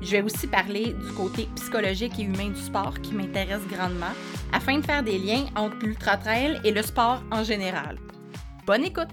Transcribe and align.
Je 0.00 0.12
vais 0.12 0.22
aussi 0.22 0.46
parler 0.46 0.92
du 0.92 1.12
côté 1.12 1.48
psychologique 1.56 2.18
et 2.18 2.22
humain 2.22 2.50
du 2.50 2.60
sport 2.60 3.00
qui 3.00 3.14
m'intéresse 3.14 3.66
grandement 3.66 4.12
afin 4.52 4.78
de 4.78 4.84
faire 4.84 5.02
des 5.02 5.18
liens 5.18 5.46
entre 5.56 5.76
l'ultra-trail 5.84 6.60
et 6.64 6.70
le 6.70 6.82
sport 6.82 7.22
en 7.32 7.42
général. 7.42 7.98
Bonne 8.64 8.84
écoute! 8.84 9.08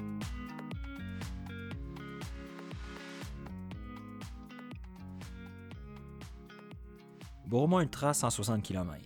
Bourmont 7.47 7.79
Ultra 7.79 8.13
160 8.13 8.61
km. 8.61 9.01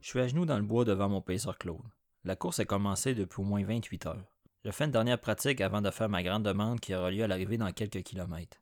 Je 0.00 0.08
suis 0.08 0.20
à 0.20 0.28
genoux 0.28 0.44
dans 0.44 0.58
le 0.58 0.64
bois 0.64 0.84
devant 0.84 1.08
mon 1.08 1.20
pacer 1.20 1.50
Claude. 1.58 1.78
La 2.24 2.36
course 2.36 2.60
a 2.60 2.64
commencé 2.64 3.14
depuis 3.14 3.40
au 3.40 3.44
moins 3.44 3.64
28 3.64 4.06
heures. 4.06 4.24
Je 4.64 4.70
fais 4.70 4.84
une 4.84 4.90
dernière 4.90 5.20
pratique 5.20 5.62
avant 5.62 5.80
de 5.80 5.90
faire 5.90 6.08
ma 6.10 6.22
grande 6.22 6.42
demande 6.42 6.80
qui 6.80 6.94
aura 6.94 7.10
lieu 7.10 7.24
à 7.24 7.26
l'arrivée 7.26 7.56
dans 7.56 7.72
quelques 7.72 8.02
kilomètres. 8.02 8.58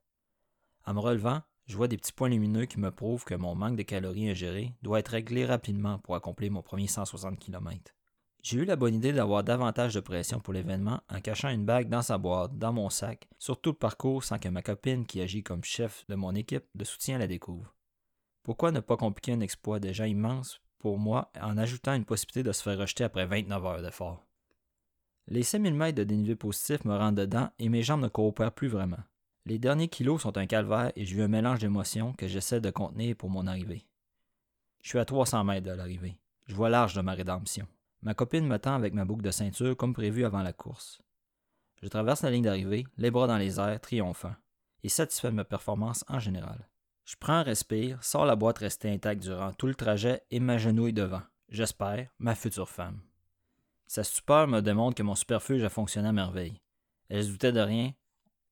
En 0.84 0.95
me 0.95 1.01
relevant, 1.01 1.43
je 1.68 1.77
vois 1.77 1.86
des 1.86 1.98
petits 1.98 2.12
points 2.12 2.30
lumineux 2.30 2.64
qui 2.64 2.80
me 2.80 2.90
prouvent 2.90 3.24
que 3.24 3.34
mon 3.34 3.54
manque 3.54 3.76
de 3.76 3.82
calories 3.82 4.30
ingérées 4.30 4.72
doit 4.82 5.00
être 5.00 5.09
réglé 5.09 5.45
rapidement 5.45 5.98
pour 5.98 6.16
accomplir 6.16 6.50
mon 6.50 6.62
premier 6.62 6.86
160 6.86 7.38
km. 7.38 7.95
J'ai 8.42 8.59
eu 8.59 8.64
la 8.64 8.76
bonne 8.76 8.95
idée 8.95 9.12
d'avoir 9.12 9.45
davantage 9.45 9.93
de 9.95 10.01
pression 10.01 10.40
pour 10.40 10.54
l'événement 10.54 11.02
en 11.10 11.20
cachant 11.20 11.51
une 11.51 11.66
bague 11.66 11.90
dans 11.90 12.01
sa 12.01 12.16
boîte, 12.16 12.56
dans 12.56 12.73
mon 12.73 12.88
sac, 12.88 13.28
sur 13.38 13.60
tout 13.60 13.70
le 13.70 13.76
parcours 13.76 14.24
sans 14.24 14.38
que 14.38 14.48
ma 14.48 14.62
copine, 14.62 15.04
qui 15.04 15.20
agit 15.20 15.43
comme 15.43 15.62
chef 15.62 16.06
de 16.09 16.15
mon 16.15 16.34
équipe 16.34 16.65
de 16.74 16.84
soutien, 16.84 17.18
la 17.18 17.26
découvre. 17.26 17.74
Pourquoi 18.45 18.73
ne 18.73 18.80
pas 18.80 18.96
compliquer 18.96 19.32
un 19.32 19.40
exploit 19.40 19.78
déjà 19.78 20.06
immense 20.06 20.62
pour 20.78 20.98
moi 20.98 21.30
en 21.38 21.59
ajoutant 21.59 21.93
une 21.93 22.06
possibilité 22.06 22.43
de 22.43 22.52
se 22.52 22.62
faire 22.62 22.78
rejeter 22.78 23.04
après 23.04 23.26
29 23.26 23.66
heures 23.66 23.82
d'effort? 23.82 24.24
Les 25.26 25.43
5000 25.43 25.74
mètres 25.74 25.98
de 25.98 26.04
dénivelé 26.04 26.34
positif 26.34 26.87
me 26.87 26.96
rendent 26.96 27.16
dedans 27.16 27.50
et 27.59 27.68
mes 27.68 27.82
jambes 27.82 28.00
ne 28.00 28.09
coopèrent 28.09 28.54
plus 28.54 28.68
vraiment. 28.68 29.02
Les 29.49 29.59
derniers 29.59 29.88
kilos 29.88 30.21
sont 30.21 30.37
un 30.37 30.45
calvaire 30.45 30.93
et 30.95 31.07
j'ai 31.07 31.16
eu 31.16 31.23
un 31.23 31.29
mélange 31.29 31.60
d'émotions 31.60 32.13
que 32.13 32.29
j'essaie 32.29 32.60
de 32.60 32.68
contenir 32.68 33.16
pour 33.16 33.30
mon 33.30 33.46
arrivée. 33.46 33.87
Je 34.82 34.90
suis 34.90 34.99
à 34.99 35.07
300 35.07 35.43
mètres 35.45 35.66
de 35.66 35.73
l'arrivée. 35.73 36.18
Je 36.49 36.55
vois 36.55 36.68
large 36.68 36.93
de 36.93 37.01
ma 37.01 37.15
rédemption. 37.15 37.66
Ma 38.02 38.13
copine 38.13 38.46
me 38.46 38.59
tend 38.59 38.74
avec 38.74 38.93
ma 38.93 39.07
boucle 39.07 39.23
de 39.23 39.30
ceinture 39.30 39.74
comme 39.74 39.95
prévu 39.95 40.27
avant 40.27 40.43
la 40.43 40.52
course. 40.52 41.01
Je 41.80 41.88
traverse 41.88 42.21
la 42.21 42.30
ligne 42.30 42.45
d'arrivée, 42.45 42.87
les 42.99 43.10
bras 43.10 43.27
dans 43.27 43.38
les 43.38 43.59
airs, 43.59 43.80
triomphant, 43.80 44.35
et 44.82 44.90
satisfait 44.90 45.30
de 45.30 45.37
ma 45.37 45.45
performance 45.45 46.05
en 46.09 46.18
général. 46.18 46.68
Je 47.07 47.16
prends 47.18 47.33
un 47.33 47.43
respire, 47.43 48.05
sors 48.05 48.27
la 48.27 48.37
boîte 48.37 48.59
restée 48.59 48.93
intacte 48.93 49.23
durant 49.23 49.55
tout 49.55 49.66
le 49.66 49.74
trajet 49.74 50.24
et 50.30 50.40
m'agenouille 50.40 50.93
devant, 50.93 51.23
j'espère, 51.49 52.10
ma 52.18 52.35
future 52.35 52.68
femme. 52.68 53.01
Sa 53.87 54.05
stupeur 54.05 54.46
me 54.46 54.60
démontre 54.60 54.96
que 54.96 55.02
mon 55.02 55.15
superfuge 55.15 55.65
a 55.65 55.71
fonctionné 55.71 56.09
à 56.09 56.12
merveille. 56.12 56.60
Elle 57.09 57.24
se 57.24 57.30
doutait 57.30 57.52
de 57.52 57.60
rien, 57.60 57.93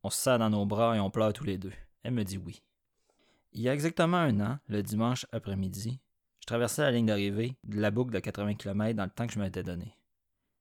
on 0.07 0.11
se 0.11 0.39
dans 0.39 0.51
nos 0.51 0.67
bras 0.67 0.97
et 0.97 1.01
on 1.01 1.11
pleure 1.11 1.33
tous 1.33 1.43
les 1.43 1.59
deux. 1.59 1.73
Elle 2.05 2.15
me 2.15 2.23
dit 2.23 2.39
oui. 2.39 2.63
Il 3.53 3.61
y 3.61 3.69
a 3.69 3.75
exactement 3.75 4.19
un 4.19 4.39
an, 4.39 4.59
le 4.69 4.81
dimanche 4.81 5.27
après-midi, 5.33 5.99
je 6.39 6.47
traversais 6.47 6.83
la 6.83 6.93
ligne 6.93 7.07
d'arrivée 7.07 7.57
de 7.65 7.81
la 7.81 7.91
boucle 7.91 8.13
de 8.13 8.21
80 8.21 8.55
km 8.55 8.95
dans 8.95 9.03
le 9.03 9.11
temps 9.11 9.27
que 9.27 9.33
je 9.33 9.41
m'étais 9.41 9.65
donné. 9.65 9.97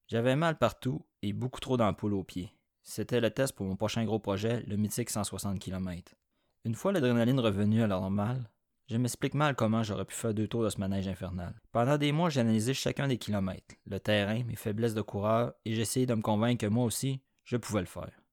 J'avais 0.07 0.35
mal 0.35 0.57
partout 0.57 1.05
et 1.21 1.31
beaucoup 1.31 1.59
trop 1.59 1.77
d'ampoules 1.77 2.15
aux 2.15 2.23
pieds. 2.23 2.51
C'était 2.81 3.21
le 3.21 3.29
test 3.29 3.53
pour 3.53 3.67
mon 3.67 3.75
prochain 3.75 4.03
gros 4.03 4.17
projet, 4.17 4.63
le 4.65 4.77
mythique 4.77 5.11
160 5.11 5.59
km. 5.59 6.15
Une 6.63 6.73
fois 6.73 6.91
l'adrénaline 6.91 7.39
revenue 7.39 7.83
à 7.83 7.87
la 7.87 7.99
normale, 7.99 8.49
je 8.87 8.97
m'explique 8.97 9.35
mal 9.35 9.55
comment 9.55 9.83
j'aurais 9.83 10.05
pu 10.05 10.15
faire 10.15 10.33
deux 10.33 10.47
tours 10.47 10.63
de 10.63 10.69
ce 10.69 10.79
manège 10.79 11.07
infernal. 11.07 11.53
Pendant 11.71 11.99
des 11.99 12.11
mois, 12.11 12.31
j'ai 12.31 12.39
analysé 12.39 12.73
chacun 12.73 13.07
des 13.07 13.19
kilomètres, 13.19 13.75
le 13.85 13.99
terrain, 13.99 14.43
mes 14.43 14.55
faiblesses 14.55 14.95
de 14.95 15.03
coureur, 15.03 15.53
et 15.65 15.79
essayé 15.79 16.07
de 16.07 16.15
me 16.15 16.23
convaincre 16.23 16.65
que 16.65 16.71
moi 16.71 16.85
aussi, 16.85 17.21
je 17.43 17.57
pouvais 17.57 17.81
le 17.81 17.85
faire. 17.85 18.24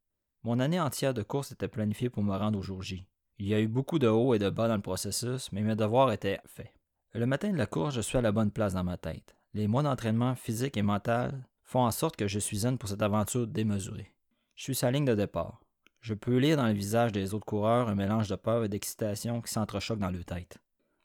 Mon 0.44 0.58
année 0.58 0.80
entière 0.80 1.14
de 1.14 1.22
course 1.22 1.52
était 1.52 1.68
planifiée 1.68 2.10
pour 2.10 2.24
me 2.24 2.36
rendre 2.36 2.58
au 2.58 2.62
jour 2.62 2.82
J. 2.82 3.06
Il 3.38 3.46
y 3.46 3.54
a 3.54 3.60
eu 3.60 3.68
beaucoup 3.68 4.00
de 4.00 4.08
hauts 4.08 4.34
et 4.34 4.40
de 4.40 4.50
bas 4.50 4.66
dans 4.66 4.74
le 4.74 4.82
processus, 4.82 5.52
mais 5.52 5.62
mes 5.62 5.76
devoirs 5.76 6.10
étaient 6.10 6.40
faits. 6.46 6.72
Le 7.12 7.26
matin 7.26 7.52
de 7.52 7.56
la 7.56 7.66
course, 7.66 7.94
je 7.94 8.00
suis 8.00 8.18
à 8.18 8.22
la 8.22 8.32
bonne 8.32 8.50
place 8.50 8.74
dans 8.74 8.82
ma 8.82 8.96
tête. 8.96 9.36
Les 9.54 9.68
mois 9.68 9.84
d'entraînement 9.84 10.34
physique 10.34 10.76
et 10.76 10.82
mental 10.82 11.46
font 11.62 11.84
en 11.84 11.92
sorte 11.92 12.16
que 12.16 12.26
je 12.26 12.40
suis 12.40 12.58
zen 12.58 12.76
pour 12.76 12.88
cette 12.88 13.02
aventure 13.02 13.46
démesurée. 13.46 14.12
Je 14.56 14.64
suis 14.64 14.74
sa 14.74 14.90
ligne 14.90 15.04
de 15.04 15.14
départ. 15.14 15.60
Je 16.00 16.14
peux 16.14 16.38
lire 16.38 16.56
dans 16.56 16.66
le 16.66 16.72
visage 16.72 17.12
des 17.12 17.34
autres 17.34 17.46
coureurs 17.46 17.88
un 17.88 17.94
mélange 17.94 18.28
de 18.28 18.34
peur 18.34 18.64
et 18.64 18.68
d'excitation 18.68 19.40
qui 19.42 19.52
s'entrechoquent 19.52 20.00
dans 20.00 20.10
leur 20.10 20.24
tête. 20.24 20.58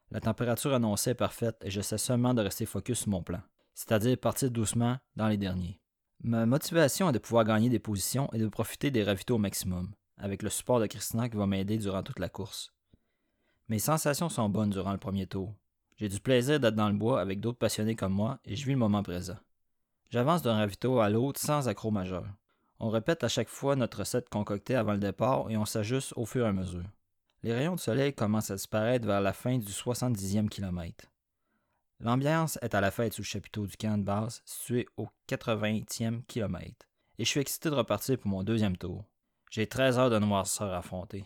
La 0.10 0.20
température 0.20 0.74
annoncée 0.74 1.12
est 1.12 1.16
parfaite 1.16 1.58
et 1.64 1.70
j'essaie 1.70 2.00
seulement 2.00 2.34
de 2.34 2.42
rester 2.42 2.66
focus 2.66 3.02
sur 3.02 3.10
mon 3.10 3.22
plan, 3.22 3.42
c'est-à-dire 3.76 4.18
partir 4.18 4.50
doucement 4.50 4.98
dans 5.16 5.28
les 5.28 5.38
derniers. 5.38 5.80
Ma 6.24 6.46
motivation 6.46 7.10
est 7.10 7.14
de 7.14 7.20
pouvoir 7.20 7.46
gagner 7.46 7.70
des 7.70 7.80
positions 7.80 8.30
et 8.34 8.40
de 8.40 8.48
profiter 8.48 8.92
des 8.92 9.04
ravitaux 9.04 9.36
au 9.36 9.40
maximum, 9.40 9.92
avec 10.18 10.42
le 10.42 10.50
support 10.50 10.80
de 10.80 10.88
Christina 10.88 11.30
qui 11.30 11.38
va 11.38 11.46
m'aider 11.46 11.78
durant 11.78 12.04
toute 12.04 12.20
la 12.20 12.30
course. 12.30 12.74
Mes 13.70 13.80
sensations 13.80 14.30
sont 14.30 14.50
bonnes 14.50 14.72
durant 14.72 14.94
le 14.94 14.98
premier 14.98 15.28
tour. 15.28 15.54
J'ai 15.98 16.10
du 16.10 16.20
plaisir 16.20 16.60
d'être 16.60 16.76
dans 16.76 16.90
le 16.90 16.98
bois 16.98 17.22
avec 17.22 17.40
d'autres 17.40 17.58
passionnés 17.58 17.96
comme 17.96 18.14
moi 18.14 18.40
et 18.46 18.56
je 18.56 18.66
vis 18.66 18.72
le 18.72 18.78
moment 18.78 19.04
présent. 19.04 19.38
J'avance 20.10 20.42
d'un 20.42 20.56
ravito 20.56 21.00
à 21.00 21.10
l'autre 21.10 21.40
sans 21.40 21.68
accroc 21.68 21.92
majeur. 21.92 22.26
On 22.80 22.90
répète 22.90 23.24
à 23.24 23.28
chaque 23.28 23.50
fois 23.50 23.76
notre 23.76 24.00
recette 24.00 24.30
concoctée 24.30 24.76
avant 24.76 24.94
le 24.94 25.00
départ 25.00 25.50
et 25.50 25.58
on 25.58 25.66
s'ajuste 25.66 26.14
au 26.16 26.26
fur 26.26 26.46
et 26.46 26.50
à 26.50 26.54
mesure. 26.54 26.86
Les 27.44 27.54
rayons 27.54 27.76
de 27.76 27.80
soleil 27.80 28.14
commencent 28.14 28.52
à 28.52 28.56
disparaître 28.56 29.06
vers 29.06 29.22
la 29.22 29.34
fin 29.34 29.58
du 29.58 29.72
70e 29.72 30.50
kilomètre. 30.50 31.06
L'ambiance 32.00 32.60
est 32.62 32.76
à 32.76 32.82
la 32.82 32.92
fête 32.92 33.14
sous 33.14 33.22
le 33.22 33.26
chapiteau 33.26 33.66
du 33.66 33.76
camp 33.76 33.98
de 33.98 34.04
base, 34.04 34.44
situé 34.46 34.88
au 34.98 35.08
80e 35.28 36.24
kilomètre, 36.26 36.86
et 37.18 37.26
je 37.26 37.30
suis 37.30 37.40
excité 37.40 37.72
de 37.72 37.76
repartir 37.76 38.20
pour 38.20 38.30
mon 38.30 38.44
deuxième 38.44 38.78
tour. 38.78 39.04
J'ai 39.50 39.66
13 39.66 39.98
heures 39.98 40.10
de 40.12 40.20
noirceur 40.20 40.72
à 40.74 40.78
affronter. 40.78 41.26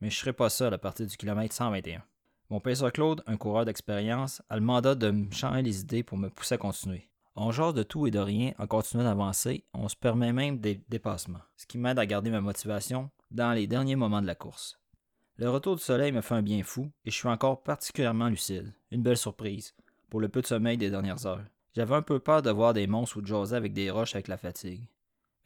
Mais 0.00 0.08
je 0.08 0.16
serai 0.16 0.32
pas 0.32 0.48
seul 0.48 0.72
à 0.72 0.78
partir 0.78 1.06
du 1.06 1.16
kilomètre 1.18 1.54
121. 1.54 2.02
Mon 2.48 2.60
père 2.60 2.92
Claude, 2.92 3.22
un 3.26 3.36
coureur 3.36 3.66
d'expérience, 3.66 4.40
a 4.48 4.56
le 4.56 4.62
mandat 4.62 4.94
de 4.94 5.10
me 5.10 5.30
changer 5.30 5.60
les 5.60 5.80
idées 5.80 6.02
pour 6.02 6.16
me 6.16 6.30
pousser 6.30 6.54
à 6.54 6.58
continuer. 6.58 7.10
On 7.36 7.52
genre 7.52 7.74
de 7.74 7.82
tout 7.82 8.06
et 8.06 8.10
de 8.10 8.18
rien 8.18 8.52
en 8.58 8.66
continuant 8.66 9.04
d'avancer, 9.04 9.64
on 9.74 9.88
se 9.88 9.96
permet 9.96 10.32
même 10.32 10.58
des 10.58 10.80
dépassements, 10.88 11.42
ce 11.56 11.66
qui 11.66 11.76
m'aide 11.76 11.98
à 11.98 12.06
garder 12.06 12.30
ma 12.30 12.40
motivation 12.40 13.10
dans 13.30 13.52
les 13.52 13.66
derniers 13.66 13.96
moments 13.96 14.22
de 14.22 14.26
la 14.26 14.34
course. 14.34 14.80
Le 15.36 15.48
retour 15.48 15.76
du 15.76 15.82
soleil 15.82 16.10
me 16.10 16.22
fait 16.22 16.34
un 16.34 16.42
bien 16.42 16.62
fou 16.62 16.90
et 17.04 17.10
je 17.10 17.16
suis 17.16 17.28
encore 17.28 17.62
particulièrement 17.62 18.28
lucide. 18.28 18.74
Une 18.90 19.02
belle 19.02 19.16
surprise 19.16 19.74
pour 20.10 20.20
le 20.20 20.28
peu 20.28 20.42
de 20.42 20.46
sommeil 20.46 20.76
des 20.76 20.90
dernières 20.90 21.24
heures. 21.26 21.44
J'avais 21.74 21.94
un 21.94 22.02
peu 22.02 22.18
peur 22.18 22.42
de 22.42 22.50
voir 22.50 22.74
des 22.74 22.86
monstres 22.86 23.18
ou 23.18 23.22
de 23.22 23.26
jaser 23.26 23.56
avec 23.56 23.72
des 23.72 23.90
roches 23.90 24.14
avec 24.14 24.28
la 24.28 24.36
fatigue. 24.36 24.88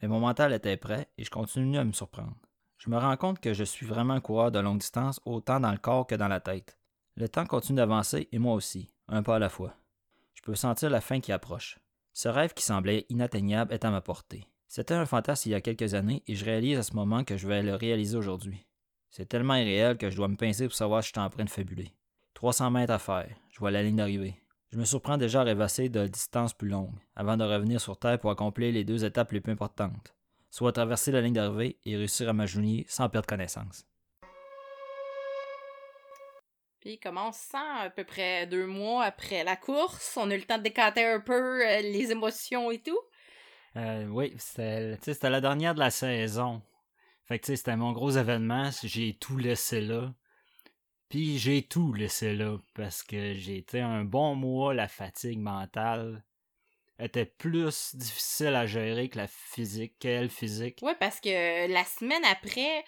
Mais 0.01 0.07
mon 0.07 0.19
mental 0.19 0.51
était 0.53 0.75
prêt 0.75 1.07
et 1.17 1.23
je 1.23 1.29
continue 1.29 1.77
à 1.77 1.85
me 1.85 1.93
surprendre. 1.93 2.35
Je 2.77 2.89
me 2.89 2.97
rends 2.97 3.15
compte 3.15 3.39
que 3.39 3.53
je 3.53 3.63
suis 3.63 3.85
vraiment 3.85 4.15
un 4.15 4.21
coureur 4.21 4.51
de 4.51 4.59
longue 4.59 4.79
distance 4.79 5.21
autant 5.25 5.59
dans 5.59 5.71
le 5.71 5.77
corps 5.77 6.07
que 6.07 6.15
dans 6.15 6.27
la 6.27 6.39
tête. 6.39 6.77
Le 7.15 7.29
temps 7.29 7.45
continue 7.45 7.77
d'avancer 7.77 8.27
et 8.31 8.39
moi 8.39 8.53
aussi, 8.53 8.91
un 9.07 9.23
pas 9.23 9.37
à 9.37 9.39
la 9.39 9.49
fois. 9.49 9.75
Je 10.33 10.41
peux 10.41 10.55
sentir 10.55 10.89
la 10.89 10.99
fin 10.99 11.21
qui 11.21 11.31
approche. 11.31 11.79
Ce 12.11 12.27
rêve 12.27 12.53
qui 12.53 12.63
semblait 12.63 13.05
inatteignable 13.09 13.73
est 13.73 13.85
à 13.85 13.91
ma 13.91 14.01
portée. 14.01 14.47
C'était 14.67 14.93
un 14.93 15.05
fantasme 15.05 15.49
il 15.49 15.51
y 15.53 15.55
a 15.55 15.61
quelques 15.61 15.93
années 15.93 16.23
et 16.27 16.35
je 16.35 16.43
réalise 16.43 16.77
à 16.77 16.83
ce 16.83 16.95
moment 16.95 17.23
que 17.23 17.37
je 17.37 17.47
vais 17.47 17.63
le 17.63 17.75
réaliser 17.75 18.17
aujourd'hui. 18.17 18.65
C'est 19.09 19.27
tellement 19.27 19.55
irréel 19.55 19.97
que 19.97 20.09
je 20.09 20.15
dois 20.17 20.27
me 20.27 20.35
pincer 20.35 20.67
pour 20.67 20.75
savoir 20.75 21.01
si 21.01 21.07
je 21.07 21.13
suis 21.13 21.25
en 21.25 21.29
train 21.29 21.45
de 21.45 21.49
fabuler. 21.49 21.93
300 22.33 22.71
mètres 22.71 22.91
à 22.91 22.99
faire. 22.99 23.29
Je 23.49 23.59
vois 23.59 23.71
la 23.71 23.81
ligne 23.81 23.95
d'arrivée. 23.95 24.35
Je 24.71 24.77
me 24.77 24.85
surprends 24.85 25.17
déjà 25.17 25.41
à 25.41 25.43
rêvasser 25.43 25.89
de 25.89 26.07
distances 26.07 26.53
plus 26.53 26.69
longues, 26.69 26.97
avant 27.15 27.37
de 27.37 27.43
revenir 27.43 27.79
sur 27.79 27.97
Terre 27.97 28.19
pour 28.19 28.31
accomplir 28.31 28.73
les 28.73 28.83
deux 28.83 29.05
étapes 29.05 29.31
les 29.31 29.39
plus 29.39 29.53
importantes, 29.53 30.15
soit 30.49 30.73
traverser 30.73 31.11
la 31.11 31.21
ligne 31.21 31.33
d'arrivée 31.33 31.77
et 31.85 31.95
réussir 31.95 32.27
à 32.29 32.33
m'agenouiller 32.33 32.85
sans 32.89 33.07
perdre 33.07 33.27
connaissance. 33.27 33.85
Puis 36.81 36.99
comment 36.99 37.29
on 37.29 37.31
se 37.31 37.39
sent 37.39 37.57
à 37.57 37.89
peu 37.89 38.03
près 38.03 38.45
deux 38.47 38.67
mois 38.67 39.05
après 39.05 39.43
la 39.43 39.55
course? 39.55 40.17
On 40.17 40.29
a 40.29 40.35
eu 40.35 40.39
le 40.39 40.43
temps 40.43 40.57
de 40.57 40.63
décanter 40.63 41.05
un 41.05 41.19
peu 41.19 41.65
euh, 41.65 41.81
les 41.81 42.11
émotions 42.11 42.69
et 42.69 42.79
tout? 42.79 42.99
Euh, 43.75 44.05
oui, 44.07 44.35
c'était 44.37 45.29
la 45.29 45.41
dernière 45.41 45.73
de 45.73 45.79
la 45.79 45.89
saison. 45.89 46.61
Fait 47.25 47.39
que 47.39 47.47
c'était 47.47 47.75
mon 47.75 47.91
gros 47.91 48.11
événement. 48.11 48.69
J'ai 48.83 49.17
tout 49.19 49.37
laissé 49.37 49.81
là. 49.81 50.13
Puis 51.09 51.37
j'ai 51.37 51.61
tout 51.63 51.93
laissé 51.93 52.35
là 52.35 52.57
parce 52.73 53.03
que 53.03 53.33
j'ai 53.33 53.57
été 53.57 53.79
un 53.79 54.03
bon 54.03 54.35
mois, 54.35 54.73
la 54.73 54.87
fatigue 54.87 55.39
mentale 55.39 56.23
était 56.99 57.25
plus 57.25 57.95
difficile 57.95 58.55
à 58.55 58.65
gérer 58.65 59.09
que 59.09 59.17
la 59.17 59.27
physique, 59.27 59.99
qu'elle 59.99 60.29
physique. 60.29 60.79
Ouais, 60.81 60.95
parce 60.99 61.19
que 61.19 61.71
la 61.71 61.83
semaine 61.83 62.23
après, 62.25 62.83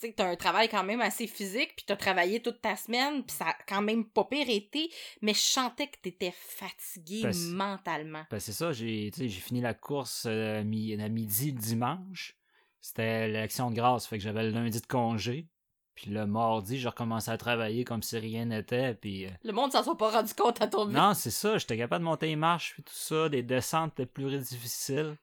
tu 0.00 0.08
sais, 0.08 0.12
t'as 0.12 0.28
un 0.28 0.36
travail 0.36 0.68
quand 0.68 0.82
même 0.82 1.00
assez 1.00 1.26
physique, 1.28 1.74
puis 1.76 1.84
t'as 1.86 1.96
travaillé 1.96 2.42
toute 2.42 2.60
ta 2.60 2.74
semaine, 2.76 3.24
puis 3.24 3.36
ça 3.36 3.50
a 3.50 3.56
quand 3.68 3.82
même 3.82 4.04
pas 4.04 4.24
pire 4.24 4.50
été, 4.50 4.90
mais 5.22 5.32
je 5.32 5.38
sentais 5.40 5.86
que 5.86 5.96
t'étais 6.02 6.34
fatigué 6.36 7.22
Parce- 7.22 7.38
mentalement. 7.38 8.24
Ben, 8.30 8.40
c'est 8.40 8.52
ça, 8.52 8.72
j'ai 8.72 9.10
j'ai 9.16 9.28
fini 9.28 9.60
la 9.60 9.74
course 9.74 10.26
euh, 10.26 10.60
à 10.60 10.64
mi- 10.64 11.00
à 11.00 11.08
midi 11.08 11.52
le 11.52 11.58
dimanche. 11.58 12.36
C'était 12.80 13.28
l'action 13.28 13.70
de 13.70 13.76
grâce, 13.76 14.08
fait 14.08 14.18
que 14.18 14.24
j'avais 14.24 14.42
le 14.42 14.50
lundi 14.50 14.80
de 14.80 14.86
congé. 14.86 15.46
Puis 15.94 16.10
le 16.10 16.26
mardi, 16.26 16.78
je 16.78 16.88
recommençais 16.88 17.30
à 17.30 17.36
travailler 17.36 17.84
comme 17.84 18.02
si 18.02 18.16
rien 18.18 18.46
n'était. 18.46 18.94
Puis 18.94 19.26
euh, 19.26 19.30
Le 19.44 19.52
monde 19.52 19.72
s'en 19.72 19.82
soit 19.82 19.96
pas 19.98 20.10
rendu 20.10 20.32
compte 20.34 20.60
à 20.62 20.66
ton 20.66 20.86
non, 20.86 21.12
c'est 21.14 21.30
ça, 21.30 21.58
j'étais 21.58 21.76
capable 21.76 22.02
de 22.02 22.08
monter 22.10 22.26
les 22.28 22.36
marches 22.36 22.72
puis 22.74 22.82
tout 22.82 22.94
ça. 22.94 23.28
Les 23.28 23.42
descentes 23.42 23.92
étaient 23.92 24.06
plus 24.06 24.38
difficiles. 24.38 25.16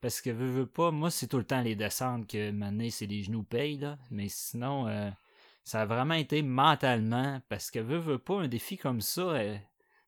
Parce 0.00 0.20
que 0.20 0.30
veux, 0.30 0.48
veux 0.50 0.66
pas, 0.66 0.90
moi 0.92 1.10
c'est 1.10 1.26
tout 1.26 1.38
le 1.38 1.44
temps 1.44 1.60
les 1.60 1.74
descentes 1.74 2.28
que 2.28 2.50
maintenant 2.52 2.86
c'est 2.90 3.06
les 3.06 3.22
genoux 3.24 3.42
payent 3.42 3.78
là. 3.78 3.98
Mais 4.10 4.28
sinon, 4.28 4.86
euh, 4.88 5.10
ça 5.64 5.82
a 5.82 5.86
vraiment 5.86 6.14
été 6.14 6.42
mentalement. 6.42 7.40
Parce 7.48 7.70
que 7.70 7.78
veux, 7.80 7.98
veux 7.98 8.18
pas, 8.18 8.40
un 8.40 8.48
défi 8.48 8.76
comme 8.76 9.00
ça, 9.00 9.22
euh, 9.22 9.56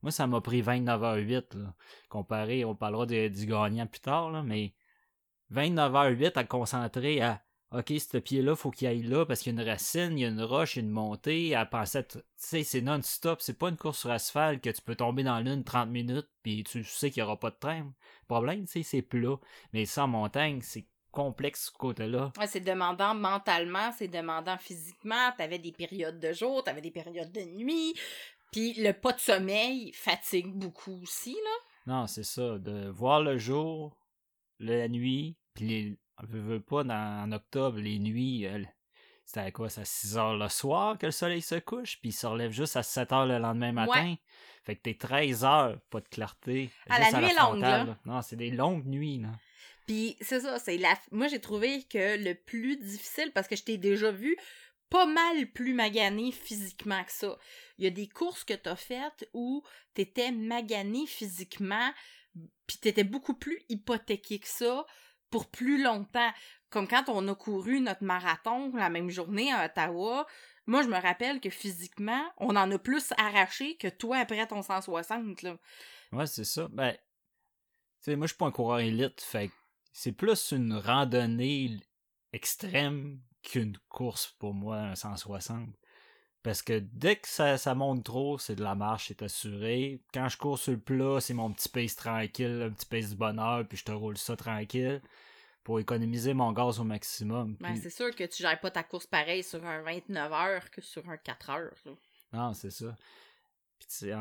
moi 0.03 0.11
ça 0.13 0.27
m'a 0.29 0.41
pris 0.41 0.63
29h08 0.63 1.57
là. 1.57 1.75
Comparé, 2.09 2.65
on 2.65 2.75
parlera 2.77 3.05
de- 3.07 3.29
du 3.29 3.47
gagnant 3.47 3.87
plus 3.87 4.01
tard, 4.01 4.31
là, 4.31 4.43
mais 4.45 4.75
29h08 5.53 6.37
à 6.37 6.45
concentrer 6.45 7.21
à 7.21 7.43
OK, 7.73 7.93
ce 7.99 8.19
pied-là, 8.19 8.57
faut 8.57 8.73
qu'il 8.73 8.89
aille 8.89 9.03
là 9.03 9.25
parce 9.25 9.41
qu'il 9.41 9.55
y 9.55 9.59
a 9.59 9.63
une 9.63 9.69
racine, 9.69 10.19
il 10.19 10.23
y 10.23 10.25
a 10.25 10.29
une 10.29 10.43
roche, 10.43 10.75
il 10.75 10.81
y 10.81 10.83
a 10.83 10.85
une 10.87 10.91
montée. 10.91 11.55
À 11.55 11.65
penser, 11.65 12.05
tu 12.05 12.19
sais, 12.37 12.65
c'est 12.65 12.81
non-stop. 12.81 13.41
C'est 13.41 13.59
pas 13.59 13.69
une 13.69 13.77
course 13.77 14.01
sur 14.01 14.11
asphalte 14.11 14.61
que 14.61 14.71
tu 14.71 14.83
peux 14.83 14.97
tomber 14.97 15.23
dans 15.23 15.39
l'une 15.39 15.63
30 15.63 15.89
minutes 15.89 16.29
puis 16.43 16.65
tu 16.65 16.83
sais 16.83 17.11
qu'il 17.11 17.21
y 17.21 17.23
aura 17.23 17.39
pas 17.39 17.51
de 17.51 17.57
train. 17.61 17.85
Le 17.85 18.27
problème, 18.27 18.65
tu 18.65 18.73
sais, 18.73 18.83
c'est 18.83 19.03
plat. 19.03 19.37
Mais 19.73 19.85
ça, 19.85 20.05
en 20.05 20.09
montagne, 20.09 20.61
c'est 20.63 20.87
complexe 21.13 21.67
ce 21.67 21.79
côté-là. 21.79 22.33
Ouais, 22.39 22.47
c'est 22.47 22.61
demandant 22.61 23.15
mentalement, 23.15 23.93
c'est 23.97 24.09
demandant 24.09 24.59
physiquement. 24.59 25.31
T'avais 25.37 25.59
des 25.59 25.73
périodes 25.73 26.19
de 26.19 26.33
jour, 26.33 26.65
t'avais 26.65 26.81
des 26.81 26.91
périodes 26.91 27.33
de 27.33 27.43
nuit. 27.43 27.95
Puis 28.53 28.75
le 28.75 28.93
pas 28.93 29.13
de 29.13 29.21
sommeil 29.21 29.93
fatigue 29.93 30.53
beaucoup 30.53 31.03
aussi, 31.03 31.35
là. 31.35 31.51
Non, 31.87 32.07
c'est 32.07 32.25
ça. 32.25 32.59
De 32.59 32.89
voir 32.89 33.23
le 33.23 33.39
jour, 33.39 33.97
la 34.59 34.89
nuit, 34.89 35.37
puis 35.55 35.69
les. 35.69 35.99
Veut 36.29 36.61
pas, 36.61 36.85
dans, 36.85 37.25
en 37.25 37.33
octobre, 37.33 37.79
les 37.79 37.99
nuits, 37.99 38.47
euh, 38.47 38.63
c'était 39.25 39.41
à 39.41 39.51
quoi? 39.51 39.69
C'est 39.69 39.83
à 39.83 39.85
6 39.85 40.17
heures 40.17 40.37
le 40.37 40.49
soir 40.49 40.99
que 40.99 41.07
le 41.07 41.13
soleil 41.13 41.43
se 41.43 41.55
couche, 41.55 41.99
puis 42.01 42.11
il 42.11 42.13
se 42.13 42.27
relève 42.27 42.51
juste 42.51 42.77
à 42.77 42.83
7 42.83 43.13
heures 43.13 43.27
le 43.27 43.39
lendemain 43.39 43.73
matin. 43.73 44.17
Fait 44.65 44.77
que 44.77 44.83
t'es 44.83 44.95
13 44.95 45.45
heures, 45.45 45.81
pas 45.91 46.01
de 46.01 46.09
clarté. 46.09 46.71
Ah, 46.89 47.01
juste 47.01 47.13
la 47.13 47.21
nuit 47.21 47.27
est 47.27 47.35
longue, 47.35 47.49
frontale, 47.49 47.87
là. 47.87 47.99
Non, 48.05 48.23
c'est 48.23 48.37
des 48.37 48.51
longues 48.51 48.87
nuits, 48.87 49.19
là. 49.19 49.29
Puis 49.87 50.17
c'est 50.21 50.41
ça, 50.41 50.59
c'est 50.59 50.77
la. 50.79 50.95
Moi 51.11 51.29
j'ai 51.29 51.41
trouvé 51.41 51.85
que 51.85 52.17
le 52.23 52.35
plus 52.35 52.77
difficile, 52.77 53.33
parce 53.33 53.49
que 53.49 53.57
je 53.57 53.65
t'ai 53.65 53.79
déjà 53.79 54.11
vu 54.11 54.37
pas 54.89 55.07
mal 55.07 55.47
plus 55.53 55.75
magané 55.75 56.33
physiquement 56.33 57.03
que 57.05 57.13
ça. 57.13 57.39
Il 57.79 57.85
y 57.85 57.87
a 57.87 57.91
des 57.91 58.09
courses 58.09 58.45
que 58.45 58.55
t'as 58.55 58.77
faites 58.77 59.29
où 59.33 59.63
t'étais 59.95 60.33
magané 60.33 61.07
physiquement, 61.07 61.93
puis 62.67 62.79
t'étais 62.79 63.05
beaucoup 63.05 63.35
plus 63.35 63.61
hypothéqué 63.69 64.41
que 64.41 64.49
ça 64.49 64.85
pour 65.31 65.51
plus 65.51 65.83
longtemps. 65.83 66.33
Comme 66.69 66.87
quand 66.87 67.09
on 67.09 67.27
a 67.29 67.35
couru 67.35 67.81
notre 67.81 68.05
marathon 68.05 68.75
la 68.77 68.91
même 68.91 69.11
journée 69.11 69.53
à 69.53 69.67
Ottawa. 69.67 70.27
Moi, 70.67 70.83
je 70.83 70.89
me 70.89 71.01
rappelle 71.01 71.41
que 71.41 71.51
physiquement, 71.51 72.23
on 72.37 72.55
en 72.55 72.71
a 72.71 72.79
plus 72.79 73.13
arraché 73.17 73.77
que 73.77 73.89
toi 73.89 74.19
après 74.19 74.47
ton 74.47 74.63
160, 74.63 75.43
là. 75.43 75.57
Ouais, 76.13 76.27
c'est 76.27 76.45
ça. 76.45 76.69
Ben, 76.71 76.97
moi, 78.07 78.27
je 78.27 78.33
suis 78.33 78.37
pas 78.37 78.47
un 78.47 78.53
coureur 78.53 78.79
élite, 78.79 79.21
fait 79.21 79.51
c'est 79.93 80.13
plus 80.13 80.53
une 80.53 80.75
randonnée 80.75 81.81
extrême 82.33 83.21
qu'une 83.43 83.77
course 83.89 84.29
pour 84.39 84.55
moi, 84.55 84.77
un 84.77 84.95
160. 84.95 85.69
Parce 86.43 86.63
que 86.63 86.79
dès 86.79 87.17
que 87.17 87.29
ça, 87.29 87.59
ça 87.59 87.75
monte 87.75 88.05
trop, 88.05 88.39
c'est 88.39 88.55
de 88.55 88.63
la 88.63 88.75
marche, 88.75 89.09
c'est 89.09 89.23
assuré. 89.23 90.01
Quand 90.15 90.29
je 90.29 90.39
cours 90.39 90.59
sur 90.59 90.73
le 90.73 90.79
plat, 90.81 91.21
c'est 91.21 91.35
mon 91.35 91.53
petit 91.53 91.69
pace 91.69 91.97
tranquille, 91.97 92.63
un 92.63 92.71
petit 92.71 92.87
pace 92.87 93.11
du 93.11 93.17
bonheur, 93.17 93.67
puis 93.69 93.77
je 93.77 93.85
te 93.85 93.93
roule 93.93 94.17
ça 94.17 94.37
tranquille 94.37 95.03
pour 95.63 95.79
économiser 95.81 96.33
mon 96.33 96.53
gaz 96.53 96.81
au 96.81 96.85
maximum. 96.85 97.57
Ben, 97.61 97.73
Puis- 97.73 97.83
c'est 97.83 97.91
sûr 97.91 98.15
que 98.15 98.25
tu 98.25 98.43
gères 98.43 98.59
pas 98.59 98.71
ta 98.71 98.83
course 98.83 99.07
pareil 99.07 99.43
sur 99.43 99.65
un 99.65 99.83
29 99.83 100.33
heures 100.33 100.71
que 100.71 100.81
sur 100.81 101.09
un 101.11 101.19
4 101.19 101.51
heures. 101.51 101.75
là. 101.85 101.93
Non, 102.33 102.55
c'est 102.55 102.71
ça. 102.71 102.97
Puis 103.79 103.89
tu 103.89 104.13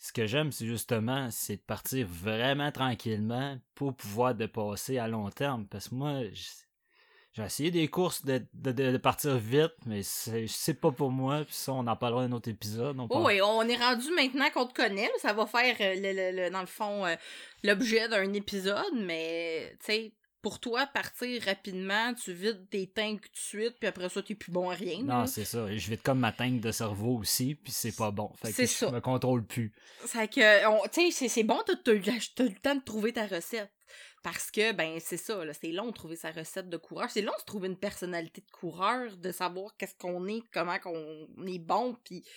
ce 0.00 0.12
que 0.12 0.26
j'aime, 0.26 0.52
c'est 0.52 0.66
justement, 0.66 1.28
c'est 1.30 1.56
de 1.56 1.62
partir 1.62 2.06
vraiment 2.06 2.70
tranquillement 2.70 3.58
pour 3.74 3.96
pouvoir 3.96 4.34
dépasser 4.34 4.98
à 4.98 5.08
long 5.08 5.28
terme. 5.30 5.66
Parce 5.66 5.88
que 5.88 5.94
moi, 5.96 6.22
j'ai 7.38 7.44
essayé 7.44 7.70
des 7.70 7.88
courses 7.88 8.24
de, 8.24 8.42
de- 8.54 8.96
partir 8.98 9.38
vite, 9.38 9.72
mais 9.86 10.02
c'est 10.02 10.46
c'est 10.48 10.74
pas 10.74 10.90
pour 10.90 11.10
moi. 11.10 11.44
Puis 11.44 11.54
ça, 11.54 11.72
on 11.72 11.86
en 11.86 11.96
parlera 11.96 12.26
dans 12.26 12.34
un 12.34 12.36
autre 12.36 12.48
épisode. 12.50 12.98
On 13.00 13.06
Oh, 13.10 13.24
oui, 13.26 13.40
on 13.40 13.62
est 13.68 13.76
rendu 13.76 14.10
maintenant 14.14 14.50
qu'on 14.50 14.66
te 14.66 14.74
connaît. 14.74 15.10
Ça 15.22 15.32
va 15.32 15.46
faire, 15.46 15.76
euh, 15.80 15.94
le, 15.94 16.12
le- 16.12 16.44
le- 16.44 16.50
dans 16.50 16.60
le 16.60 16.66
fond, 16.66 17.06
euh, 17.06 17.14
l'objet 17.62 18.08
d'un 18.08 18.32
épisode, 18.34 18.94
mais, 18.94 19.70
tu 19.80 19.86
sais, 19.86 20.12
pour 20.40 20.60
toi, 20.60 20.86
partir 20.86 21.42
rapidement, 21.42 22.14
tu 22.14 22.32
vides 22.32 22.68
tes 22.70 22.86
tanks 22.86 23.22
tout 23.22 23.28
de 23.32 23.36
suite, 23.38 23.74
puis 23.80 23.88
après 23.88 24.08
ça, 24.08 24.22
t'es 24.22 24.36
plus 24.36 24.52
bon 24.52 24.70
à 24.70 24.74
rien. 24.74 25.02
Non, 25.02 25.26
c'est 25.26 25.44
ça. 25.44 25.66
Je 25.76 25.90
vais 25.90 25.96
comme 25.96 26.20
ma 26.20 26.30
tank 26.30 26.60
de 26.60 26.70
cerveau 26.70 27.16
aussi, 27.18 27.56
puis 27.56 27.72
c'est 27.72 27.94
pas 27.96 28.12
bon. 28.12 28.30
Fait 28.40 28.50
que 28.50 28.54
C'est 28.54 28.66
je 28.66 28.72
ça. 28.72 28.90
me 28.92 29.00
contrôle 29.00 29.44
plus. 29.44 29.72
C'est 30.06 30.28
que, 30.28 30.86
tu 30.88 31.00
sais, 31.02 31.10
c'est- 31.10 31.28
c'est 31.28 31.42
bon, 31.42 31.58
t'as 31.66 31.72
la- 31.72 32.00
t'as 32.36 32.44
eu 32.44 32.48
le 32.48 32.60
temps 32.60 32.76
de 32.76 32.82
trouver 32.84 33.12
ta 33.12 33.26
recette. 33.26 33.70
Parce 34.22 34.50
que, 34.50 34.72
ben, 34.72 34.98
c'est 35.00 35.16
ça, 35.16 35.44
là, 35.44 35.52
c'est 35.54 35.70
long 35.70 35.86
de 35.86 35.92
trouver 35.92 36.16
sa 36.16 36.30
recette 36.32 36.68
de 36.68 36.76
coureur. 36.76 37.08
C'est 37.10 37.22
long 37.22 37.32
de 37.38 37.44
trouver 37.44 37.68
une 37.68 37.76
personnalité 37.78 38.40
de 38.40 38.50
coureur, 38.50 39.16
de 39.16 39.30
savoir 39.32 39.76
qu'est-ce 39.76 39.94
qu'on 39.96 40.26
est, 40.26 40.42
comment 40.52 40.78
qu'on 40.78 41.28
est 41.46 41.58
bon, 41.60 41.96
puis, 42.04 42.22
tu 42.22 42.28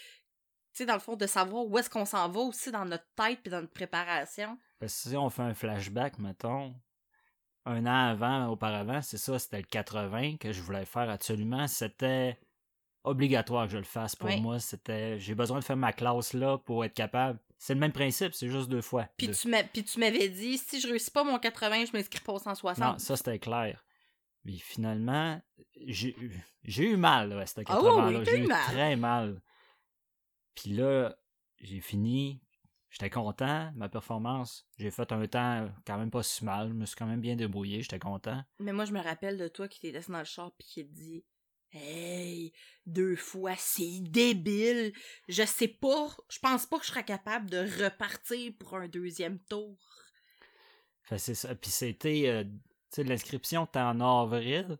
sais, 0.74 0.86
dans 0.86 0.94
le 0.94 1.00
fond, 1.00 1.16
de 1.16 1.28
savoir 1.28 1.66
où 1.66 1.78
est-ce 1.78 1.90
qu'on 1.90 2.06
s'en 2.06 2.30
va 2.30 2.40
aussi 2.42 2.72
dans 2.72 2.86
notre 2.86 3.08
tête 3.16 3.40
puis 3.42 3.50
dans 3.52 3.62
notre 3.62 3.74
préparation. 3.74 4.58
Parce 4.80 4.94
que 5.04 5.10
si 5.10 5.18
on 5.18 5.30
fait 5.30 5.42
un 5.42 5.54
flashback, 5.54 6.18
mettons, 6.20 6.74
un 7.66 7.86
an 7.86 8.10
avant, 8.12 8.48
auparavant, 8.48 9.02
c'est 9.02 9.18
ça, 9.18 9.38
c'était 9.38 9.58
le 9.58 9.64
80 9.64 10.38
que 10.38 10.52
je 10.52 10.62
voulais 10.62 10.86
faire 10.86 11.10
absolument. 11.10 11.68
C'était 11.68 12.40
obligatoire 13.04 13.66
que 13.66 13.74
je 13.74 13.78
le 13.78 13.84
fasse 13.84 14.16
pour 14.16 14.30
Oui. 14.30 14.40
moi. 14.40 14.60
C'était, 14.60 15.20
j'ai 15.20 15.36
besoin 15.36 15.60
de 15.60 15.64
faire 15.64 15.78
ma 15.78 15.94
classe 15.94 16.34
là 16.34 16.58
pour 16.58 16.86
être 16.86 16.94
capable. 16.94 17.40
C'est 17.64 17.76
le 17.76 17.80
même 17.80 17.92
principe, 17.92 18.34
c'est 18.34 18.50
juste 18.50 18.70
deux 18.70 18.82
fois. 18.82 19.08
Puis 19.18 19.28
Deux- 19.28 19.34
tu 19.36 19.48
m'a- 19.48 19.64
puis 19.64 19.84
tu 19.84 20.00
m'avais 20.00 20.30
dit, 20.30 20.58
si 20.58 20.82
je 20.82 20.88
réussis 20.88 21.12
pas 21.12 21.24
mon 21.24 21.38
80, 21.38 21.86
je 21.86 21.92
m'inscris 21.96 22.20
pas 22.20 22.34
au 22.34 22.40
160. 22.40 22.80
Non, 22.94 22.98
ça 22.98 23.16
c'était 23.16 23.38
clair. 23.38 23.86
Mais 24.46 24.58
finalement, 24.58 25.40
j'ai 25.86 26.16
j'ai 26.64 26.90
eu 26.90 26.96
mal 26.98 27.30
là, 27.30 27.42
à 27.42 27.46
ce 27.46 27.60
oui, 27.60 27.66
80 27.66 28.08
oui, 28.08 28.14
là. 28.16 28.22
t'as 28.26 28.32
J'ai 28.32 28.44
eu 28.44 28.48
mal. 28.48 28.64
très 28.66 28.96
mal. 28.96 29.42
Puis 30.56 30.72
là, 30.72 31.16
j'ai 31.60 31.82
fini. 31.82 32.42
J'étais 32.90 33.12
content, 33.12 33.72
ma 33.76 33.88
performance. 33.90 34.68
J'ai 34.80 34.90
fait 34.90 35.12
un 35.12 35.26
temps 35.28 35.70
quand 35.86 35.98
même 36.00 36.10
pas 36.12 36.24
si 36.24 36.44
mal. 36.44 36.70
Je 36.70 36.74
me 36.74 36.86
suis 36.88 36.96
quand 36.96 37.06
même 37.06 37.22
bien 37.22 37.36
débrouillé, 37.36 37.84
j'étais 37.84 38.00
content. 38.00 38.44
Mais 38.60 38.74
moi, 38.74 38.86
je 38.86 38.92
me 38.92 39.00
rappelle 39.02 39.38
de 39.38 39.48
toi 39.48 39.68
qui 39.68 39.80
t'es 39.80 39.92
descendu 39.92 40.14
dans 40.14 40.20
le 40.20 40.26
char 40.26 40.52
puis 40.58 40.68
qui 40.68 40.86
te 40.88 40.92
dit 40.94 41.24
Hey, 41.74 42.54
deux 42.86 43.16
fois, 43.16 43.56
c'est 43.58 44.02
débile. 44.02 44.94
Je 45.30 45.44
sais 45.44 45.70
pas, 45.70 46.10
je 46.30 46.40
pense 46.40 46.66
pas 46.66 46.78
que 46.80 46.86
je 46.86 46.92
serais 46.92 47.06
capable 47.06 47.50
de 47.50 47.84
repartir 47.84 48.52
pour 48.60 48.76
un 48.76 48.88
deuxième 48.88 49.40
tour. 49.40 49.78
Fait 51.04 51.18
c'est 51.18 51.36
ça. 51.36 51.56
Puis 51.56 51.72
c'était, 51.72 52.28
euh, 52.28 52.44
tu 52.44 52.52
sais, 52.90 53.04
l'inscription 53.04 53.66
était 53.66 53.80
en 53.80 54.02
avril. 54.02 54.78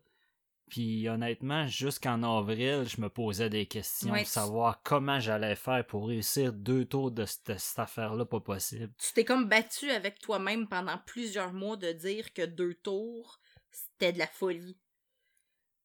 Puis 0.68 1.06
honnêtement, 1.08 1.66
jusqu'en 1.66 2.22
avril, 2.22 2.84
je 2.88 3.00
me 3.00 3.10
posais 3.10 3.50
des 3.50 3.66
questions 3.66 4.12
Ouais, 4.12 4.22
pour 4.22 4.28
savoir 4.28 4.82
comment 4.82 5.20
j'allais 5.20 5.56
faire 5.56 5.86
pour 5.86 6.08
réussir 6.08 6.52
deux 6.52 6.86
tours 6.86 7.10
de 7.10 7.26
cette, 7.26 7.58
cette 7.58 7.78
affaire-là 7.78 8.24
pas 8.24 8.40
possible. 8.40 8.90
Tu 8.96 9.12
t'es 9.12 9.24
comme 9.24 9.48
battu 9.48 9.90
avec 9.90 10.18
toi-même 10.20 10.66
pendant 10.68 10.96
plusieurs 11.04 11.52
mois 11.52 11.76
de 11.76 11.92
dire 11.92 12.32
que 12.32 12.46
deux 12.46 12.72
tours, 12.74 13.38
c'était 13.70 14.14
de 14.14 14.18
la 14.18 14.26
folie. 14.26 14.78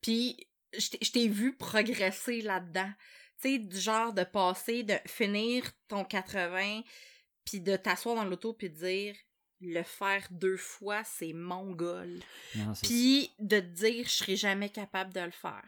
Puis, 0.01 0.47
je 0.77 1.11
t'ai- 1.11 1.27
vu 1.27 1.55
progresser 1.55 2.41
là-dedans. 2.41 2.91
Tu 3.41 3.49
sais, 3.49 3.57
du 3.59 3.79
genre 3.79 4.13
de 4.13 4.23
passer, 4.23 4.83
de 4.83 4.95
finir 5.05 5.63
ton 5.87 6.03
80, 6.03 6.81
puis 7.45 7.59
de 7.61 7.75
t'asseoir 7.75 8.15
dans 8.15 8.25
l'auto 8.25 8.53
puis 8.53 8.69
de 8.69 8.75
dire 8.75 9.15
le 9.61 9.83
faire 9.83 10.27
deux 10.31 10.57
fois, 10.57 11.03
c'est 11.03 11.33
mongol. 11.33 12.19
Puis 12.83 13.31
de 13.39 13.59
te 13.59 13.65
dire 13.65 14.05
je 14.05 14.11
serai 14.11 14.35
jamais 14.35 14.69
capable 14.69 15.13
de 15.13 15.21
le 15.21 15.31
faire. 15.31 15.63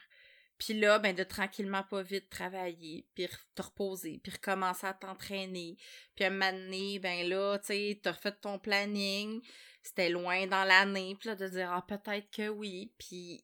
Puis 0.59 0.73
là, 0.73 0.99
ben 0.99 1.15
de 1.15 1.23
tranquillement 1.23 1.83
pas 1.83 2.03
vite 2.03 2.29
travailler, 2.29 3.07
puis 3.15 3.27
te 3.55 3.61
reposer, 3.61 4.19
puis 4.21 4.33
recommencer 4.33 4.87
à 4.87 4.93
t'entraîner. 4.93 5.77
Puis 6.15 6.25
à 6.25 6.27
un 6.27 6.31
moment 6.31 6.51
donné, 6.51 6.99
ben 6.99 7.27
là, 7.29 7.57
tu 7.59 7.67
sais, 7.67 7.99
t'as 8.03 8.13
fait 8.13 8.35
ton 8.41 8.59
planning, 8.59 9.41
c'était 9.81 10.09
loin 10.09 10.47
dans 10.47 10.65
l'année, 10.65 11.15
puis 11.19 11.29
là 11.29 11.35
de 11.35 11.47
dire 11.47 11.71
ah 11.71 11.85
peut-être 11.87 12.29
que 12.29 12.49
oui, 12.49 12.93
puis 12.97 13.41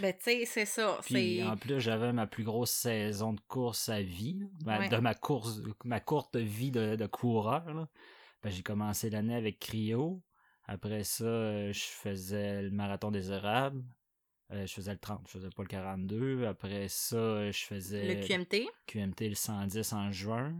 ben 0.00 0.12
tu 0.16 0.24
sais, 0.24 0.44
c'est 0.46 0.66
ça, 0.66 0.98
Puis 1.04 1.42
en 1.42 1.56
plus, 1.56 1.80
j'avais 1.80 2.12
ma 2.12 2.26
plus 2.26 2.44
grosse 2.44 2.70
saison 2.70 3.32
de 3.32 3.40
course 3.48 3.88
à 3.88 4.02
vie, 4.02 4.38
là. 4.40 4.46
Ma- 4.64 4.78
Ouais. 4.80 4.88
de 4.88 4.96
ma 4.98 5.14
course, 5.14 5.60
ma 5.84 6.00
courte 6.00 6.36
vie 6.36 6.70
de, 6.70 6.96
de 6.96 7.06
coureur. 7.06 7.72
là. 7.72 7.88
Ben, 8.42 8.50
j'ai 8.50 8.62
commencé 8.62 9.08
l'année 9.10 9.34
avec 9.36 9.58
Cryo. 9.58 10.22
Après 10.66 11.04
ça, 11.04 11.24
euh, 11.24 11.72
je 11.72 11.84
faisais 11.84 12.62
le 12.62 12.70
marathon 12.70 13.10
des 13.10 13.30
érables. 13.30 13.82
Euh, 14.52 14.66
je 14.66 14.74
faisais 14.74 14.92
le 14.92 14.98
30, 14.98 15.22
je 15.26 15.32
faisais 15.32 15.48
pas 15.50 15.62
le 15.62 15.68
42. 15.68 16.46
Après 16.46 16.88
ça, 16.88 17.50
je 17.50 17.64
faisais 17.64 18.14
Le 18.14 18.26
QMT. 18.26 18.66
QMT 18.86 19.28
le 19.30 19.34
110 19.34 19.92
en 19.94 20.10
juin. 20.12 20.54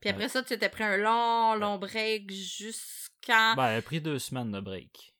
Puis 0.00 0.10
après 0.10 0.28
ça, 0.28 0.42
tu 0.42 0.56
t'es 0.58 0.68
pris 0.68 0.84
un 0.84 0.96
long, 0.98 1.54
long 1.54 1.78
break 1.78 2.30
jusqu'à. 2.30 3.54
Ben, 3.56 3.76
a 3.78 3.82
pris 3.82 4.00
deux 4.00 4.18
semaines 4.18 4.52
de 4.52 4.60
break. 4.60 5.14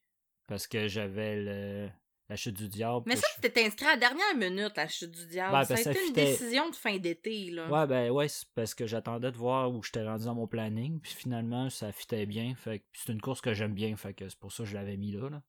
Parce 0.46 0.66
que 0.66 0.88
j'avais 0.88 1.36
le... 1.42 1.88
la 2.28 2.36
chute 2.36 2.56
du 2.56 2.68
diable. 2.68 3.04
Mais 3.06 3.16
ça, 3.16 3.26
je- 3.36 3.42
tu 3.46 3.52
t'es 3.52 3.64
inscrit 3.66 3.86
à 3.86 3.90
la 3.92 3.96
dernière 3.96 4.34
minute, 4.36 4.72
la 4.76 4.86
chute 4.88 5.10
du 5.10 5.26
diable. 5.26 5.56
Ouais, 5.56 5.64
ça 5.64 5.74
a 5.74 5.80
été 5.80 6.06
une 6.08 6.12
décision 6.12 6.68
de 6.68 6.74
fin 6.76 6.96
d'été, 6.98 7.50
là. 7.50 7.68
Ouais, 7.70 7.86
ben 7.86 8.10
ouais, 8.10 8.28
c'est 8.28 8.46
parce 8.54 8.74
que 8.74 8.86
j'attendais 8.86 9.30
de 9.32 9.36
voir 9.36 9.70
où 9.70 9.82
j'étais 9.82 10.04
rendu 10.04 10.24
dans 10.26 10.34
mon 10.34 10.46
planning. 10.46 11.00
Puis 11.00 11.12
finalement, 11.14 11.70
ça 11.70 11.90
fitait 11.92 12.26
bien. 12.26 12.54
Fait 12.54 12.84
c'est 12.92 13.12
une 13.12 13.20
course 13.20 13.40
que 13.40 13.54
j'aime 13.54 13.72
bien. 13.74 13.96
Fait 13.96 14.12
que 14.14 14.28
c'est 14.28 14.38
pour 14.38 14.52
ça 14.52 14.64
que 14.64 14.68
je 14.68 14.74
l'avais 14.74 14.96
mis 14.96 15.12
là, 15.12 15.28
là. 15.30 15.42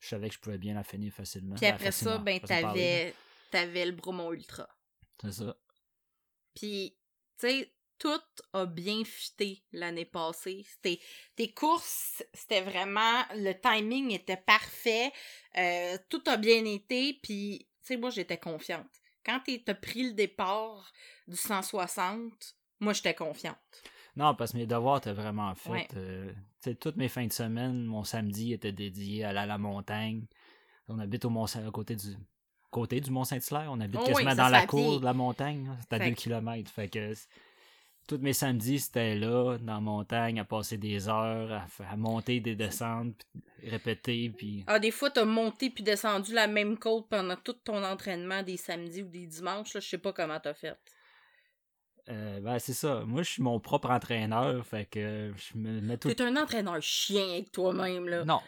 Je 0.00 0.08
savais 0.08 0.28
que 0.28 0.34
je 0.34 0.40
pouvais 0.40 0.58
bien 0.58 0.74
la 0.74 0.84
finir 0.84 1.12
facilement. 1.12 1.54
Puis 1.56 1.62
Ben, 1.66 1.74
après 1.74 1.92
ça, 1.92 2.18
ben, 2.18 2.40
t'avais, 2.40 3.14
t'avais 3.50 3.86
le 3.86 3.92
Bromont 3.92 4.32
Ultra. 4.32 4.68
C'est 5.22 5.32
ça. 5.32 5.56
Puis, 6.54 6.96
tu 7.38 7.48
sais, 7.48 7.73
tout 7.98 8.20
a 8.52 8.66
bien 8.66 9.04
fité 9.04 9.62
l'année 9.72 10.04
passée. 10.04 10.64
C'était, 10.68 11.00
tes 11.36 11.52
courses, 11.52 12.22
c'était 12.32 12.60
vraiment, 12.62 13.22
le 13.34 13.52
timing 13.52 14.10
était 14.12 14.36
parfait. 14.36 15.12
euh, 15.56 15.96
tout 16.08 16.22
a 16.26 16.36
bien 16.36 16.64
été. 16.64 17.18
Puis, 17.22 17.66
tu 17.80 17.86
sais, 17.86 17.96
moi, 17.96 18.10
j'étais 18.10 18.38
confiante. 18.38 18.86
Quand 19.24 19.40
t'as 19.64 19.74
pris 19.74 20.02
le 20.08 20.12
départ 20.12 20.92
du 21.26 21.36
160, 21.36 22.56
moi, 22.80 22.92
j'étais 22.92 23.14
confiante. 23.14 23.56
Non, 24.16 24.34
parce 24.34 24.52
que 24.52 24.58
mes 24.58 24.66
devoirs 24.66 24.98
étaient 24.98 25.12
vraiment 25.12 25.54
faits. 25.54 25.72
Ouais. 25.72 25.88
Euh, 25.96 26.32
tu 26.62 26.70
sais, 26.70 26.74
toutes 26.76 26.96
mes 26.96 27.08
fins 27.08 27.26
de 27.26 27.32
semaine, 27.32 27.84
mon 27.84 28.04
samedi 28.04 28.52
était 28.52 28.72
dédié 28.72 29.24
à 29.24 29.30
aller 29.30 29.38
à 29.40 29.46
la 29.46 29.58
montagne. 29.58 30.26
On 30.88 30.98
habite 30.98 31.24
au 31.24 31.30
Mont 31.30 31.46
à 31.46 31.70
côté 31.72 31.96
du 31.96 32.14
côté 32.70 33.00
du 33.00 33.10
Mont-Saint-Hilaire. 33.10 33.68
On 33.70 33.80
habite 33.80 34.00
Oh 34.02 34.06
quasiment 34.06 34.34
dans 34.34 34.48
la 34.48 34.66
cour 34.66 35.00
de 35.00 35.04
la 35.04 35.14
montagne. 35.14 35.70
C'est 35.80 35.94
à 35.94 35.98
Fait 35.98 36.10
2 36.10 36.14
que- 36.16 36.20
km. 36.20 36.70
Fait 36.70 36.88
que 36.88 37.14
tous 38.06 38.18
mes 38.18 38.32
samedis, 38.32 38.80
c'était 38.80 39.14
là, 39.14 39.56
dans 39.58 39.74
la 39.74 39.80
montagne, 39.80 40.38
à 40.38 40.44
passer 40.44 40.76
des 40.76 41.08
heures, 41.08 41.66
à, 41.78 41.96
monter, 41.96 42.40
des 42.40 42.54
descentes, 42.54 43.24
puis 43.58 43.70
répéter, 43.70 44.30
puis... 44.36 44.64
Ah, 44.66 44.78
des 44.78 44.90
fois, 44.90 45.10
t'as 45.10 45.24
monté 45.24 45.70
puis 45.70 45.82
descendu 45.82 46.34
la 46.34 46.46
même 46.46 46.78
côte 46.78 47.08
pendant 47.08 47.36
tout 47.36 47.54
ton 47.54 47.82
entraînement 47.82 48.42
des 48.42 48.56
samedis 48.56 49.02
ou 49.02 49.08
des 49.08 49.26
dimanches. 49.26 49.74
Là, 49.74 49.80
je 49.80 49.88
sais 49.88 49.98
pas 49.98 50.12
comment 50.12 50.38
t'as 50.38 50.54
fait. 50.54 50.76
Euh, 52.10 52.40
ben, 52.40 52.58
c'est 52.58 52.74
ça. 52.74 53.02
Moi, 53.06 53.22
je 53.22 53.30
suis 53.30 53.42
mon 53.42 53.58
propre 53.60 53.90
entraîneur, 53.90 54.66
fait 54.66 54.84
que 54.84 55.32
je 55.36 55.58
me 55.58 55.80
mets 55.80 55.96
tout 55.96 56.08
T'es 56.08 56.22
un 56.22 56.36
entraîneur 56.36 56.82
chien 56.82 57.30
avec 57.30 57.52
toi-même, 57.52 58.08
là. 58.08 58.24
Non, 58.24 58.40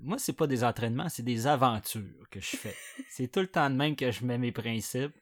moi, 0.00 0.18
c'est 0.18 0.34
pas 0.34 0.46
des 0.46 0.64
entraînements, 0.64 1.08
c'est 1.08 1.22
des 1.22 1.46
aventures 1.46 2.28
que 2.30 2.40
je 2.40 2.56
fais. 2.56 2.76
c'est 3.08 3.30
tout 3.30 3.40
le 3.40 3.46
temps 3.46 3.70
de 3.70 3.76
même 3.76 3.96
que 3.96 4.10
je 4.10 4.24
mets 4.24 4.38
mes 4.38 4.52
principes. 4.52 5.14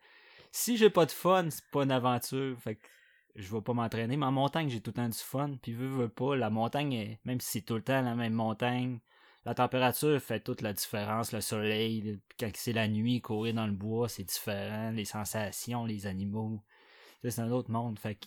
Si 0.50 0.76
j'ai 0.76 0.90
pas 0.90 1.06
de 1.06 1.12
fun, 1.12 1.46
c'est 1.50 1.64
pas 1.70 1.84
une 1.84 1.92
aventure. 1.92 2.58
Fait 2.58 2.74
que 2.74 2.86
je 3.36 3.52
vais 3.54 3.60
pas 3.62 3.72
m'entraîner. 3.72 4.16
Mais 4.16 4.26
en 4.26 4.32
montagne, 4.32 4.68
j'ai 4.68 4.80
tout 4.80 4.90
le 4.90 4.94
temps 4.96 5.08
du 5.08 5.18
fun. 5.18 5.56
Puis 5.62 5.72
veux, 5.72 5.86
veux 5.88 6.08
pas, 6.08 6.36
la 6.36 6.50
montagne, 6.50 7.18
même 7.24 7.40
si 7.40 7.50
c'est 7.52 7.60
tout 7.62 7.74
le 7.76 7.82
temps 7.82 8.02
la 8.02 8.14
même 8.14 8.32
montagne, 8.34 9.00
la 9.44 9.54
température 9.54 10.20
fait 10.20 10.40
toute 10.40 10.60
la 10.60 10.72
différence. 10.72 11.32
Le 11.32 11.40
soleil, 11.40 12.00
le- 12.02 12.20
quand 12.38 12.50
c'est 12.54 12.72
la 12.72 12.88
nuit, 12.88 13.20
courir 13.20 13.54
dans 13.54 13.66
le 13.66 13.72
bois, 13.72 14.08
c'est 14.08 14.24
différent. 14.24 14.90
Les 14.90 15.04
sensations, 15.04 15.84
les 15.86 16.06
animaux. 16.06 16.62
C'est 17.22 17.38
un 17.40 17.50
autre 17.50 17.70
monde. 17.70 17.98
Fait 17.98 18.16
que 18.16 18.26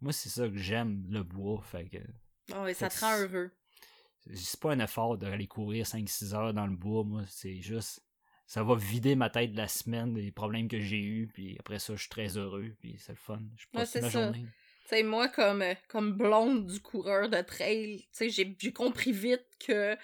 moi, 0.00 0.12
c'est 0.12 0.28
ça 0.28 0.48
que 0.48 0.56
j'aime, 0.56 1.04
le 1.10 1.22
bois. 1.22 1.60
Fait 1.62 1.88
que 1.88 1.98
Ah 2.52 2.62
ouais, 2.62 2.74
ça 2.74 2.88
te 2.88 3.00
rend 3.00 3.18
heureux. 3.18 3.50
c'est 4.34 4.60
pas 4.60 4.72
un 4.72 4.78
effort 4.80 5.18
d'aller 5.18 5.46
courir 5.46 5.86
5-6 5.86 6.34
heures 6.34 6.54
dans 6.54 6.66
le 6.66 6.76
bois, 6.76 7.04
moi, 7.04 7.22
c'est 7.28 7.60
juste. 7.60 8.02
Ça 8.46 8.62
va 8.62 8.76
vider 8.76 9.16
ma 9.16 9.28
tête 9.28 9.52
de 9.52 9.56
la 9.56 9.68
semaine 9.68 10.14
des 10.14 10.30
problèmes 10.30 10.68
que 10.68 10.80
j'ai 10.80 11.00
eus, 11.00 11.28
puis 11.32 11.56
après 11.58 11.78
ça, 11.80 11.94
je 11.96 12.00
suis 12.00 12.08
très 12.08 12.36
heureux, 12.36 12.72
puis 12.80 12.96
c'est 12.98 13.12
le 13.12 13.18
fun. 13.18 13.40
Je 13.56 13.64
Ouais, 13.64 13.80
passe 13.80 13.90
c'est 13.90 14.00
ma 14.00 14.10
ça. 14.10 14.22
journée. 14.22 14.46
Tu 14.82 14.90
sais, 14.90 15.02
moi, 15.02 15.28
comme, 15.28 15.62
euh, 15.62 15.74
comme 15.88 16.12
blonde 16.12 16.66
du 16.66 16.80
coureur 16.80 17.28
de 17.28 17.40
trail, 17.42 18.06
tu 18.16 18.30
sais, 18.30 18.30
j'ai 18.30 18.72
compris 18.72 19.10
vite 19.10 19.44
que, 19.58 19.96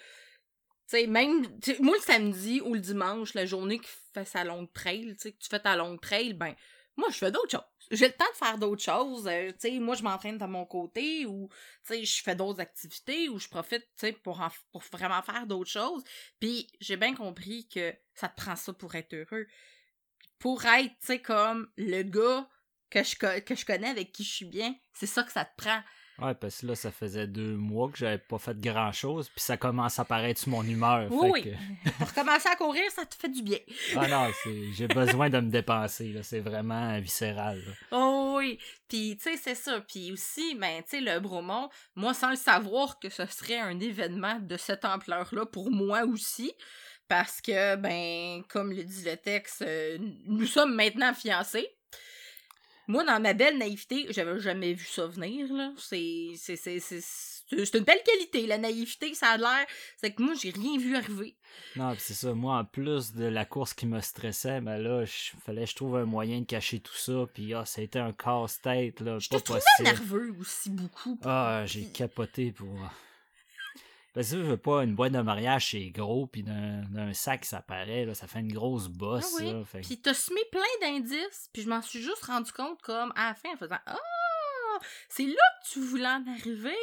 même, 1.07 1.47
moi, 1.81 1.97
le 1.97 2.03
samedi 2.03 2.61
ou 2.61 2.75
le 2.75 2.81
dimanche, 2.81 3.35
la 3.35 3.47
journée 3.47 3.79
qui 3.79 3.91
fait 4.13 4.25
sa 4.25 4.43
longue 4.43 4.73
trail, 4.73 5.15
que 5.17 5.29
tu 5.29 5.49
fais 5.49 5.61
ta 5.61 5.77
longue 5.77 6.01
trail, 6.01 6.33
ben, 6.35 6.55
moi, 6.97 7.09
je 7.11 7.17
fais 7.19 7.31
d'autres 7.31 7.51
choses. 7.51 7.72
J'ai 7.91 8.07
le 8.07 8.13
temps 8.13 8.25
de 8.33 8.37
faire 8.37 8.59
d'autres 8.59 8.83
choses. 8.83 9.27
euh, 9.29 9.51
tu 9.53 9.57
sais, 9.61 9.79
moi, 9.79 9.95
je 9.95 10.03
m'entraîne 10.03 10.39
de 10.39 10.45
mon 10.47 10.65
côté 10.65 11.27
ou, 11.27 11.49
tu 11.87 11.95
sais, 11.95 12.05
je 12.05 12.23
fais 12.23 12.35
d'autres 12.35 12.61
activités 12.61 13.29
ou 13.29 13.39
je 13.39 13.49
profite, 13.49 13.83
tu 13.83 14.07
sais, 14.07 14.13
pour, 14.13 14.41
en- 14.41 14.49
pour 14.71 14.83
vraiment 14.93 15.23
faire 15.23 15.47
d'autres 15.47 15.71
choses. 15.71 16.03
Puis, 16.41 16.67
j'ai 16.81 16.97
bien 16.97 17.15
compris 17.15 17.69
que 17.69 17.95
ça 18.15 18.29
te 18.29 18.41
prend 18.41 18.57
ça 18.57 18.73
pour 18.73 18.95
être 18.95 19.13
heureux. 19.15 19.47
Pour 20.39 20.65
être, 20.65 20.91
tu 21.01 21.07
sais, 21.07 21.21
comme 21.23 21.71
le 21.77 22.03
gars 22.03 22.49
que 22.91 23.03
je, 23.03 23.17
que 23.41 23.55
je 23.55 23.65
connais, 23.65 23.89
avec 23.89 24.13
qui 24.13 24.25
je 24.25 24.33
suis 24.33 24.45
bien, 24.47 24.75
c'est 24.93 25.07
ça 25.07 25.23
que 25.23 25.33
ça 25.33 25.45
te 25.45 25.57
prend. 25.57 25.81
Ouais, 26.19 26.35
parce 26.35 26.61
que 26.61 26.67
là, 26.67 26.75
ça 26.75 26.91
faisait 26.93 27.27
deux 27.27 27.55
mois 27.57 27.91
que 27.91 27.99
j'avais 27.99 28.19
pas 28.19 28.39
fait 28.39 28.57
grand 28.61 28.93
chose, 28.93 29.29
puis 29.31 29.41
ça 29.41 29.57
commence 29.57 29.99
à 29.99 30.05
paraître 30.05 30.41
sur 30.41 30.51
mon 30.51 30.63
humeur. 30.63 31.09
Oui, 31.11 31.27
fait 31.27 31.33
oui. 31.33 31.43
que- 31.85 31.91
Pour 31.99 32.13
commencer 32.15 32.49
à 32.49 32.57
courir, 32.57 32.83
ça 32.91 33.05
te 33.07 33.15
fait 33.15 33.29
du 33.31 33.43
bien. 33.43 33.59
Ah 33.97 34.07
non, 34.09 34.31
c'est- 34.45 34.73
j'ai 34.75 34.87
besoin 34.89 35.31
de 35.31 35.41
me 35.41 35.51
dépenser, 35.51 36.13
là. 36.13 36.23
C'est 36.23 36.41
vraiment 36.41 36.99
viscéral. 37.01 37.59
là. 37.67 37.73
Oh 37.93 38.35
oui. 38.39 38.59
Puis, 38.89 39.17
tu 39.17 39.23
sais, 39.31 39.37
c'est 39.37 39.55
ça. 39.55 39.81
Puis 39.81 40.13
aussi, 40.13 40.55
ben, 40.55 40.83
tu 40.83 40.91
sais, 40.91 41.01
le 41.01 41.19
Bromont, 41.19 41.71
moi, 41.97 42.13
sans 42.15 42.31
le 42.31 42.37
savoir 42.37 42.99
que 42.99 43.09
ce 43.09 43.25
serait 43.27 43.59
un 43.59 43.81
événement 43.81 44.39
de 44.41 44.57
cette 44.57 44.85
ampleur-là 44.85 45.47
pour 45.47 45.71
moi 45.71 46.05
aussi, 46.05 46.53
parce 47.09 47.41
que, 47.41 47.77
ben, 47.77 48.43
comme 48.49 48.73
le 48.73 48.85
dit 48.85 49.05
le 49.05 49.17
texte, 49.17 49.63
euh, 49.63 49.99
nous 50.27 50.47
sommes 50.47 50.75
maintenant 50.75 51.13
fiancés. 51.15 51.69
Moi, 52.89 53.05
dans 53.05 53.21
ma 53.21 53.33
belle 53.33 53.59
naïveté, 53.59 54.07
j'avais 54.11 54.41
jamais 54.41 54.75
vu 54.75 54.85
ça 54.85 55.07
venir, 55.07 55.53
là. 55.53 55.73
C'est, 55.79 56.33
c'est, 56.37 56.57
c'est, 56.57 56.81
c'est, 56.81 57.01
c'est 57.01 57.75
une 57.79 57.85
belle 57.85 58.03
qualité, 58.05 58.47
la 58.47 58.59
naïveté, 58.59 59.15
ça 59.15 59.29
a 59.29 59.37
l'air. 59.37 59.67
C'est 59.99 60.13
que 60.13 60.23
moi, 60.23 60.35
j'ai 60.35 60.51
rien 60.51 60.79
vu 60.79 60.97
arriver. 60.97 61.37
Non, 61.77 61.95
pis 61.95 62.01
c'est 62.01 62.15
ça. 62.15 62.35
Moi, 62.35 62.59
en 62.59 62.65
plus 62.65 63.13
de 63.13 63.25
la 63.25 63.45
course 63.45 63.75
qui 63.75 63.87
me 63.87 64.01
stressait, 64.01 64.61
ben 64.61 64.79
là, 64.79 65.03
il 65.03 65.41
fallait 65.41 65.65
que 65.65 65.71
je 65.71 65.77
trouve 65.77 65.97
un 65.97 66.05
moyen 66.05 66.41
de 66.41 66.47
cacher 66.47 66.81
tout 66.81 66.97
ça. 66.97 67.27
Puis 67.33 67.55
ah, 67.55 67.65
ça 67.65 67.81
a 67.81 67.85
été 67.85 67.99
un 67.99 68.13
casse-tête, 68.13 69.01
là. 69.01 69.19
Je 69.19 69.29
te 69.29 69.37
trouvais 69.37 69.61
nerveux 69.81 70.35
aussi 70.41 70.71
beaucoup. 70.71 71.19
Ah, 71.25 71.65
j'ai 71.67 71.85
capoté 71.85 72.53
pour. 72.53 72.79
Parce 74.15 74.31
que 74.31 74.37
je 74.39 74.43
veux 74.43 74.57
pas 74.59 74.85
une 74.85 74.95
boîte 74.95 75.13
de 75.13 75.21
mariage, 75.21 75.71
c'est 75.71 75.89
gros, 75.91 76.27
puis 76.27 76.43
d'un 76.43 77.13
sac, 77.15 77.45
ça 77.47 77.63
paraît, 77.63 78.05
là, 78.05 78.15
ça 78.15 78.27
fait 78.27 78.41
une 78.41 78.53
grosse 78.53 78.89
bosse, 78.89 79.35
Ah 79.39 79.43
oui. 79.43 79.53
là. 79.53 79.65
Fait 79.65 79.81
que- 79.81 79.87
Puis 79.87 80.01
t'as 80.01 80.13
semé 80.15 80.41
plein 80.51 80.61
d'indices, 80.83 81.49
puis 81.53 81.63
je 81.63 81.69
m'en 81.69 81.81
suis 81.81 82.03
juste 82.03 82.25
rendu 82.25 82.53
compte 82.53 82.83
comme 82.83 83.13
à 83.17 83.29
la 83.29 83.35
fin 83.35 83.51
en 83.55 83.57
faisant 83.57 83.79
Ah! 83.87 83.99
C'est 85.09 85.27
là 85.27 85.35
que 85.63 85.69
tu 85.71 85.81
voulais 85.81 86.07
en 86.07 86.25
arriver! 86.27 86.75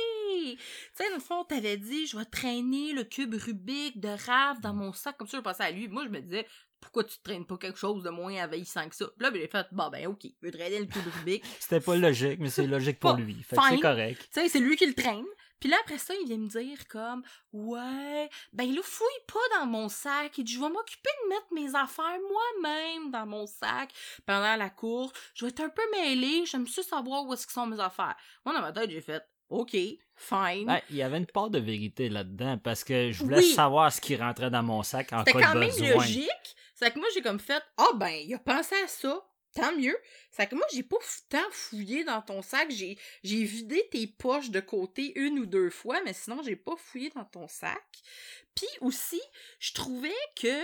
Tu 0.55 0.57
sais, 0.93 1.09
dans 1.09 1.15
le 1.15 1.21
fond, 1.21 1.43
t'avais 1.43 1.77
dit 1.77 2.07
Je 2.07 2.17
vais 2.17 2.25
traîner 2.25 2.93
le 2.93 3.03
cube 3.03 3.33
Rubik 3.35 3.99
de 3.99 4.09
Raph 4.09 4.61
dans 4.61 4.73
mon 4.73 4.93
sac, 4.93 5.17
comme 5.17 5.27
ça 5.27 5.37
je 5.37 5.41
pensais 5.43 5.63
à 5.63 5.71
lui. 5.71 5.87
Moi, 5.87 6.05
je 6.05 6.09
me 6.09 6.21
disais 6.21 6.45
Pourquoi 6.79 7.03
tu 7.03 7.17
traînes 7.23 7.45
pas 7.45 7.57
quelque 7.57 7.77
chose 7.77 8.03
de 8.03 8.09
moins 8.09 8.43
envahissant 8.45 8.87
que 8.87 8.95
ça? 8.95 9.05
Puis 9.17 9.23
là, 9.23 9.31
ben, 9.31 9.41
j'ai 9.41 9.47
fait 9.47 9.67
Bon, 9.71 9.89
ben, 9.89 10.07
ok, 10.07 10.23
il 10.23 10.35
veut 10.41 10.51
traîner 10.51 10.79
le 10.79 10.85
cube 10.85 11.01
Rubik. 11.17 11.43
tu 11.43 11.49
C'était 11.59 11.79
pas 11.81 11.95
logique, 11.97 12.39
mais 12.39 12.49
c'est 12.49 12.67
logique 12.67 12.99
pour 12.99 13.13
lui. 13.13 13.41
Fait 13.43 13.57
c'est 13.69 13.79
correct. 13.79 14.27
sais, 14.31 14.47
c'est 14.49 14.59
lui 14.59 14.75
qui 14.77 14.85
le 14.85 14.93
traîne. 14.93 15.25
Puis 15.59 15.69
là, 15.69 15.77
après 15.81 15.97
ça, 15.97 16.13
il 16.21 16.27
vient 16.27 16.37
me 16.37 16.47
dire 16.47 16.87
comme 16.87 17.23
Ouais, 17.53 18.29
ben 18.53 18.73
là, 18.73 18.81
fouille 18.83 19.07
pas 19.27 19.59
dans 19.59 19.65
mon 19.65 19.89
sac. 19.89 20.37
Il 20.37 20.43
dit 20.43 20.53
Je 20.53 20.59
vais 20.59 20.69
m'occuper 20.69 21.09
de 21.23 21.29
mettre 21.29 21.47
mes 21.53 21.75
affaires 21.75 22.19
moi-même 22.29 23.11
dans 23.11 23.25
mon 23.25 23.45
sac 23.45 23.91
pendant 24.25 24.55
la 24.55 24.69
course. 24.69 25.11
Je 25.35 25.45
vais 25.45 25.49
être 25.49 25.61
un 25.61 25.69
peu 25.69 25.81
mêlée. 25.91 26.45
J'aime 26.45 26.67
ça 26.67 26.83
savoir 26.83 27.25
où 27.25 27.33
est-ce 27.33 27.45
que 27.47 27.53
sont 27.53 27.65
mes 27.67 27.79
affaires. 27.79 28.15
Moi, 28.45 28.55
dans 28.55 28.61
ma 28.61 28.71
tête, 28.71 28.89
j'ai 28.89 29.01
fait 29.01 29.23
OK, 29.49 29.71
fine. 30.15 30.65
Ben, 30.67 30.79
il 30.91 30.95
y 30.97 31.01
avait 31.01 31.17
une 31.17 31.25
part 31.25 31.49
de 31.49 31.57
vérité 31.59 32.07
là-dedans, 32.07 32.59
parce 32.59 32.83
que 32.83 33.11
je 33.11 33.23
voulais 33.23 33.37
Oui. 33.39 33.51
savoir 33.53 33.91
ce 33.91 33.99
qui 33.99 34.15
rentrait 34.15 34.51
dans 34.51 34.61
mon 34.61 34.83
sac 34.83 35.11
en 35.11 35.19
C'était 35.25 35.33
cas 35.39 35.47
quand 35.47 35.53
de 35.55 35.59
même 35.59 35.69
besoin. 35.69 35.95
logique. 35.95 36.55
C'est 36.75 36.91
que 36.93 36.99
moi, 36.99 37.07
j'ai 37.13 37.21
comme 37.21 37.39
fait 37.39 37.63
Ah, 37.77 37.89
ben, 37.95 38.09
il 38.09 38.33
a 38.35 38.39
pensé 38.39 38.75
à 38.83 38.87
ça. 38.87 39.21
Tant 39.53 39.75
mieux. 39.75 39.97
C'est 40.31 40.47
que 40.47 40.55
moi, 40.55 40.65
j'ai 40.71 40.83
pas 40.83 40.97
tant 41.29 41.49
fouillé 41.51 42.03
dans 42.03 42.21
ton 42.21 42.41
sac. 42.41 42.69
J'ai, 42.69 42.97
j'ai 43.23 43.43
vidé 43.43 43.87
tes 43.91 44.07
poches 44.07 44.51
de 44.51 44.59
côté 44.59 45.17
une 45.19 45.39
ou 45.39 45.45
deux 45.45 45.69
fois, 45.69 46.01
mais 46.03 46.13
sinon, 46.13 46.41
j'ai 46.43 46.55
pas 46.55 46.75
fouillé 46.77 47.09
dans 47.09 47.25
ton 47.25 47.47
sac. 47.47 48.01
Puis 48.55 48.67
aussi, 48.81 49.21
je 49.59 49.73
trouvais 49.73 50.13
que 50.35 50.63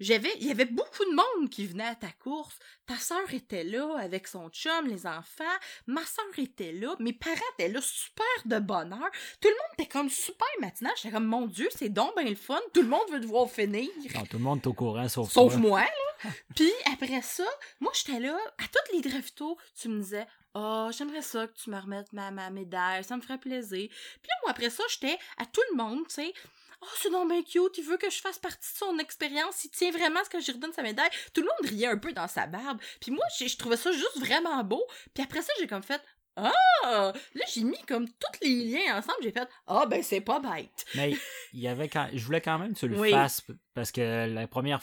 j'avais, 0.00 0.32
il 0.40 0.46
y 0.46 0.50
avait 0.50 0.64
beaucoup 0.64 1.04
de 1.04 1.14
monde 1.14 1.50
qui 1.50 1.66
venait 1.66 1.86
à 1.86 1.94
ta 1.94 2.10
course. 2.10 2.58
Ta 2.86 2.96
sœur 2.96 3.32
était 3.32 3.64
là 3.64 3.96
avec 3.98 4.26
son 4.26 4.48
chum, 4.48 4.86
les 4.86 5.06
enfants. 5.06 5.44
Ma 5.86 6.04
sœur 6.04 6.24
était 6.38 6.72
là. 6.72 6.96
Mes 6.98 7.12
parents 7.12 7.36
étaient 7.58 7.68
là, 7.68 7.80
super 7.82 8.24
de 8.46 8.58
bonheur. 8.58 9.10
Tout 9.40 9.48
le 9.48 9.54
monde 9.54 9.74
était 9.74 9.88
comme 9.88 10.08
super 10.08 10.48
matinal. 10.60 10.92
J'étais 10.96 11.10
comme, 11.10 11.26
mon 11.26 11.46
Dieu, 11.46 11.68
c'est 11.76 11.90
donc 11.90 12.16
ben 12.16 12.26
le 12.26 12.34
fun. 12.34 12.58
Tout 12.72 12.82
le 12.82 12.88
monde 12.88 13.08
veut 13.12 13.20
te 13.20 13.26
voir 13.26 13.48
finir. 13.50 13.88
Non, 14.14 14.24
tout 14.24 14.38
le 14.38 14.44
monde 14.44 14.60
est 14.62 14.66
au 14.66 14.72
courant, 14.72 15.08
sauf, 15.08 15.30
Sauf 15.30 15.56
moi, 15.56 15.80
là. 15.82 16.30
Puis 16.56 16.72
après 16.92 17.22
ça, 17.22 17.46
moi, 17.80 17.92
j'étais 17.94 18.20
là, 18.20 18.36
à 18.58 18.64
toutes 18.64 18.94
les 18.94 19.00
gravitos, 19.00 19.56
tu 19.78 19.88
me 19.88 20.00
disais, 20.00 20.26
oh, 20.54 20.88
j'aimerais 20.96 21.22
ça 21.22 21.46
que 21.46 21.54
tu 21.54 21.70
me 21.70 21.78
remettes 21.78 22.12
ma, 22.12 22.30
ma 22.30 22.50
médaille, 22.50 23.04
ça 23.04 23.16
me 23.16 23.22
ferait 23.22 23.38
plaisir. 23.38 23.88
Puis 23.88 24.28
là, 24.28 24.34
moi, 24.42 24.50
après 24.50 24.70
ça, 24.70 24.82
j'étais 24.90 25.18
à 25.38 25.46
tout 25.46 25.62
le 25.70 25.76
monde, 25.76 26.06
tu 26.08 26.14
sais, 26.14 26.34
Oh, 26.82 26.86
c'est 26.96 27.10
non 27.10 27.26
bien 27.26 27.42
cute, 27.42 27.76
il 27.76 27.84
veut 27.84 27.98
que 27.98 28.08
je 28.10 28.20
fasse 28.20 28.38
partie 28.38 28.72
de 28.72 28.78
son 28.78 28.98
expérience, 28.98 29.64
il 29.64 29.70
tient 29.70 29.90
vraiment 29.90 30.20
à 30.20 30.24
ce 30.24 30.30
que 30.30 30.40
je 30.40 30.52
redonne 30.52 30.72
sa 30.72 30.82
médaille. 30.82 31.10
Tout 31.34 31.42
le 31.42 31.46
monde 31.48 31.70
riait 31.70 31.88
un 31.88 31.98
peu 31.98 32.12
dans 32.12 32.28
sa 32.28 32.46
barbe. 32.46 32.78
Puis 33.00 33.10
moi, 33.10 33.24
je, 33.38 33.46
je 33.46 33.56
trouvais 33.56 33.76
ça 33.76 33.92
juste 33.92 34.18
vraiment 34.18 34.62
beau. 34.64 34.82
Puis 35.14 35.22
après 35.22 35.42
ça, 35.42 35.52
j'ai 35.58 35.66
comme 35.66 35.82
fait 35.82 36.00
Ah! 36.36 36.52
Là, 36.84 37.44
j'ai 37.52 37.64
mis 37.64 37.80
comme 37.86 38.08
tous 38.08 38.40
les 38.42 38.64
liens 38.64 38.96
ensemble. 38.98 39.18
J'ai 39.22 39.32
fait 39.32 39.48
Ah, 39.66 39.84
ben 39.86 40.02
c'est 40.02 40.22
pas 40.22 40.40
bête. 40.40 40.86
Mais 40.94 41.12
il 41.52 41.60
y 41.60 41.68
avait 41.68 41.88
quand... 41.88 42.08
je 42.14 42.24
voulais 42.24 42.40
quand 42.40 42.58
même 42.58 42.72
que 42.74 42.78
tu 42.78 42.88
le 42.88 42.98
Oui. 42.98 43.10
fasses 43.10 43.42
parce 43.74 43.92
que 43.92 44.26
la 44.32 44.46
première 44.46 44.82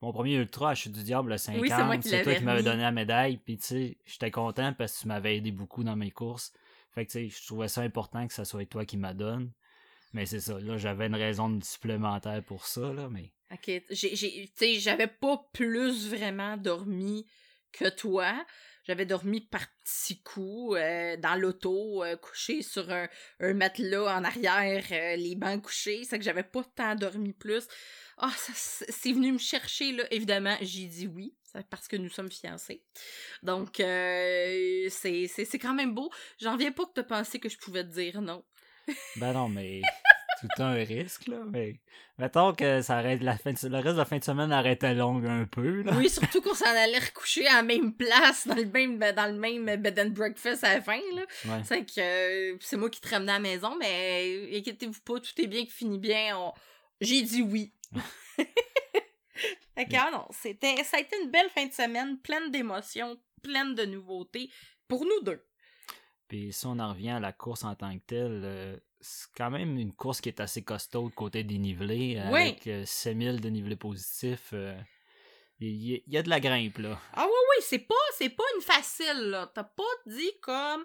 mon 0.00 0.12
premier 0.12 0.34
ultra, 0.36 0.74
je 0.74 0.82
suis 0.82 0.90
du 0.90 1.02
diable 1.02 1.30
le 1.30 1.38
50, 1.38 1.60
Oui, 1.60 1.70
c'est 2.02 2.22
toi 2.22 2.34
qui 2.34 2.44
m'avais 2.44 2.62
donné 2.62 2.82
la 2.82 2.92
médaille, 2.92 3.38
puis 3.38 3.58
tu 3.58 3.64
sais, 3.66 3.98
j'étais 4.04 4.30
content 4.30 4.72
parce 4.72 4.94
que 4.96 5.00
tu 5.02 5.08
m'avais 5.08 5.36
aidé 5.36 5.50
beaucoup 5.50 5.82
dans 5.82 5.96
mes 5.96 6.12
courses. 6.12 6.52
Fait 6.94 7.04
que 7.04 7.10
tu 7.10 7.18
sais, 7.18 7.28
je 7.28 7.44
trouvais 7.46 7.66
ça 7.66 7.80
important 7.80 8.26
que 8.28 8.32
ça 8.32 8.44
soit 8.44 8.64
toi 8.66 8.84
qui 8.84 8.96
m'a 8.96 9.12
donne. 9.12 9.50
Mais 10.12 10.26
c'est 10.26 10.40
ça, 10.40 10.58
là, 10.58 10.76
j'avais 10.78 11.06
une 11.06 11.14
raison 11.14 11.60
supplémentaire 11.62 12.42
pour 12.42 12.66
ça, 12.66 12.92
là, 12.92 13.08
mais. 13.10 13.32
Ok, 13.50 13.70
j'ai, 13.90 14.78
j'avais 14.78 15.06
pas 15.06 15.48
plus 15.52 16.08
vraiment 16.08 16.56
dormi 16.56 17.26
que 17.72 17.88
toi. 17.88 18.44
J'avais 18.88 19.04
dormi 19.04 19.42
par 19.42 19.66
petits 19.84 20.22
coups 20.22 20.78
euh, 20.78 21.18
dans 21.18 21.34
l'auto, 21.34 22.02
euh, 22.02 22.16
couché 22.16 22.62
sur 22.62 22.90
un, 22.90 23.06
un 23.38 23.52
matelas 23.52 24.16
en 24.16 24.24
arrière, 24.24 24.82
euh, 24.90 25.16
les 25.16 25.34
bancs 25.34 25.62
couchés. 25.62 26.04
C'est 26.04 26.18
que 26.18 26.24
j'avais 26.24 26.42
pas 26.42 26.64
tant 26.74 26.94
dormi 26.94 27.34
plus. 27.34 27.68
Ah, 28.16 28.32
ça, 28.34 28.52
c'est 28.54 29.12
venu 29.12 29.32
me 29.32 29.38
chercher, 29.38 29.92
là. 29.92 30.04
Évidemment, 30.10 30.56
j'ai 30.62 30.86
dit 30.86 31.06
oui. 31.06 31.34
Parce 31.70 31.86
que 31.88 31.96
nous 31.96 32.08
sommes 32.08 32.30
fiancés. 32.30 32.82
Donc, 33.42 33.76
c'est, 33.76 35.58
quand 35.60 35.74
même 35.74 35.94
beau. 35.94 36.10
J'en 36.40 36.56
viens 36.56 36.72
pas 36.72 36.84
que 36.84 36.92
t'as 36.94 37.02
pensé 37.02 37.38
que 37.40 37.48
je 37.48 37.58
pouvais 37.58 37.84
te 37.84 37.92
dire 37.92 38.22
non. 38.22 38.44
Ben 39.16 39.32
non, 39.32 39.48
mais. 39.48 39.80
Tout 40.40 40.62
un 40.62 40.74
risque, 40.74 41.26
là, 41.26 41.38
mais. 41.50 41.80
Mettons 42.16 42.52
que 42.54 42.80
ça 42.82 42.98
arrête 42.98 43.22
la 43.22 43.36
fin 43.36 43.52
de... 43.52 43.58
le 43.68 43.76
reste 43.76 43.94
de 43.94 43.98
la 43.98 44.04
fin 44.04 44.18
de 44.18 44.24
semaine 44.24 44.52
arrêtait 44.52 44.94
longue 44.94 45.26
un 45.26 45.44
peu, 45.46 45.82
là. 45.82 45.92
Oui, 45.96 46.08
surtout 46.08 46.40
qu'on 46.40 46.54
s'en 46.54 46.66
allait 46.66 46.98
recoucher 46.98 47.46
à 47.48 47.54
la 47.56 47.62
même 47.62 47.92
place, 47.92 48.46
dans 48.46 48.54
le 48.54 48.64
même, 48.66 48.98
dans 48.98 49.26
le 49.32 49.38
même 49.38 49.64
bed 49.80 49.98
and 49.98 50.10
breakfast 50.10 50.62
à 50.64 50.74
la 50.74 50.80
fin, 50.80 51.00
là. 51.14 51.22
Ouais. 51.46 51.62
C'est 51.64 51.84
que 51.84 52.00
euh, 52.52 52.56
c'est 52.60 52.76
moi 52.76 52.88
qui 52.90 53.00
te 53.00 53.08
ramenais 53.08 53.32
à 53.32 53.34
la 53.36 53.40
maison, 53.40 53.76
mais 53.78 54.46
euh, 54.52 54.58
inquiétez-vous 54.58 55.00
pas, 55.04 55.18
tout 55.20 55.40
est 55.40 55.46
bien 55.48 55.64
qui 55.64 55.72
finit 55.72 55.98
bien. 55.98 56.36
on- 56.38 56.52
J'ai 57.00 57.22
dit 57.22 57.42
oui. 57.42 57.72
que, 59.76 59.96
ah 59.96 60.10
non, 60.12 60.26
c'était, 60.30 60.82
ça 60.84 60.96
a 60.98 61.00
été 61.00 61.16
une 61.22 61.30
belle 61.30 61.48
fin 61.50 61.66
de 61.66 61.72
semaine, 61.72 62.18
pleine 62.20 62.50
d'émotions, 62.50 63.16
pleine 63.42 63.74
de 63.74 63.84
nouveautés, 63.84 64.50
pour 64.88 65.04
nous 65.04 65.20
deux. 65.22 65.44
Puis 66.28 66.52
si 66.52 66.66
on 66.66 66.78
en 66.78 66.90
revient 66.90 67.10
à 67.10 67.20
la 67.20 67.32
course 67.32 67.64
en 67.64 67.74
tant 67.74 67.96
que 67.98 68.04
telle, 68.06 68.42
euh, 68.44 68.76
c'est 69.00 69.28
quand 69.36 69.50
même 69.50 69.78
une 69.78 69.92
course 69.92 70.20
qui 70.20 70.28
est 70.28 70.40
assez 70.40 70.62
costaud 70.62 71.08
de 71.08 71.14
côté 71.14 71.42
dénivelé, 71.44 72.20
Oui. 72.30 72.40
avec 72.40 72.66
euh, 72.66 72.84
7000 72.84 73.40
dénivelés 73.40 73.76
positifs. 73.76 74.50
euh, 74.52 74.78
Il 75.60 75.68
y, 75.68 76.02
il 76.06 76.12
y 76.12 76.18
a 76.18 76.22
de 76.22 76.28
la 76.28 76.38
grimpe, 76.40 76.78
là. 76.78 76.98
Ah 77.14 77.24
oui, 77.24 77.30
oui, 77.32 77.64
c'est 77.66 77.78
pas, 77.80 77.94
c'est 78.16 78.28
pas 78.30 78.44
une 78.56 78.62
facile, 78.62 79.30
là. 79.30 79.50
T'as 79.54 79.64
pas 79.64 79.82
dit 80.06 80.30
comme. 80.42 80.84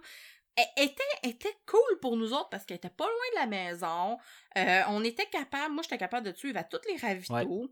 Elle 0.56 0.86
était, 0.86 1.04
elle 1.24 1.32
était 1.32 1.58
cool 1.66 2.00
pour 2.00 2.16
nous 2.16 2.32
autres 2.32 2.50
parce 2.50 2.64
qu'elle 2.66 2.78
était 2.78 2.90
pas 2.90 3.06
loin 3.06 3.14
de 3.34 3.40
la 3.40 3.48
maison. 3.48 4.18
Euh, 4.56 4.82
on 4.90 5.04
était 5.04 5.26
capable, 5.26 5.74
moi 5.74 5.82
j'étais 5.82 5.98
capable 5.98 6.32
de 6.32 6.38
suivre 6.38 6.60
à 6.60 6.64
tous 6.64 6.80
les 6.88 6.96
ravitaux. 6.98 7.68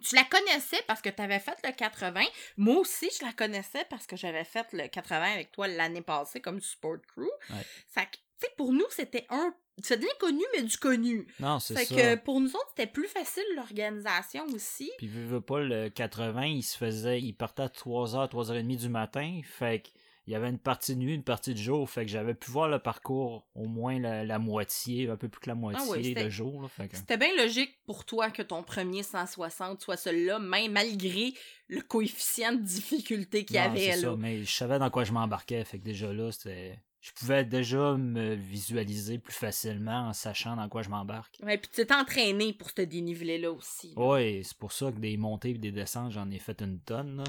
Tu 0.00 0.16
la 0.16 0.24
connaissais 0.24 0.80
parce 0.86 1.02
que 1.02 1.10
tu 1.10 1.20
avais 1.20 1.38
fait 1.38 1.56
le 1.64 1.72
80. 1.72 2.22
Moi 2.56 2.76
aussi, 2.78 3.08
je 3.18 3.24
la 3.24 3.32
connaissais 3.32 3.84
parce 3.90 4.06
que 4.06 4.16
j'avais 4.16 4.44
fait 4.44 4.66
le 4.72 4.88
80 4.88 5.32
avec 5.34 5.52
toi 5.52 5.68
l'année 5.68 6.00
passée 6.02 6.40
comme 6.40 6.58
du 6.58 6.66
Sport 6.66 6.96
Crew. 7.14 7.20
Ouais. 7.50 7.56
Fait 7.88 8.06
que, 8.06 8.16
tu 8.16 8.46
sais, 8.46 8.48
pour 8.56 8.72
nous, 8.72 8.86
c'était 8.90 9.26
un. 9.28 9.54
C'est 9.82 9.96
de 9.98 10.04
l'inconnu, 10.06 10.42
mais 10.54 10.62
du 10.62 10.76
connu. 10.76 11.26
Non, 11.40 11.58
c'est 11.58 11.74
Fait 11.74 11.84
ça. 11.86 11.94
que 11.94 12.14
pour 12.16 12.40
nous 12.40 12.50
autres, 12.54 12.68
c'était 12.76 12.90
plus 12.90 13.08
facile 13.08 13.42
l'organisation 13.56 14.44
aussi. 14.54 14.90
Puis 14.98 15.08
veux, 15.08 15.24
veux 15.24 15.40
pas, 15.40 15.60
le 15.60 15.88
80, 15.88 16.44
il 16.44 16.62
se 16.62 16.76
faisait, 16.76 17.20
il 17.20 17.32
partait 17.32 17.62
à 17.62 17.68
3h, 17.68 18.30
3h30 18.30 18.76
du 18.76 18.88
matin, 18.90 19.40
fait 19.44 19.80
que 19.80 19.88
il 20.26 20.32
y 20.32 20.36
avait 20.36 20.48
une 20.48 20.58
partie 20.58 20.94
de 20.94 21.00
nuit, 21.00 21.14
une 21.14 21.24
partie 21.24 21.52
de 21.52 21.58
jour, 21.58 21.88
fait 21.90 22.04
que 22.04 22.10
j'avais 22.10 22.34
pu 22.34 22.50
voir 22.50 22.68
le 22.68 22.78
parcours 22.78 23.46
au 23.54 23.66
moins 23.66 23.98
la, 23.98 24.24
la 24.24 24.38
moitié, 24.38 25.08
un 25.10 25.16
peu 25.16 25.28
plus 25.28 25.40
que 25.40 25.48
la 25.48 25.54
moitié 25.56 25.82
Ah 25.84 25.94
c'était- 26.02 26.24
de 26.24 26.30
jour. 26.30 26.70
C'était 26.92 27.16
bien 27.16 27.34
logique 27.36 27.76
pour 27.86 28.04
toi 28.04 28.30
que 28.30 28.42
ton 28.42 28.62
premier 28.62 29.02
160 29.02 29.80
soit 29.80 29.96
celui-là, 29.96 30.38
même 30.38 30.72
malgré 30.72 31.32
le 31.68 31.80
coefficient 31.80 32.52
de 32.52 32.60
difficulté 32.62 33.44
qu'il 33.44 33.56
y 33.56 33.58
avait 33.58 33.88
là. 33.88 33.96
ça, 33.96 34.16
mais 34.16 34.44
je 34.44 34.52
savais 34.52 34.78
dans 34.78 34.90
quoi 34.90 35.04
je 35.04 35.12
m'embarquais, 35.12 35.64
fait 35.64 35.78
que 35.78 35.84
déjà 35.84 36.12
là, 36.12 36.30
c'était... 36.30 36.78
Je 37.00 37.10
pouvais 37.10 37.44
déjà 37.44 37.96
me 37.96 38.34
visualiser 38.34 39.18
plus 39.18 39.32
facilement 39.34 40.06
en 40.08 40.12
sachant 40.12 40.54
dans 40.54 40.68
quoi 40.68 40.82
je 40.82 40.88
m'embarque. 40.88 41.36
Ouais, 41.42 41.58
puis 41.58 41.68
tu 41.74 41.84
t'es 41.84 41.92
entraîné 41.92 42.52
pour 42.52 42.70
ce 42.70 42.82
dénivelé-là 42.82 43.50
aussi. 43.50 43.92
Ouais, 43.96 44.42
c'est 44.44 44.56
pour 44.56 44.70
ça 44.70 44.92
que 44.92 44.98
des 44.98 45.16
montées 45.16 45.50
et 45.50 45.58
des 45.58 45.72
descentes, 45.72 46.12
j'en 46.12 46.30
ai 46.30 46.38
fait 46.38 46.60
une 46.62 46.78
tonne, 46.78 47.16
là. 47.16 47.24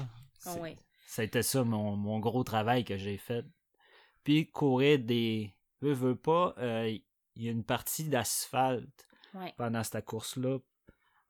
Ah 0.46 0.54
ouais. 0.58 0.76
Ça 1.14 1.22
a 1.22 1.24
été 1.26 1.42
ça 1.42 1.62
mon, 1.62 1.96
mon 1.96 2.18
gros 2.18 2.42
travail 2.42 2.84
que 2.84 2.96
j'ai 2.96 3.18
fait. 3.18 3.44
Puis 4.24 4.50
courir 4.50 4.98
des... 4.98 5.54
Veux, 5.80 5.92
veux 5.92 6.16
pas, 6.16 6.54
euh, 6.58 6.88
il 7.36 7.42
y 7.44 7.48
a 7.48 7.52
une 7.52 7.62
partie 7.62 8.08
d'asphalte 8.08 9.06
Ouais. 9.32 9.52
pendant 9.56 9.82
cette 9.84 10.04
course-là. 10.04 10.58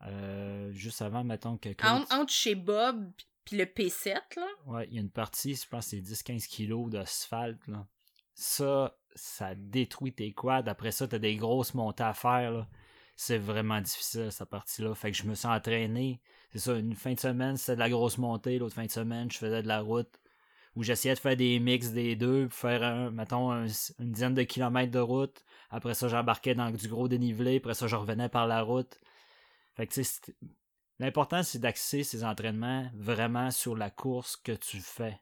euh, 0.06 0.70
juste 0.72 1.02
avant, 1.02 1.22
mettons 1.24 1.56
que... 1.58 1.68
Entre, 1.82 2.14
entre 2.14 2.32
chez 2.32 2.54
Bob 2.54 3.10
puis 3.44 3.56
le 3.58 3.64
P7, 3.66 4.14
là. 4.36 4.46
Ouais, 4.66 4.86
il 4.88 4.94
y 4.94 4.98
a 4.98 5.00
une 5.02 5.10
partie, 5.10 5.54
je 5.54 5.68
pense 5.68 5.88
c'est 5.88 6.00
10-15 6.00 6.46
kilos 6.48 6.90
d'asphalte. 6.90 7.66
là. 7.66 7.86
Ça, 8.34 8.96
ça 9.14 9.54
détruit 9.54 10.14
tes 10.14 10.32
quads. 10.32 10.64
Après 10.66 10.92
ça, 10.92 11.06
t'as 11.06 11.18
des 11.18 11.36
grosses 11.36 11.74
montées 11.74 12.04
à 12.04 12.14
faire. 12.14 12.52
là. 12.52 12.68
C'est 13.16 13.38
vraiment 13.38 13.80
difficile, 13.80 14.30
cette 14.30 14.48
partie-là. 14.48 14.94
Fait 14.94 15.10
que 15.10 15.16
je 15.16 15.24
me 15.24 15.34
suis 15.34 15.46
entraîné. 15.48 16.20
C'est 16.52 16.58
ça, 16.58 16.74
une 16.76 16.94
fin 16.94 17.12
de 17.14 17.20
semaine, 17.20 17.56
c'était 17.56 17.74
de 17.74 17.80
la 17.80 17.90
grosse 17.90 18.18
montée. 18.18 18.58
L'autre 18.58 18.74
fin 18.74 18.84
de 18.86 18.90
semaine, 18.90 19.30
je 19.30 19.38
faisais 19.38 19.62
de 19.62 19.68
la 19.68 19.80
route. 19.80 20.20
Où 20.76 20.82
j'essayais 20.82 21.14
de 21.14 21.20
faire 21.20 21.36
des 21.36 21.60
mix 21.60 21.90
des 21.92 22.16
deux, 22.16 22.48
faire, 22.48 22.82
un, 22.82 23.10
mettons, 23.10 23.52
un- 23.52 23.66
une 24.00 24.12
dizaine 24.12 24.34
de 24.34 24.42
kilomètres 24.44 24.92
de 24.92 24.98
route. 25.00 25.44
Après 25.70 25.94
ça, 25.94 26.08
j'embarquais 26.08 26.54
dans 26.56 26.70
du 26.70 26.88
gros 26.88 27.08
dénivelé. 27.08 27.56
Après 27.58 27.74
ça, 27.74 27.86
je 27.88 27.96
revenais 27.96 28.28
par 28.28 28.46
la 28.48 28.62
route. 28.62 29.00
Fait 29.76 29.86
que, 29.86 29.94
tu 29.94 30.04
L'important, 31.00 31.42
c'est 31.44 31.60
d'axer 31.60 32.04
ces 32.04 32.24
entraînements 32.24 32.90
vraiment 32.94 33.50
sur 33.52 33.76
la 33.76 33.90
course 33.90 34.36
que 34.36 34.52
tu 34.52 34.80
fais. 34.80 35.20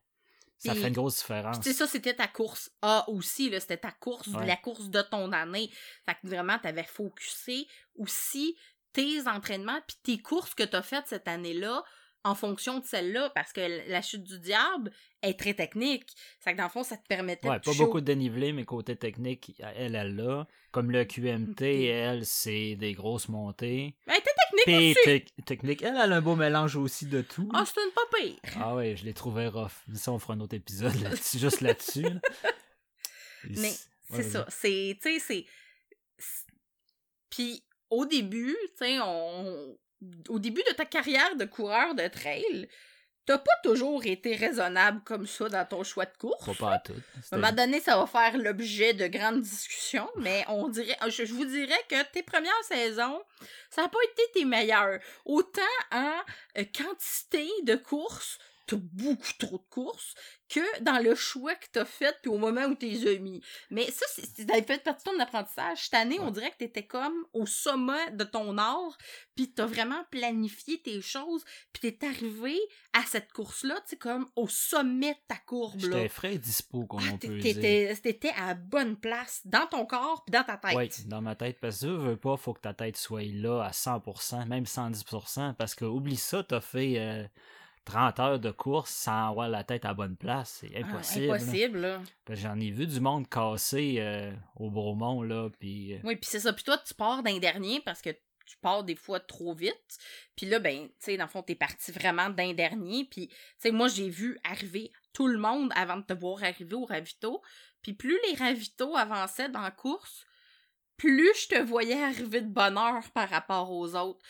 Ça 0.64 0.74
fait 0.74 0.88
une 0.88 0.94
grosse 0.94 1.18
différence. 1.18 1.58
tu 1.60 1.64
sais, 1.70 1.72
ça, 1.74 1.86
c'était 1.86 2.14
ta 2.14 2.28
course 2.28 2.70
A 2.82 3.08
aussi, 3.08 3.50
là. 3.50 3.60
C'était 3.60 3.76
ta 3.78 3.90
course, 3.92 4.28
Ouais. 4.28 4.46
la 4.46 4.56
course 4.56 4.88
de 4.88 5.02
ton 5.02 5.32
année. 5.32 5.70
Fait 6.06 6.14
que 6.14 6.26
vraiment, 6.28 6.58
t'avais 6.58 6.84
focusé 6.84 7.66
aussi 7.96 8.56
tes 8.92 9.26
entraînements 9.26 9.80
puis 9.86 9.96
tes 10.02 10.22
courses 10.22 10.54
que 10.54 10.62
t'as 10.62 10.82
faites 10.82 11.06
cette 11.06 11.26
année-là 11.28 11.82
en 12.24 12.36
fonction 12.36 12.78
de 12.78 12.84
celle-là, 12.84 13.30
parce 13.34 13.52
que 13.52 13.90
la 13.90 14.00
chute 14.00 14.22
du 14.22 14.38
diable 14.38 14.92
est 15.22 15.36
très 15.36 15.54
technique. 15.54 16.08
Fait 16.38 16.52
que 16.52 16.58
dans 16.58 16.64
le 16.64 16.70
fond, 16.70 16.84
ça 16.84 16.96
te 16.96 17.04
permettait 17.08 17.48
Ouais, 17.48 17.58
de 17.58 17.64
pas 17.64 17.72
beaucoup 17.74 18.00
de 18.00 18.06
dénivelé, 18.06 18.52
mais 18.52 18.64
côté 18.64 18.94
technique, 18.94 19.60
elle, 19.74 19.96
elle 19.96 20.14
l'a. 20.14 20.46
Comme 20.70 20.92
le 20.92 21.04
QMT, 21.04 21.62
elle, 21.86 22.24
c'est 22.24 22.76
des 22.76 22.92
grosses 22.92 23.28
montées. 23.28 23.96
Elle 24.06 24.18
était 24.18 24.30
technique 24.64 24.96
aussi! 25.06 25.44
technique, 25.44 25.82
elle, 25.82 25.96
elle 26.02 26.12
a 26.12 26.16
un 26.16 26.20
beau 26.20 26.36
mélange 26.36 26.76
aussi 26.76 27.06
de 27.06 27.22
tout. 27.22 27.48
Ah, 27.54 27.64
c'est 27.66 27.80
une 27.82 27.90
pas 27.92 28.18
pire! 28.18 28.38
Ah 28.60 28.74
ouais, 28.74 28.96
je 28.96 29.04
l'ai 29.04 29.14
trouvé 29.14 29.46
rough. 29.48 29.72
Ça, 29.94 30.12
on 30.12 30.18
fera 30.18 30.34
un 30.34 30.40
autre 30.40 30.54
épisode 30.54 30.94
là-dessus, 31.02 31.38
juste 31.38 31.60
là-dessus. 31.60 32.02
là. 32.02 32.20
Mais 33.44 33.72
c'est- 34.10 34.22
ça. 34.30 34.46
C'est, 34.48 34.98
tu 35.02 35.14
sais, 35.14 35.18
c'est. 35.18 35.46
c'est- 36.18 36.46
Puis 37.30 37.64
au 37.90 38.06
début, 38.06 38.56
tu 38.78 38.84
sais, 38.86 38.98
on. 39.00 39.76
Au 40.28 40.38
début 40.40 40.62
de 40.68 40.74
ta 40.74 40.84
carrière 40.84 41.36
de 41.36 41.44
coureur 41.44 41.94
de 41.94 42.06
trail, 42.08 42.68
t'as 43.26 43.38
pas 43.38 43.56
toujours 43.62 44.04
été 44.04 44.34
raisonnable 44.34 45.00
comme 45.04 45.26
ça 45.26 45.48
dans 45.48 45.64
ton 45.64 45.84
choix 45.84 46.06
de 46.06 46.16
course. 46.18 46.44
Pas, 46.44 46.54
pas 46.54 46.72
à 46.74 46.78
tout. 46.78 46.94
À 47.30 47.34
un 47.34 47.38
moment 47.38 47.52
donné, 47.52 47.80
ça 47.80 47.96
va 47.96 48.06
faire 48.06 48.36
l'objet 48.36 48.94
de 48.94 49.06
grandes 49.06 49.40
discussions, 49.40 50.08
mais 50.16 50.44
on 50.48 50.68
dirait, 50.68 50.96
je, 51.08 51.24
je 51.24 51.32
vous 51.32 51.44
dirais 51.44 51.80
que 51.88 52.02
tes 52.12 52.22
premières 52.22 52.52
saisons, 52.64 53.22
ça 53.70 53.82
n'a 53.82 53.88
pas 53.88 53.98
été 54.12 54.22
tes 54.34 54.44
meilleures. 54.44 54.98
Autant 55.24 55.60
en 55.92 56.12
euh, 56.58 56.64
quantité 56.76 57.48
de 57.64 57.76
courses, 57.76 58.38
beaucoup 58.76 59.32
trop 59.38 59.58
de 59.58 59.64
courses, 59.70 60.14
que 60.48 60.82
dans 60.82 60.98
le 61.02 61.14
choix 61.14 61.54
que 61.54 61.66
t'as 61.72 61.84
fait, 61.86 62.14
puis 62.22 62.30
au 62.30 62.36
moment 62.38 62.64
où 62.66 62.74
t'es 62.74 63.08
as 63.08 63.18
mis. 63.18 63.42
Mais 63.70 63.90
ça, 63.90 64.04
c'est- 64.14 64.46
fait 64.66 64.82
partie 64.82 65.04
de 65.08 65.10
ton 65.14 65.18
apprentissage. 65.20 65.78
Cette 65.84 65.94
année, 65.94 66.20
on 66.20 66.30
dirait 66.30 66.50
que 66.50 66.58
t'étais 66.58 66.86
comme 66.86 67.14
au 67.32 67.46
sommet 67.46 68.10
de 68.12 68.24
ton 68.24 68.58
art, 68.58 68.96
puis 69.34 69.50
t'as 69.52 69.64
vraiment 69.66 70.04
planifié 70.10 70.80
tes 70.82 71.00
choses, 71.00 71.42
puis 71.72 71.96
t'es 71.96 72.06
arrivé 72.06 72.58
à 72.92 73.02
cette 73.06 73.32
course-là, 73.32 73.76
tu 73.76 73.90
sais, 73.90 73.96
comme 73.96 74.28
au 74.36 74.46
sommet 74.46 75.12
de 75.14 75.18
ta 75.28 75.36
courbe. 75.36 75.80
J'étais 75.80 76.08
frais 76.08 76.34
et 76.34 76.38
dispo, 76.38 76.84
comme 76.86 77.00
Ah, 77.02 77.12
on 77.14 77.18
peut 77.18 77.28
dire. 77.38 77.54
t'étais 77.54 77.94
t'étais 78.02 78.30
à 78.36 78.48
la 78.48 78.54
bonne 78.54 78.96
place, 78.96 79.40
dans 79.46 79.66
ton 79.66 79.86
corps 79.86 80.22
puis 80.24 80.32
dans 80.32 80.44
ta 80.44 80.58
tête. 80.58 80.76
Oui, 80.76 80.90
dans 81.06 81.22
ma 81.22 81.34
tête. 81.34 81.58
Parce 81.60 81.80
que 81.80 81.86
veux, 81.86 81.96
veux 81.96 82.16
pas, 82.18 82.36
faut 82.36 82.52
que 82.52 82.60
ta 82.60 82.74
tête 82.74 82.96
soit 82.98 83.22
là 83.22 83.62
à 83.62 83.70
100%, 83.72 84.44
même 84.46 84.66
110%. 84.66 85.54
Parce 85.54 85.74
que 85.74 85.84
oublie 85.86 86.16
ça, 86.16 86.42
t'as 86.42 86.60
fait. 86.60 86.98
euh, 86.98 87.24
30 87.84 88.20
heures 88.20 88.38
de 88.38 88.50
course 88.50 88.90
sans 88.90 89.30
avoir 89.30 89.48
la 89.48 89.64
tête 89.64 89.84
à 89.84 89.88
la 89.88 89.94
bonne 89.94 90.16
place. 90.16 90.58
C'est 90.60 90.70
Ah, 90.76 90.86
impossible. 90.86 91.26
là. 91.26 91.34
impossible, 91.34 91.78
là. 91.80 92.00
J'en 92.30 92.60
ai 92.60 92.70
vu 92.70 92.86
du 92.86 93.00
monde 93.00 93.28
casser 93.28 93.96
euh, 93.98 94.32
au 94.56 94.70
Bromont, 94.70 95.22
là, 95.22 95.48
puis... 95.58 95.94
euh, 95.94 95.98
Oui, 96.04 96.16
puis 96.16 96.28
c'est 96.30 96.40
ça. 96.40 96.52
Puis 96.52 96.64
toi, 96.64 96.78
tu 96.78 96.94
pars 96.94 97.22
d'un 97.22 97.38
dernier 97.38 97.80
parce 97.80 98.00
que 98.02 98.10
tu 98.10 98.56
pars 98.60 98.84
des 98.84 98.96
fois 98.96 99.20
trop 99.20 99.54
vite. 99.54 99.98
Puis 100.36 100.46
là, 100.46 100.58
ben, 100.58 100.86
tu 100.88 100.94
sais, 100.98 101.16
dans 101.16 101.24
le 101.24 101.30
fond, 101.30 101.42
t'es 101.42 101.54
parti 101.54 101.90
vraiment 101.92 102.28
d'un 102.30 102.52
dernier. 102.52 103.04
Puis, 103.04 103.28
tu 103.28 103.34
sais, 103.58 103.70
moi, 103.70 103.88
j'ai 103.88 104.08
vu 104.10 104.38
arriver 104.44 104.92
tout 105.12 105.26
le 105.26 105.38
monde 105.38 105.72
avant 105.74 105.96
de 105.96 106.02
te 106.02 106.12
voir 106.12 106.42
arriver 106.42 106.74
au 106.74 106.84
ravito. 106.84 107.40
Puis 107.82 107.94
plus 107.94 108.18
les 108.28 108.36
ravitaux 108.36 108.96
avançaient 108.96 109.48
dans 109.48 109.60
la 109.60 109.70
course, 109.70 110.24
plus 110.96 111.30
je 111.42 111.48
te 111.48 111.60
voyais 111.62 112.00
arriver 112.02 112.40
de 112.42 112.48
bonne 112.48 112.78
heure 112.78 113.10
par 113.12 113.28
rapport 113.28 113.70
aux 113.72 113.94
autres. 113.96 114.20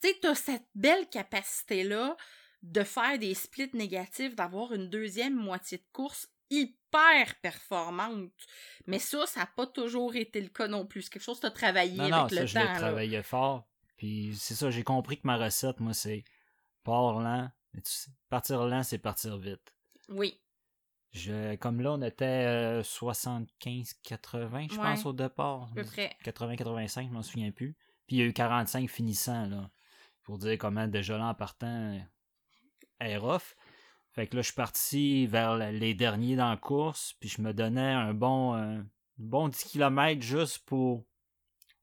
Tu 0.00 0.08
sais, 0.08 0.18
t'as 0.20 0.34
cette 0.34 0.66
belle 0.74 1.08
capacité-là 1.08 2.16
de 2.62 2.82
faire 2.84 3.18
des 3.18 3.34
splits 3.34 3.70
négatifs, 3.74 4.34
d'avoir 4.36 4.72
une 4.72 4.88
deuxième 4.88 5.34
moitié 5.34 5.78
de 5.78 5.84
course 5.92 6.28
hyper 6.50 7.34
performante. 7.40 8.30
Mais 8.86 8.98
ça, 8.98 9.26
ça 9.26 9.40
n'a 9.40 9.46
pas 9.46 9.66
toujours 9.66 10.14
été 10.16 10.40
le 10.40 10.48
cas 10.48 10.68
non 10.68 10.86
plus. 10.86 11.02
C'est 11.02 11.10
quelque 11.10 11.22
chose 11.22 11.38
que 11.38 11.42
tu 11.42 11.46
as 11.46 11.50
travaillé 11.50 11.96
Non, 11.96 12.04
avec 12.04 12.14
non, 12.14 12.40
le 12.42 12.46
ça, 12.46 12.46
je 12.46 12.58
l'ai 12.58 12.74
travaillé 12.78 13.22
fort. 13.22 13.66
Puis 13.96 14.34
c'est 14.38 14.54
ça, 14.54 14.70
j'ai 14.70 14.82
compris 14.84 15.16
que 15.16 15.26
ma 15.26 15.36
recette, 15.38 15.80
moi, 15.80 15.94
c'est 15.94 16.24
pars 16.84 17.18
lent. 17.20 17.50
mais 17.72 17.80
tu 17.80 17.90
sais, 17.90 18.10
Partir 18.28 18.64
lent, 18.66 18.82
c'est 18.82 18.98
partir 18.98 19.38
vite. 19.38 19.74
Oui. 20.08 20.38
Je, 21.12 21.56
comme 21.56 21.80
là, 21.80 21.92
on 21.92 22.02
était 22.02 22.24
euh, 22.24 22.82
75-80, 22.82 24.68
je 24.72 24.76
Ouais. 24.78 24.82
pense, 24.82 25.06
au 25.06 25.12
départ. 25.12 25.64
À 25.70 25.74
peu 25.74 25.84
près. 25.84 26.16
80-85, 26.24 27.08
je 27.08 27.12
m'en 27.12 27.22
souviens 27.22 27.50
plus. 27.50 27.76
Puis 28.06 28.16
il 28.16 28.18
y 28.18 28.22
a 28.22 28.26
eu 28.26 28.32
45 28.32 28.88
finissants, 28.88 29.46
là. 29.46 29.70
Pour 30.22 30.38
dire 30.38 30.56
comment 30.58 30.86
déjà 30.86 31.18
là 31.18 31.26
en 31.26 31.34
partant 31.34 32.00
Fait 34.12 34.26
que 34.26 34.36
là, 34.36 34.42
je 34.42 34.46
suis 34.46 34.54
parti 34.54 35.26
vers 35.26 35.56
les 35.56 35.94
derniers 35.94 36.36
dans 36.36 36.50
la 36.50 36.56
course, 36.56 37.14
puis 37.18 37.28
je 37.28 37.40
me 37.40 37.54
donnais 37.54 37.80
un 37.80 38.12
bon, 38.12 38.54
euh, 38.54 38.82
bon 39.18 39.48
10 39.48 39.64
km 39.64 40.20
juste 40.20 40.58
pour. 40.66 41.04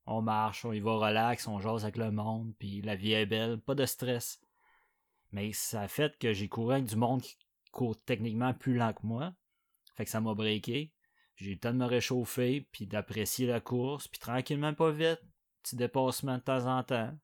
On 0.06 0.22
marche, 0.22 0.66
on 0.66 0.74
y 0.74 0.80
va 0.80 0.94
relax, 0.94 1.48
on 1.48 1.60
jase 1.60 1.84
avec 1.84 1.98
le 1.98 2.12
monde, 2.12 2.54
puis 2.58 2.82
la 2.82 2.96
vie 2.96 3.14
est 3.14 3.26
belle, 3.26 3.60
pas 3.60 3.76
de 3.76 3.86
stress. 3.86 4.42
Mais 5.32 5.54
ça 5.54 5.82
a 5.82 5.88
fait 5.88 6.18
que 6.18 6.34
j'ai 6.34 6.48
couru 6.48 6.74
avec 6.74 6.86
du 6.86 6.96
monde 6.96 7.22
qui 7.22 7.38
court 7.72 7.96
techniquement 8.04 8.54
plus 8.54 8.76
lent 8.76 8.94
que 8.94 9.06
moi. 9.06 9.34
Fait 9.96 10.06
que 10.06 10.12
ça 10.12 10.22
m'a 10.22 10.34
breaké. 10.34 10.94
J'ai 11.36 11.52
eu 11.52 11.54
le 11.54 11.60
temps 11.60 11.74
de 11.74 11.78
me 11.78 11.86
réchauffer, 11.86 12.68
puis 12.72 12.88
d'apprécier 12.88 13.48
la 13.48 13.60
course, 13.60 14.08
puis 14.08 14.20
tranquillement, 14.20 14.74
pas 14.74 14.92
vite. 14.92 15.22
Petit 15.64 15.76
dépassement 15.76 16.38
de 16.38 16.44
temps 16.44 16.66
en 16.66 16.84
temps. 16.84 17.18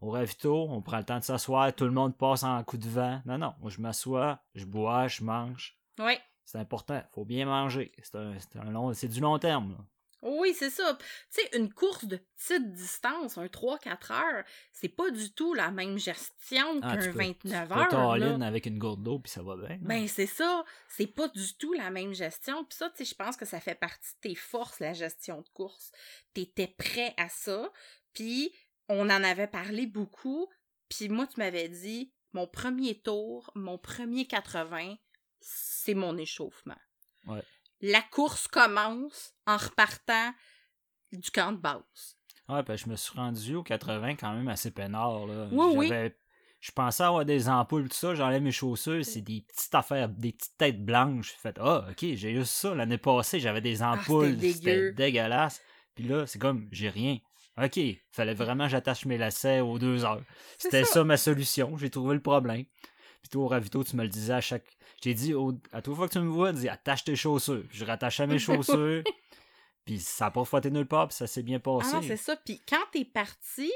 Au 0.00 0.10
ravito, 0.10 0.66
on 0.70 0.80
prend 0.80 0.98
le 0.98 1.04
temps 1.04 1.18
de 1.18 1.24
s'asseoir, 1.24 1.74
tout 1.74 1.84
le 1.84 1.90
monde 1.90 2.16
passe 2.16 2.42
en 2.42 2.62
coup 2.64 2.78
de 2.78 2.88
vent. 2.88 3.20
Non, 3.26 3.36
non, 3.38 3.54
moi 3.60 3.70
je 3.70 3.80
m'assois, 3.80 4.40
je 4.54 4.64
bois, 4.64 5.08
je 5.08 5.22
mange. 5.22 5.78
Oui. 5.98 6.14
C'est 6.44 6.58
important, 6.58 7.02
faut 7.12 7.24
bien 7.24 7.44
manger. 7.46 7.92
C'est 8.02 8.16
un, 8.16 8.34
c'est 8.38 8.56
un 8.58 8.70
long, 8.70 8.92
c'est 8.94 9.08
du 9.08 9.20
long 9.20 9.38
terme. 9.38 9.72
là. 9.72 9.78
Oui, 10.22 10.52
c'est 10.54 10.68
ça. 10.68 10.98
Tu 11.32 11.40
sais, 11.42 11.56
une 11.56 11.72
course 11.72 12.04
de 12.04 12.16
petite 12.36 12.72
distance, 12.72 13.38
un 13.38 13.46
3-4 13.46 14.12
heures, 14.12 14.44
c'est 14.72 14.88
pas 14.90 15.10
du 15.10 15.32
tout 15.32 15.54
la 15.54 15.70
même 15.70 15.96
gestion 15.98 16.78
Ah, 16.82 16.96
qu'un 16.96 17.02
tu 17.02 17.10
peux- 17.12 17.18
29 17.18 17.68
Tu 17.68 17.74
peux 17.74 17.80
heures. 17.80 17.88
t'all-in 17.88 18.36
là. 18.38 18.46
avec 18.46 18.66
une 18.66 18.78
gourde 18.78 19.02
d'eau, 19.02 19.18
puis 19.18 19.30
ça 19.32 19.42
va 19.42 19.56
bien. 19.56 19.78
Ben, 19.80 20.06
c'est 20.08 20.26
ça. 20.26 20.62
C'est 20.88 21.06
pas 21.06 21.28
du 21.28 21.54
tout 21.56 21.72
la 21.72 21.90
même 21.90 22.12
gestion. 22.12 22.64
Puis 22.64 22.76
ça, 22.76 22.90
tu 22.90 22.96
sais, 22.98 23.04
je 23.06 23.14
pense 23.14 23.36
que 23.38 23.46
ça 23.46 23.60
fait 23.60 23.74
partie 23.74 24.14
de 24.16 24.20
tes 24.28 24.34
forces, 24.34 24.78
la 24.80 24.92
gestion 24.92 25.40
de 25.40 25.48
course. 25.54 25.90
T'étais 26.34 26.68
prêt 26.78 27.14
à 27.16 27.30
ça. 27.30 27.70
Puis 28.12 28.52
on 28.90 29.04
en 29.08 29.22
avait 29.24 29.46
parlé 29.46 29.86
beaucoup. 29.86 30.48
Puis 30.88 31.08
moi, 31.08 31.26
tu 31.26 31.38
m'avais 31.38 31.68
dit, 31.68 32.12
mon 32.32 32.46
premier 32.46 33.00
tour, 33.00 33.50
mon 33.54 33.78
premier 33.78 34.26
80, 34.26 34.96
c'est 35.40 35.94
mon 35.94 36.16
échauffement. 36.18 36.76
Ouais. 37.26 37.42
La 37.80 38.02
course 38.02 38.48
commence 38.48 39.32
en 39.46 39.56
repartant 39.56 40.32
du 41.12 41.30
camp 41.30 41.52
de 41.52 41.58
base. 41.58 42.16
Ouais, 42.48 42.62
ben, 42.64 42.76
je 42.76 42.88
me 42.88 42.96
suis 42.96 43.16
rendu 43.16 43.54
au 43.54 43.62
80 43.62 44.16
quand 44.16 44.32
même 44.34 44.48
assez 44.48 44.72
peinard. 44.72 45.26
Là. 45.26 45.48
Oui, 45.52 45.88
Je 46.60 46.72
pensais 46.72 47.04
avoir 47.04 47.24
des 47.24 47.48
ampoules, 47.48 47.88
tout 47.88 47.96
ça. 47.96 48.14
J'enlève 48.16 48.42
mes 48.42 48.50
chaussures. 48.52 49.04
C'est 49.04 49.20
des 49.22 49.42
petites 49.48 49.74
affaires, 49.74 50.08
des 50.08 50.32
petites 50.32 50.58
têtes 50.58 50.84
blanches. 50.84 51.30
J'ai 51.30 51.38
fait, 51.38 51.56
ah, 51.60 51.86
ok, 51.90 51.98
j'ai 52.14 52.32
eu 52.32 52.44
ça. 52.44 52.74
L'année 52.74 52.98
passée, 52.98 53.38
j'avais 53.38 53.60
des 53.60 53.82
ampoules. 53.82 54.26
Ah, 54.26 54.34
c'était 54.34 54.52
C'était 54.52 54.74
dégueu. 54.76 54.92
dégueulasse. 54.92 55.62
Puis 55.94 56.04
là, 56.04 56.26
c'est 56.26 56.38
comme, 56.40 56.68
j'ai 56.72 56.88
rien. 56.90 57.18
Ok, 57.62 57.78
fallait 58.12 58.34
vraiment 58.34 58.64
que 58.64 58.70
j'attache 58.70 59.04
mes 59.06 59.18
lacets 59.18 59.60
aux 59.60 59.78
deux 59.78 60.04
heures. 60.04 60.22
C'était 60.58 60.84
ça. 60.84 60.92
ça. 60.94 61.04
ma 61.04 61.16
solution. 61.16 61.76
J'ai 61.76 61.90
trouvé 61.90 62.14
le 62.14 62.22
problème. 62.22 62.64
Puis 63.22 63.28
toi, 63.30 63.44
au 63.44 63.48
ravito, 63.48 63.84
tu 63.84 63.96
me 63.96 64.02
le 64.02 64.08
disais 64.08 64.32
à 64.34 64.40
chaque. 64.40 64.66
J'ai 65.02 65.12
dit, 65.14 65.34
au- 65.34 65.52
à 65.72 65.82
toute 65.82 65.94
fois 65.94 66.08
que 66.08 66.12
tu 66.14 66.20
me 66.20 66.30
vois, 66.30 66.52
dis, 66.52 66.68
attache 66.68 67.04
tes 67.04 67.16
chaussures. 67.16 67.64
Je 67.70 67.84
rattachais 67.84 68.26
mes 68.26 68.38
chaussures. 68.38 69.02
Puis 69.84 69.98
ça 69.98 70.26
n'a 70.26 70.30
pas 70.30 70.44
frotté 70.44 70.70
nulle 70.70 70.86
part, 70.86 71.08
puis 71.08 71.16
ça 71.16 71.26
s'est 71.26 71.42
bien 71.42 71.56
Ah 71.56 71.60
passé. 71.60 71.92
non, 71.94 72.02
c'est 72.02 72.16
ça. 72.16 72.36
Puis 72.36 72.60
quand 72.68 72.84
t'es 72.92 73.04
parti, 73.04 73.70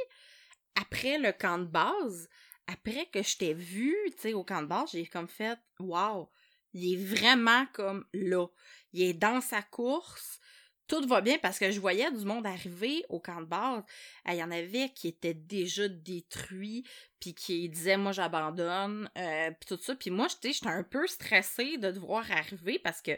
après 0.81 1.18
le 1.18 1.33
camp 1.33 1.59
de 1.59 1.64
base, 1.64 2.29
après 2.66 3.07
que 3.12 3.23
je 3.23 3.37
t'ai 3.37 3.55
vu, 3.55 3.94
tu 4.14 4.20
sais, 4.20 4.33
au 4.35 4.44
camp 4.44 4.62
de 4.62 4.66
base, 4.66 4.90
j'ai 4.92 5.07
comme 5.07 5.29
fait, 5.29 5.59
wow, 5.81 6.31
il 6.73 6.92
est 6.94 7.05
vraiment 7.05 7.66
comme 7.73 8.05
là. 8.12 8.47
Il 8.92 9.03
est 9.03 9.14
dans 9.14 9.40
sa 9.40 9.62
course. 9.62 10.40
Tout 10.87 11.07
va 11.07 11.23
bien 11.23 11.38
parce 11.38 11.59
que 11.59 11.70
je 11.70 11.81
voyais 11.81 12.11
du 12.11 12.25
monde 12.27 12.47
arriver 12.47 13.05
au 13.09 13.18
camp 13.18 13.40
de 13.40 13.47
base. 13.47 13.83
Ah, 14.25 14.35
Il 14.35 14.38
y 14.38 14.44
en 14.44 14.51
avait 14.51 14.90
qui 14.90 15.09
étaient 15.09 15.33
déjà 15.33 15.88
détruits, 15.88 16.85
puis 17.20 17.33
qui 17.35 17.70
disaient 17.70 17.97
moi 17.97 18.12
j'abandonne, 18.12 19.09
euh, 19.16 19.51
puis 19.53 19.66
tout 19.66 19.83
ça. 19.83 19.94
Puis 19.94 20.11
moi, 20.11 20.29
tu 20.29 20.37
sais, 20.42 20.53
j'étais 20.53 20.66
un 20.68 20.83
peu 20.83 21.07
stressée 21.07 21.79
de 21.79 21.90
te 21.90 21.99
voir 21.99 22.31
arriver 22.31 22.79
parce 22.79 23.01
que 23.01 23.12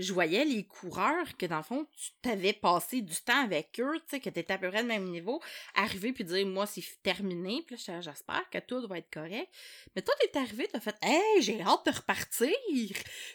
je 0.00 0.12
voyais 0.12 0.44
les 0.44 0.66
coureurs 0.66 1.36
que 1.38 1.46
dans 1.46 1.58
le 1.58 1.62
fond, 1.62 1.86
tu 1.96 2.10
t'avais 2.22 2.52
passé 2.52 3.02
du 3.02 3.14
temps 3.14 3.44
avec 3.44 3.78
eux, 3.78 4.00
tu 4.08 4.16
sais, 4.16 4.20
que 4.20 4.52
à 4.52 4.58
peu 4.58 4.68
près 4.70 4.82
au 4.82 4.86
même 4.86 5.04
niveau, 5.04 5.40
arriver 5.76 6.12
puis 6.12 6.24
dire 6.24 6.44
moi 6.44 6.66
c'est 6.66 6.82
terminé, 7.04 7.62
puis 7.64 7.76
là 7.76 7.82
j'étais, 7.86 8.02
j'espère 8.02 8.50
que 8.50 8.58
tout 8.58 8.84
va 8.88 8.98
être 8.98 9.12
correct. 9.12 9.48
Mais 9.94 10.02
toi 10.02 10.14
t'es 10.20 10.36
arrivé, 10.38 10.68
t'as 10.72 10.80
fait 10.80 10.96
hey 11.00 11.40
j'ai 11.40 11.62
hâte 11.62 11.86
de 11.86 11.92
repartir, 11.92 12.50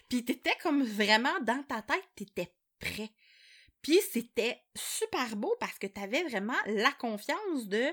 puis 0.10 0.26
t'étais 0.26 0.58
comme 0.62 0.84
vraiment 0.84 1.39
dans 1.41 1.63
ta 1.63 1.82
tête, 1.82 2.04
t'étais 2.15 2.52
prêt. 2.80 3.12
Puis 3.82 4.00
c'était 4.12 4.60
super 4.76 5.36
beau 5.36 5.56
parce 5.60 5.78
que 5.80 5.88
t'avais 5.88 6.24
vraiment 6.24 6.58
la 6.66 6.92
confiance 6.94 7.68
de 7.68 7.84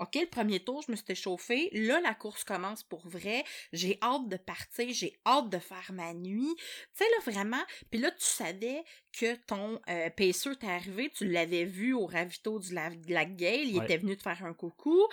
OK, 0.00 0.14
le 0.14 0.26
premier 0.26 0.60
tour, 0.60 0.80
je 0.86 0.92
me 0.92 0.96
suis 0.96 1.06
échauffée. 1.08 1.70
Là, 1.72 2.00
la 2.00 2.14
course 2.14 2.44
commence 2.44 2.84
pour 2.84 3.04
vrai. 3.08 3.42
J'ai 3.72 3.98
hâte 4.00 4.28
de 4.28 4.36
partir. 4.36 4.86
J'ai 4.90 5.18
hâte 5.26 5.48
de 5.50 5.58
faire 5.58 5.90
ma 5.92 6.14
nuit. 6.14 6.54
Tu 6.56 6.64
sais, 6.94 7.04
là, 7.04 7.32
vraiment. 7.32 7.64
Puis 7.90 7.98
là, 7.98 8.12
tu 8.12 8.22
savais 8.24 8.84
que 9.12 9.34
ton 9.46 9.80
euh, 9.88 10.08
pacer 10.10 10.54
t'est 10.54 10.68
arrivé. 10.68 11.10
Tu 11.10 11.28
l'avais 11.28 11.64
vu 11.64 11.94
au 11.94 12.06
ravito 12.06 12.60
du 12.60 12.74
lac, 12.74 13.00
de 13.00 13.12
lac 13.12 13.34
Gale. 13.34 13.64
Il 13.66 13.78
Ouais. 13.78 13.84
était 13.86 13.96
venu 13.96 14.16
te 14.16 14.22
faire 14.22 14.44
un 14.44 14.54
coucou. 14.54 15.04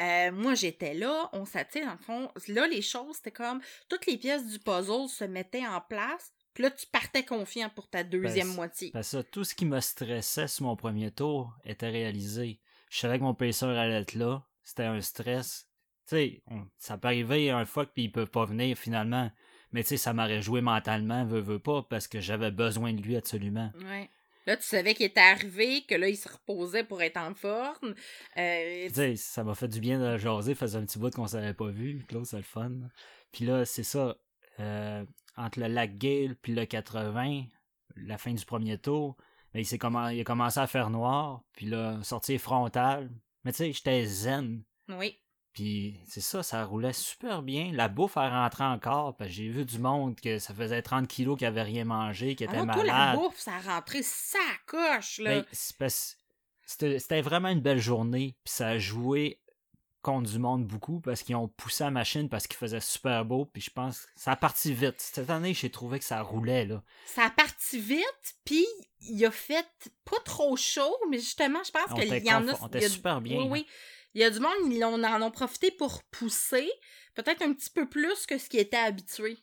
Euh, 0.00 0.32
moi, 0.32 0.56
j'étais 0.56 0.94
là. 0.94 1.30
On 1.32 1.44
s'attire, 1.44 1.86
dans 1.86 1.92
le 1.92 1.98
fond. 1.98 2.28
Là, 2.48 2.66
les 2.66 2.82
choses, 2.82 3.14
c'était 3.18 3.30
comme 3.30 3.60
toutes 3.88 4.06
les 4.06 4.16
pièces 4.16 4.44
du 4.48 4.58
puzzle 4.58 5.08
se 5.08 5.22
mettaient 5.22 5.64
en 5.64 5.80
place. 5.82 6.32
Puis 6.54 6.62
là, 6.64 6.70
tu 6.70 6.86
partais 6.86 7.24
confiant 7.24 7.70
pour 7.70 7.88
ta 7.88 8.04
deuxième 8.04 8.48
Ben, 8.48 8.54
moitié. 8.54 8.90
Parce 8.92 9.12
que 9.12 9.22
tout 9.22 9.44
ce 9.44 9.54
qui 9.54 9.64
me 9.64 9.80
stressait 9.80 10.48
sur 10.48 10.66
mon 10.66 10.76
premier 10.76 11.10
tour 11.10 11.52
était 11.64 11.88
réalisé. 11.88 12.60
Je 12.90 12.98
savais 12.98 13.18
que 13.18 13.24
mon 13.24 13.34
pacer 13.34 13.64
allait 13.64 14.00
être 14.02 14.14
là. 14.14 14.44
C'était 14.62 14.84
un 14.84 15.00
stress. 15.00 15.68
Tu 16.08 16.16
sais, 16.16 16.42
ça 16.78 16.98
peut 16.98 17.08
arriver 17.08 17.50
un 17.50 17.64
fois 17.64 17.86
puis 17.86 18.04
ils 18.04 18.12
peuvent 18.12 18.30
pas 18.30 18.44
venir 18.44 18.76
finalement. 18.76 19.30
Mais 19.72 19.82
tu 19.82 19.90
sais, 19.90 19.96
ça 19.96 20.12
m'aurait 20.12 20.42
joué 20.42 20.60
mentalement, 20.60 21.24
veux, 21.24 21.40
veux 21.40 21.58
pas, 21.58 21.82
parce 21.88 22.06
que 22.06 22.20
j'avais 22.20 22.50
besoin 22.50 22.92
de 22.92 23.00
lui 23.00 23.16
absolument. 23.16 23.72
Ouais. 23.86 24.10
Là, 24.44 24.56
tu 24.56 24.64
savais 24.64 24.94
qu'il 24.94 25.06
était 25.06 25.20
arrivé, 25.20 25.82
que 25.88 25.94
là, 25.94 26.08
il 26.08 26.16
se 26.16 26.28
reposait 26.28 26.84
pour 26.84 27.00
être 27.00 27.16
en 27.16 27.32
forme. 27.34 27.94
Euh, 28.36 28.88
Tu 28.88 28.94
sais, 28.94 29.16
ça 29.16 29.44
m'a 29.44 29.54
fait 29.54 29.68
du 29.68 29.80
bien 29.80 29.98
de 29.98 30.18
jaser, 30.18 30.54
faisait 30.54 30.76
un 30.78 30.84
petit 30.84 30.98
bout 30.98 31.14
qu'on 31.14 31.28
s'avait 31.28 31.54
pas 31.54 31.68
vu. 31.70 32.04
Claude, 32.08 32.26
c'est 32.26 32.36
le 32.36 32.42
fun. 32.42 32.72
Puis 33.30 33.46
là, 33.46 33.64
c'est 33.64 33.84
ça. 33.84 34.16
euh, 34.60 35.04
entre 35.36 35.60
le 35.60 35.66
lac 35.68 35.98
Gale 35.98 36.36
puis 36.40 36.54
le 36.54 36.64
80, 36.64 37.44
la 37.96 38.18
fin 38.18 38.32
du 38.32 38.44
premier 38.44 38.78
tour, 38.78 39.16
ben, 39.54 39.60
il, 39.60 40.14
il 40.16 40.20
a 40.20 40.24
commencé 40.24 40.60
à 40.60 40.66
faire 40.66 40.90
noir. 40.90 41.42
Puis 41.52 41.66
là, 41.66 42.02
sortir 42.02 42.40
frontal. 42.40 43.10
Mais 43.44 43.52
tu 43.52 43.58
sais, 43.58 43.72
j'étais 43.72 44.04
zen. 44.06 44.62
oui. 44.88 45.18
Puis 45.52 46.00
c'est 46.06 46.22
ça, 46.22 46.42
ça 46.42 46.64
roulait 46.64 46.94
super 46.94 47.42
bien. 47.42 47.72
La 47.74 47.88
bouffe 47.88 48.16
a 48.16 48.30
rentré 48.30 48.64
encore. 48.64 49.14
Parce 49.18 49.28
que 49.28 49.36
j'ai 49.36 49.48
vu 49.50 49.66
du 49.66 49.78
monde 49.78 50.18
que 50.18 50.38
ça 50.38 50.54
faisait 50.54 50.80
30 50.80 51.06
kilos 51.06 51.38
qui 51.38 51.44
avait 51.44 51.60
rien 51.62 51.84
mangé, 51.84 52.34
qui 52.34 52.44
était 52.44 52.56
Ah 52.56 52.64
malade. 52.64 52.86
la 52.86 53.16
bouffe, 53.16 53.38
ça 53.38 53.56
a 53.56 53.74
rentré 53.74 54.02
sa 54.02 54.38
coche, 54.64 55.18
là. 55.18 55.42
Ben, 55.78 55.88
c'était 56.64 57.20
vraiment 57.20 57.48
une 57.50 57.60
belle 57.60 57.80
journée, 57.80 58.34
puis 58.44 58.54
ça 58.54 58.68
a 58.68 58.78
joué 58.78 59.41
contre 60.02 60.30
du 60.30 60.38
monde 60.38 60.66
beaucoup 60.66 61.00
parce 61.00 61.22
qu'ils 61.22 61.36
ont 61.36 61.48
poussé 61.48 61.84
la 61.84 61.90
machine 61.90 62.28
parce 62.28 62.46
qu'il 62.46 62.56
faisait 62.56 62.80
super 62.80 63.24
beau, 63.24 63.46
puis 63.46 63.62
je 63.62 63.70
pense 63.70 64.00
que 64.00 64.10
ça 64.16 64.32
a 64.32 64.36
parti 64.36 64.74
vite. 64.74 64.96
Cette 64.98 65.30
année, 65.30 65.54
j'ai 65.54 65.70
trouvé 65.70 65.98
que 65.98 66.04
ça 66.04 66.20
roulait, 66.22 66.66
là. 66.66 66.82
Ça 67.06 67.24
a 67.26 67.30
parti 67.30 67.80
vite, 67.80 68.34
puis 68.44 68.66
il 69.00 69.24
a 69.24 69.30
fait 69.30 69.66
pas 70.04 70.18
trop 70.24 70.56
chaud, 70.56 70.96
mais 71.10 71.18
justement, 71.18 71.60
je 71.64 71.70
pense 71.70 71.98
qu'il 71.98 72.24
y 72.24 72.32
en 72.32 72.48
a... 72.48 72.52
on 72.60 72.66
était 72.66 72.78
il 72.78 72.82
y 72.82 72.86
a- 72.86 72.88
super 72.90 73.20
bien, 73.20 73.38
Oui, 73.38 73.44
hein. 73.44 73.48
oui. 73.50 73.66
Il 74.14 74.20
y 74.20 74.24
a 74.24 74.30
du 74.30 74.40
monde, 74.40 74.52
ils 74.66 74.84
en, 74.84 75.22
ont 75.22 75.30
profité 75.30 75.70
pour 75.70 76.02
pousser, 76.04 76.70
peut-être 77.14 77.40
un 77.42 77.54
petit 77.54 77.70
peu 77.70 77.88
plus 77.88 78.26
que 78.26 78.36
ce 78.36 78.48
qui 78.50 78.58
était 78.58 78.76
habitué. 78.76 79.38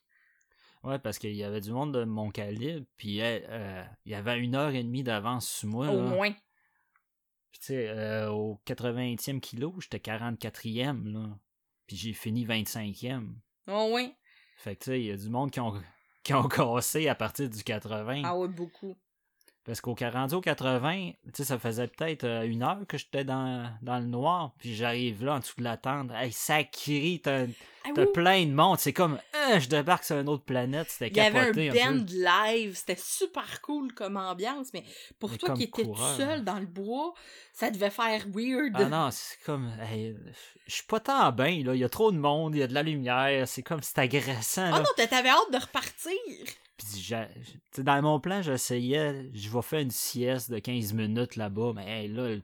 Ouais, 0.84 1.00
parce 1.00 1.18
qu'il 1.18 1.36
y 1.36 1.44
avait 1.44 1.60
du 1.60 1.72
monde 1.72 1.94
de 1.94 2.04
mon 2.04 2.30
calibre, 2.30 2.86
puis 2.96 3.20
euh, 3.22 3.40
euh, 3.50 3.84
il 4.06 4.12
y 4.12 4.16
avait 4.16 4.38
une 4.38 4.56
heure 4.56 4.74
et 4.76 4.84
demie 4.84 5.04
d'avance 5.04 5.50
sur 5.50 5.70
moi. 5.70 5.88
Au 5.90 5.96
là. 5.96 6.10
moins. 6.10 6.34
Puis 7.52 7.60
tu 7.60 7.66
sais, 7.68 7.90
euh, 7.90 8.32
au 8.32 8.60
80e 8.66 9.40
kilo, 9.40 9.76
j'étais 9.80 9.98
44e, 9.98 11.12
là. 11.12 11.38
Puis 11.88 11.96
j'ai 11.98 12.14
fini 12.14 12.46
25e. 12.46 13.34
Au 13.68 13.90
moins. 13.90 14.10
Fait 14.58 14.76
que 14.76 14.84
tu 14.84 14.92
sais, 14.92 15.00
il 15.00 15.06
y 15.08 15.12
a 15.12 15.18
du 15.18 15.30
monde 15.30 15.52
qui 15.52 15.60
ont, 15.60 15.74
qui 16.24 16.34
ont 16.34 16.48
cassé 16.48 17.08
à 17.08 17.16
partir 17.16 17.50
du 17.50 17.64
80. 17.64 18.22
Ah 18.26 18.38
ouais, 18.38 18.48
beaucoup. 18.48 18.96
Parce 19.66 19.82
qu'au 19.82 19.94
rendu 19.94 20.34
au 20.36 20.42
80, 20.42 21.12
tu 21.12 21.16
sais, 21.34 21.44
ça 21.44 21.60
faisait 21.60 21.88
peut-être 21.88 22.24
euh, 22.24 22.42
une 22.44 22.64
heure 22.64 22.80
que 22.88 22.98
j'étais 22.98 23.24
dans, 23.24 23.70
dans 23.82 24.00
le 24.00 24.06
noir. 24.06 24.54
Puis 24.58 24.74
j'arrive 24.74 25.24
là 25.24 25.36
en 25.36 25.40
dessous 25.40 25.56
de 25.60 25.64
la 25.64 25.78
tente. 25.78 26.10
Hey, 26.12 26.32
ça 26.32 26.64
crie, 26.64 27.20
t'as 27.22 27.46
Ah 27.86 27.90
oui, 27.96 28.06
plein 28.14 28.46
de 28.46 28.52
monde. 28.54 28.80
C'est 28.80 28.94
comme, 28.94 29.20
Ah, 29.34 29.60
je 29.60 29.68
débarque 29.68 30.06
sur 30.06 30.18
une 30.18 30.30
autre 30.30 30.44
planète. 30.46 30.90
C'était 30.90 31.10
Il 31.10 31.18
y 31.18 31.20
avait 31.20 31.40
un 31.40 31.44
capoté 31.52 31.70
un, 31.82 31.92
band 31.98 32.06
peu. 32.06 32.14
live, 32.56 32.76
c'était 32.78 33.00
super 33.00 33.62
cool 33.62 33.94
comme 33.94 34.18
ambiance, 34.18 34.70
mais 34.74 34.84
pour 35.20 35.30
Mais 35.32 35.38
toi 35.38 35.54
qui 35.54 35.64
étais 35.64 35.84
tout 35.84 35.96
seul 36.18 36.44
dans 36.44 36.58
le 36.60 36.66
bois, 36.66 37.14
ça 37.54 37.70
devait 37.70 37.92
faire 37.92 38.26
weird. 38.34 38.72
Ah 38.76 38.86
non, 38.86 39.10
c'est 39.12 39.40
comme, 39.46 39.70
hey, 39.82 40.16
je 40.66 40.74
suis 40.74 40.84
pas 40.88 41.00
tant 41.02 41.32
bien, 41.32 41.64
là. 41.64 41.76
Il 41.76 41.80
y 41.80 41.84
a 41.84 41.90
trop 41.90 42.12
de 42.12 42.18
monde, 42.18 42.56
il 42.56 42.60
y 42.60 42.64
a 42.64 42.68
de 42.68 42.74
la 42.74 42.82
lumière. 42.82 43.48
C'est 43.48 43.62
comme, 43.62 43.84
c'est 43.84 44.00
agressant, 44.00 44.66
Ah 44.68 44.72
là. 44.72 44.80
non, 44.80 45.06
t'avais 45.08 45.30
hâte 45.30 45.52
de 45.52 45.58
repartir. 45.58 46.16
Puis 47.72 47.84
dans 47.84 48.02
mon 48.02 48.20
plan, 48.20 48.42
j'essayais, 48.42 49.30
je 49.34 49.50
vais 49.50 49.62
faire 49.62 49.80
une 49.80 49.92
sieste 49.92 50.52
de 50.52 50.60
15 50.60 50.94
minutes 50.94 51.36
là-bas, 51.36 51.74
mais 51.76 52.04
hey, 52.04 52.08
là, 52.08 52.30
le, 52.30 52.42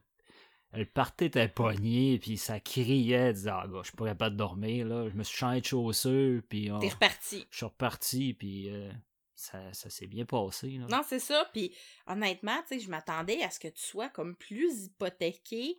le 0.73 0.85
party 0.85 1.25
était 1.25 1.47
pogné, 1.47 2.19
puis 2.19 2.37
ça 2.37 2.59
criait, 2.59 3.33
disait, 3.33 3.49
ah, 3.51 3.65
gars, 3.71 3.81
je 3.83 3.91
pourrais 3.91 4.15
pas 4.15 4.29
dormir, 4.29 4.85
là. 4.87 5.09
Je 5.09 5.15
me 5.15 5.23
suis 5.23 5.37
changé 5.37 5.61
de 5.61 5.65
chaussures, 5.65 6.41
puis 6.49 6.69
oh, 6.71 6.79
T'es 6.79 6.89
reparti. 6.89 7.45
je 7.49 7.57
suis 7.57 7.65
reparti, 7.65 8.33
puis 8.33 8.69
euh, 8.69 8.91
ça, 9.35 9.73
ça 9.73 9.89
s'est 9.89 10.07
bien 10.07 10.25
passé, 10.25 10.69
là. 10.71 10.87
Non, 10.89 11.01
c'est 11.07 11.19
ça. 11.19 11.47
Puis 11.53 11.73
honnêtement, 12.07 12.61
je 12.69 12.89
m'attendais 12.89 13.41
à 13.43 13.49
ce 13.49 13.59
que 13.59 13.67
tu 13.67 13.81
sois 13.81 14.09
comme 14.09 14.35
plus 14.35 14.85
hypothéqué 14.85 15.77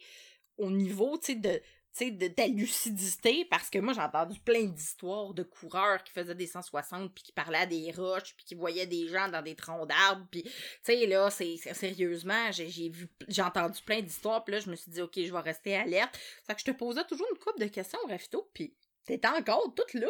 au 0.59 0.71
niveau, 0.71 1.19
tu 1.19 1.33
sais, 1.33 1.35
de 1.35 1.61
de 2.05 2.29
ta 2.29 2.47
lucidité, 2.47 3.45
parce 3.47 3.71
que 3.71 3.79
moi, 3.79 3.95
j'ai 3.95 4.01
entendu 4.01 4.39
plein 4.41 4.65
d'histoires 4.65 5.33
de 5.35 5.43
coureurs 5.43 6.03
qui 6.05 6.13
faisaient 6.13 6.35
des 6.35 6.47
160, 6.47 7.13
puis 7.15 7.25
qui 7.25 7.33
parlaient 7.33 7.59
à 7.59 7.67
des 7.67 7.91
roches, 7.93 8.35
puis 8.37 8.45
qui 8.45 8.55
voyaient 8.55 8.87
des 8.87 9.09
gens 9.09 9.29
dans 9.29 9.43
des 9.43 9.55
troncs 9.55 9.89
d'arbres, 9.89 10.27
puis, 10.31 10.43
tu 10.43 10.51
sais, 10.83 11.07
là, 11.07 11.31
c'est 11.31 11.57
sérieusement, 11.57 12.53
j'ai 12.53 12.69
j'ai 12.69 12.89
vu, 12.89 13.09
j'ai 13.29 13.43
entendu 13.43 13.81
plein 13.83 14.01
d'histoires, 14.01 14.45
puis 14.45 14.55
là, 14.55 14.61
je 14.61 14.71
me 14.71 14.77
suis 14.77 14.91
dit, 14.91 15.01
OK, 15.01 15.15
je 15.17 15.33
vais 15.33 15.41
rester 15.41 15.77
alerte. 15.77 16.17
Fait 16.47 16.55
que 16.55 16.61
je 16.61 16.67
te 16.67 16.71
posais 16.73 17.05
toujours 17.05 17.27
une 17.33 17.39
couple 17.39 17.61
de 17.61 17.69
questions, 17.69 17.99
Rafito, 18.09 18.49
puis 18.53 18.75
t'étais 19.07 19.29
encore 19.29 19.73
toute 19.75 19.95
là. 19.95 20.09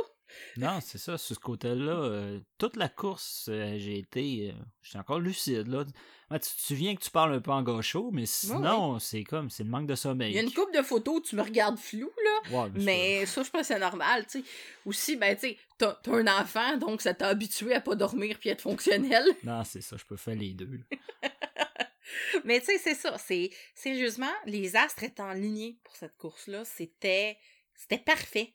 Non, 0.56 0.80
c'est 0.80 0.98
ça, 0.98 1.16
sur 1.18 1.36
ce 1.36 1.40
côté-là, 1.40 1.92
euh, 1.92 2.40
toute 2.58 2.74
la 2.74 2.88
course, 2.88 3.46
euh, 3.48 3.76
j'ai 3.78 3.98
été, 3.98 4.50
euh, 4.50 4.60
j'étais 4.82 4.98
encore 4.98 5.20
lucide, 5.20 5.68
là. 5.68 5.84
Tu 6.32 6.38
te 6.40 6.46
souviens 6.60 6.96
que 6.96 7.00
tu 7.04 7.10
parles 7.10 7.32
un 7.34 7.40
peu 7.40 7.52
en 7.52 7.62
gaucho, 7.62 8.10
mais 8.12 8.26
sinon, 8.26 8.98
c'est 8.98 9.22
comme, 9.22 9.50
c'est 9.50 9.62
le 9.62 9.70
manque 9.70 9.86
de 9.86 9.94
sommeil. 9.94 10.32
Il 10.32 10.34
y 10.34 10.38
a 10.40 10.42
une 10.42 10.52
couple 10.52 10.76
de 10.76 10.82
photos 10.82 11.18
où 11.18 11.20
tu 11.20 11.36
me 11.36 11.42
regardes 11.42 11.78
flou, 11.78 12.10
là, 12.24 12.64
Ouais, 12.64 12.70
mais 12.74 13.24
ça, 13.26 13.44
je 13.44 13.50
pense 13.50 13.60
que 13.60 13.66
c'est 13.68 13.78
normal, 13.78 14.26
tu 14.26 14.40
sais. 14.40 14.44
Aussi, 14.84 15.14
ben, 15.14 15.36
tu 15.36 15.42
sais, 15.42 15.58
t'as 15.78 15.94
t'as 16.02 16.12
un 16.12 16.26
enfant, 16.40 16.76
donc 16.76 17.02
ça 17.02 17.14
t'a 17.14 17.28
habitué 17.28 17.74
à 17.74 17.80
pas 17.80 17.94
dormir 17.94 18.36
puis 18.40 18.50
être 18.50 18.62
fonctionnel. 18.62 19.24
Non, 19.44 19.62
c'est 19.62 19.80
ça, 19.80 19.96
je 19.96 20.04
peux 20.04 20.16
faire 20.16 20.34
les 20.34 20.54
deux. 20.54 20.80
là. 21.22 21.30
Mais 22.44 22.58
tu 22.60 22.66
sais, 22.66 22.78
c'est 22.78 22.94
ça. 22.94 23.16
C'est 23.18 23.50
sérieusement, 23.74 24.32
les 24.46 24.74
astres 24.76 25.04
étaient 25.04 25.22
en 25.22 25.32
lignée 25.32 25.78
pour 25.84 25.94
cette 25.94 26.16
course-là. 26.16 26.64
C'était, 26.64 27.36
c'était 27.74 27.98
parfait. 27.98 28.54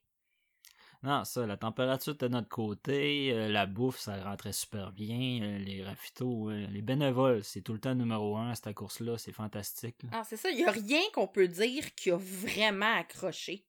Non, 1.03 1.25
ça, 1.25 1.47
la 1.47 1.57
température 1.57 2.13
était 2.13 2.29
de 2.29 2.33
notre 2.33 2.47
côté, 2.49 3.31
euh, 3.33 3.47
la 3.47 3.65
bouffe, 3.65 3.97
ça 3.97 4.23
rentrait 4.23 4.53
super 4.53 4.91
bien, 4.91 5.41
euh, 5.41 5.57
les 5.57 5.83
rafitos, 5.83 6.49
euh, 6.51 6.67
les 6.67 6.83
bénévoles, 6.83 7.43
c'est 7.43 7.61
tout 7.61 7.73
le 7.73 7.79
temps 7.79 7.95
numéro 7.95 8.37
un 8.37 8.51
à 8.51 8.55
cette 8.55 8.75
course-là, 8.75 9.17
c'est 9.17 9.31
fantastique. 9.31 10.03
là. 10.03 10.09
Ah, 10.13 10.23
c'est 10.23 10.37
ça. 10.37 10.51
Il 10.51 10.59
y 10.59 10.63
a 10.63 10.69
rien 10.71 11.01
qu'on 11.13 11.27
peut 11.27 11.47
dire 11.47 11.95
qui 11.95 12.11
a 12.11 12.17
vraiment 12.17 12.93
accroché. 12.99 13.65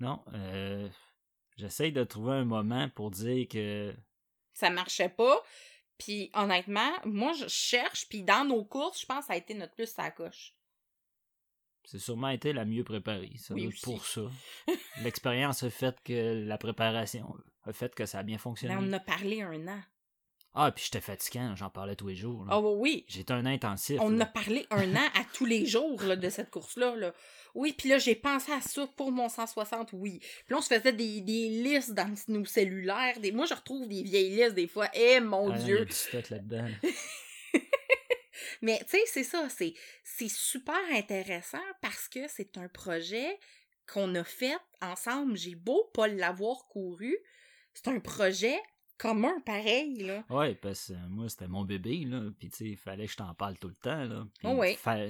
Non, 0.00 0.22
euh, 0.34 0.86
j'essaye 1.56 1.92
de 1.92 2.04
trouver 2.04 2.34
un 2.34 2.44
moment 2.44 2.90
pour 2.90 3.10
dire 3.10 3.48
que 3.48 3.94
Ça 4.52 4.68
marchait 4.68 5.08
pas. 5.08 5.42
Puis 5.96 6.30
honnêtement, 6.34 6.92
moi, 7.06 7.32
je 7.32 7.48
cherche. 7.48 8.06
Puis 8.08 8.22
dans 8.22 8.44
nos 8.44 8.64
courses, 8.64 9.00
je 9.00 9.06
pense 9.06 9.20
que 9.20 9.26
ça 9.28 9.32
a 9.32 9.36
été 9.36 9.54
notre 9.54 9.74
plus 9.74 9.92
à 9.98 10.10
coche. 10.10 10.54
C'est 11.90 11.98
sûrement 11.98 12.28
été 12.28 12.52
la 12.52 12.66
mieux 12.66 12.84
préparée. 12.84 13.32
Ça 13.38 13.54
Oui, 13.54 13.70
pour 13.82 14.04
ça. 14.04 14.22
L'expérience 15.02 15.62
a 15.62 15.70
fait 15.70 15.96
que 16.04 16.44
la 16.46 16.58
préparation 16.58 17.34
a 17.64 17.72
fait 17.72 17.94
que 17.94 18.04
ça 18.04 18.18
a 18.18 18.22
bien 18.22 18.36
fonctionné. 18.36 18.74
Mais 18.74 18.80
on 18.82 18.88
en 18.88 18.92
a 18.92 19.00
parlé 19.00 19.40
un 19.40 19.66
an. 19.68 19.80
Ah, 20.54 20.70
puis 20.72 20.84
j'étais 20.84 21.00
fatiguant, 21.00 21.54
j'en 21.56 21.70
parlais 21.70 21.94
tous 21.96 22.08
les 22.08 22.16
jours. 22.16 22.44
là. 22.44 22.50
Ah 22.54 22.60
oui, 22.60 22.74
oui. 22.76 23.04
J'étais 23.08 23.32
un 23.32 23.46
intensif. 23.46 23.98
On 24.02 24.06
en 24.08 24.16
là. 24.18 24.24
a 24.24 24.26
parlé 24.26 24.66
un 24.70 24.96
an 24.96 25.06
à 25.14 25.24
tous 25.32 25.46
les 25.46 25.64
jours 25.64 26.02
là, 26.02 26.16
de 26.16 26.28
cette 26.28 26.50
course-là. 26.50 26.94
Là. 26.96 27.14
Oui, 27.54 27.72
puis 27.76 27.88
là, 27.88 27.98
j'ai 27.98 28.14
pensé 28.14 28.52
à 28.52 28.60
ça 28.60 28.86
pour 28.96 29.10
mon 29.10 29.28
160, 29.30 29.90
oui. 29.94 30.18
Puis 30.18 30.30
là, 30.50 30.56
on 30.58 30.60
se 30.60 30.74
faisait 30.74 30.92
des, 30.92 31.20
des 31.22 31.48
listes 31.48 31.92
dans 31.94 32.12
nos 32.28 32.44
cellulaires. 32.44 33.18
Des... 33.20 33.32
Moi, 33.32 33.46
je 33.46 33.54
retrouve 33.54 33.88
des 33.88 34.02
vieilles 34.02 34.36
listes 34.36 34.54
des 34.54 34.68
fois. 34.68 34.88
Eh, 34.94 35.20
mon 35.20 35.50
Ah, 35.52 35.56
il 35.56 35.60
y 35.60 35.62
a 35.62 35.64
Dieu! 35.76 35.84
du 35.86 35.92
stock 35.92 36.28
là-dedans. 36.30 36.68
Mais 38.62 38.78
tu 38.80 38.90
sais, 38.90 39.02
c'est 39.06 39.24
ça. 39.24 39.48
C'est, 39.48 39.74
c'est 40.04 40.30
super 40.30 40.78
intéressant 40.92 41.62
parce 41.80 42.08
que 42.08 42.28
c'est 42.28 42.56
un 42.58 42.68
projet 42.68 43.38
qu'on 43.92 44.14
a 44.14 44.24
fait 44.24 44.56
ensemble. 44.82 45.36
J'ai 45.36 45.54
beau 45.54 45.90
pas 45.94 46.08
l'avoir 46.08 46.66
couru. 46.66 47.16
C'est 47.74 47.88
un 47.88 48.00
projet 48.00 48.58
commun, 48.98 49.40
pareil, 49.46 49.98
là. 49.98 50.24
Ouais, 50.28 50.54
parce 50.56 50.88
que 50.88 50.92
euh, 50.94 51.08
moi, 51.08 51.28
c'était 51.28 51.46
mon 51.48 51.64
bébé, 51.64 52.04
là. 52.04 52.30
Puis, 52.38 52.50
tu 52.50 52.56
sais, 52.56 52.64
il 52.70 52.76
fallait 52.76 53.06
que 53.06 53.12
je 53.12 53.16
t'en 53.16 53.32
parle 53.34 53.56
tout 53.58 53.68
le 53.68 53.76
temps, 53.76 54.04
là. 54.04 54.26
Oh 54.44 54.56
oui. 54.58 54.74
fa- 54.74 55.06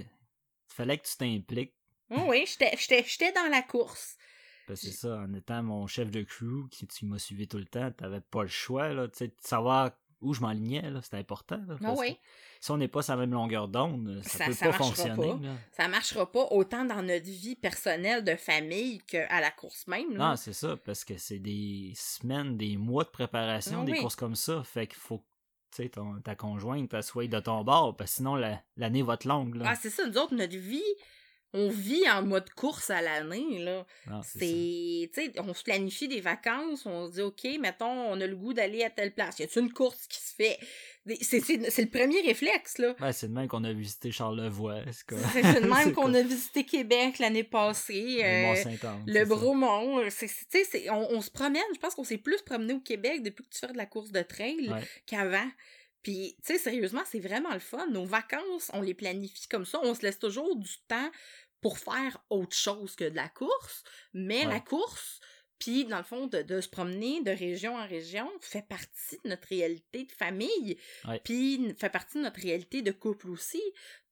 fallait 0.69 0.99
que 0.99 1.07
tu 1.09 1.17
t'impliques. 1.17 1.75
Oui, 2.11 2.21
oui, 2.27 2.45
j'étais 2.47 3.33
dans 3.33 3.51
la 3.51 3.63
course. 3.63 4.17
Parce 4.67 4.81
que 4.83 4.87
c'est 4.89 4.93
ça, 4.93 5.17
en 5.17 5.33
étant 5.33 5.63
mon 5.63 5.87
chef 5.87 6.11
de 6.11 6.23
crew, 6.23 6.69
qui 6.71 6.87
tu 6.87 7.07
m'as 7.07 7.19
suivi 7.19 7.49
tout 7.49 7.57
le 7.57 7.65
temps, 7.65 7.91
t'avais 7.93 8.21
pas 8.21 8.43
le 8.43 8.49
choix, 8.49 8.91
là. 8.91 9.09
Tu 9.09 9.17
sais, 9.19 9.29
de 9.29 9.35
savoir 9.41 9.93
où 10.21 10.35
je 10.35 10.41
m'enlignais, 10.41 10.91
là. 10.91 11.01
C'était 11.03 11.17
important, 11.19 11.57
là. 11.69 11.75
Ah 11.77 11.83
parce 11.83 12.01
oui. 12.01 12.15
que 12.15 12.21
Si 12.61 12.71
on 12.73 12.77
n'est 12.77 12.89
pas 12.89 13.03
sur 13.03 13.15
la 13.15 13.21
même 13.21 13.33
longueur 13.33 13.69
d'onde, 13.69 14.21
ça, 14.25 14.39
Ça- 14.39 14.45
peut 14.47 14.53
ça 14.53 14.67
pas 14.67 14.73
fonctionner, 14.73 15.15
pas. 15.17 15.39
là. 15.47 15.53
ça 15.73 15.87
marchera 15.89 16.31
pas 16.31 16.47
autant 16.51 16.85
dans 16.85 17.03
notre 17.03 17.27
vie 17.27 17.55
personnelle 17.55 18.25
de 18.25 18.35
famille 18.35 18.99
qu'à 19.07 19.41
la 19.41 19.51
course 19.51 19.87
même. 19.87 20.17
Là. 20.17 20.31
Non, 20.31 20.37
c'est 20.37 20.53
ça, 20.53 20.77
parce 20.77 21.05
que 21.05 21.17
c'est 21.19 21.39
des 21.39 21.93
semaines, 21.97 22.57
des 22.57 22.77
mois 22.77 23.05
de 23.05 23.11
préparation, 23.11 23.83
Ah 23.83 23.85
des 23.85 23.95
courses 23.99 24.17
comme 24.17 24.35
ça. 24.37 24.63
Fait 24.65 24.87
qu'il 24.87 24.99
faut 24.99 25.19
que 25.19 25.25
tu 25.77 25.83
sais, 25.83 25.89
ton- 25.91 26.19
ta 26.23 26.35
conjointe 26.35 27.01
soit 27.03 27.27
de 27.29 27.39
ton 27.41 27.63
bord, 27.63 27.95
parce 27.95 28.11
que 28.13 28.17
sinon 28.17 28.35
la- 28.37 28.61
l'année 28.79 29.03
va 29.03 29.15
être 29.15 29.27
longue. 29.27 29.55
Là. 29.57 29.67
Ah, 29.69 29.75
c'est 29.77 29.91
ça, 29.91 30.07
nous 30.07 30.17
autres, 30.17 30.35
notre 30.35 30.57
vie, 30.57 30.83
on 31.55 31.71
vit 31.71 32.09
en 32.11 32.23
mode 32.23 32.51
course 32.51 32.91
à 32.91 33.01
l'année, 33.01 33.59
là. 33.59 33.87
C'est 34.23 34.39
C'est, 34.39 35.11
tu 35.15 35.33
sais, 35.33 35.41
on 35.41 35.55
se 35.55 35.63
planifie 35.65 36.07
des 36.09 36.21
vacances, 36.21 36.85
on 36.85 37.07
se 37.09 37.13
dit, 37.15 37.23
OK, 37.23 37.45
mettons, 37.61 37.87
on 37.87 38.21
a 38.21 38.27
le 38.27 38.37
goût 38.37 38.53
d'aller 38.53 38.85
à 38.85 38.91
telle 38.91 39.13
place. 39.15 39.39
Y 39.39 39.45
a-t-il 39.45 39.63
une 39.65 39.73
course 39.73 40.07
qui 40.07 40.19
se 40.21 40.35
fait? 40.35 40.59
C'est 41.23 41.41
c'est- 41.41 41.71
c'est 41.71 41.83
le 41.83 41.89
premier 41.89 42.21
réflexe, 42.21 42.77
là. 42.77 42.95
Ouais, 43.01 43.15
c'est 43.15 43.29
de 43.29 43.33
même 43.33 43.49
qu'on 43.49 43.65
a 43.65 43.73
visité 43.73 44.13
Charlevoix. 44.13 44.83
C'est? 44.93 45.17
C'est 45.43 45.61
de 45.63 45.67
même 45.87 45.95
qu'on 45.95 46.13
a 46.13 46.21
visité 46.21 46.65
Québec 46.65 47.19
l'année 47.19 47.45
passée. 47.45 48.19
Le 48.21 48.25
euh. 48.25 48.65
Le. 49.07 49.25
Bromont, 49.25 50.03
c'est, 50.11 50.29
c'est- 50.29 50.91
on, 50.91 51.13
on 51.13 51.21
se 51.23 51.31
promène. 51.31 51.63
Je 51.75 51.79
pense 51.81 51.95
qu'on 51.95 52.05
s'est 52.05 52.19
plus 52.19 52.43
promené 52.43 52.75
au 52.75 52.81
Québec 52.81 53.23
depuis 53.23 53.43
que 53.43 53.49
tu 53.49 53.59
fais 53.59 53.73
de 53.73 53.77
la 53.79 53.87
course 53.87 54.11
de 54.13 54.21
trail 54.21 54.69
Ouais. 54.71 54.83
qu'avant. 55.07 55.49
Puis, 56.03 56.37
tu 56.45 56.53
sais, 56.55 56.59
sérieusement, 56.59 57.03
c'est 57.07 57.21
vraiment 57.21 57.53
le 57.53 57.59
fun. 57.61 57.87
Nos 57.89 58.05
vacances, 58.07 58.71
on 58.73 58.83
les 58.83 58.95
planifie 58.95 59.49
comme 59.49 59.65
ça. 59.67 59.81
On 59.83 59.95
se 59.95 60.03
laisse 60.03 60.19
toujours 60.19 60.57
du 60.57 60.79
temps 60.89 61.11
pour 61.61 61.79
faire 61.79 62.19
autre 62.31 62.57
chose 62.57 62.95
que 62.97 63.05
de 63.09 63.17
la 63.17 63.29
course. 63.29 63.83
Mais 64.15 64.47
Ouais. 64.47 64.53
la 64.55 64.61
course, 64.61 65.18
puis 65.69 65.85
dans 65.85 65.99
le 65.99 66.03
fond, 66.03 66.29
de, 66.29 66.41
de 66.41 66.63
se 66.63 66.69
promener 66.71 67.23
de 67.23 67.31
région 67.31 67.77
en 67.77 67.87
région, 67.87 68.27
fait 68.41 68.67
partie 68.67 69.19
de 69.23 69.29
notre 69.29 69.49
réalité 69.49 70.05
de 70.05 70.13
famille. 70.13 70.79
Ouais. 71.07 71.21
Puis 71.23 71.75
fait 71.79 71.91
partie 71.91 72.17
de 72.17 72.23
notre 72.23 72.41
réalité 72.41 72.81
de 72.81 72.91
couple 72.91 73.29
aussi. 73.29 73.61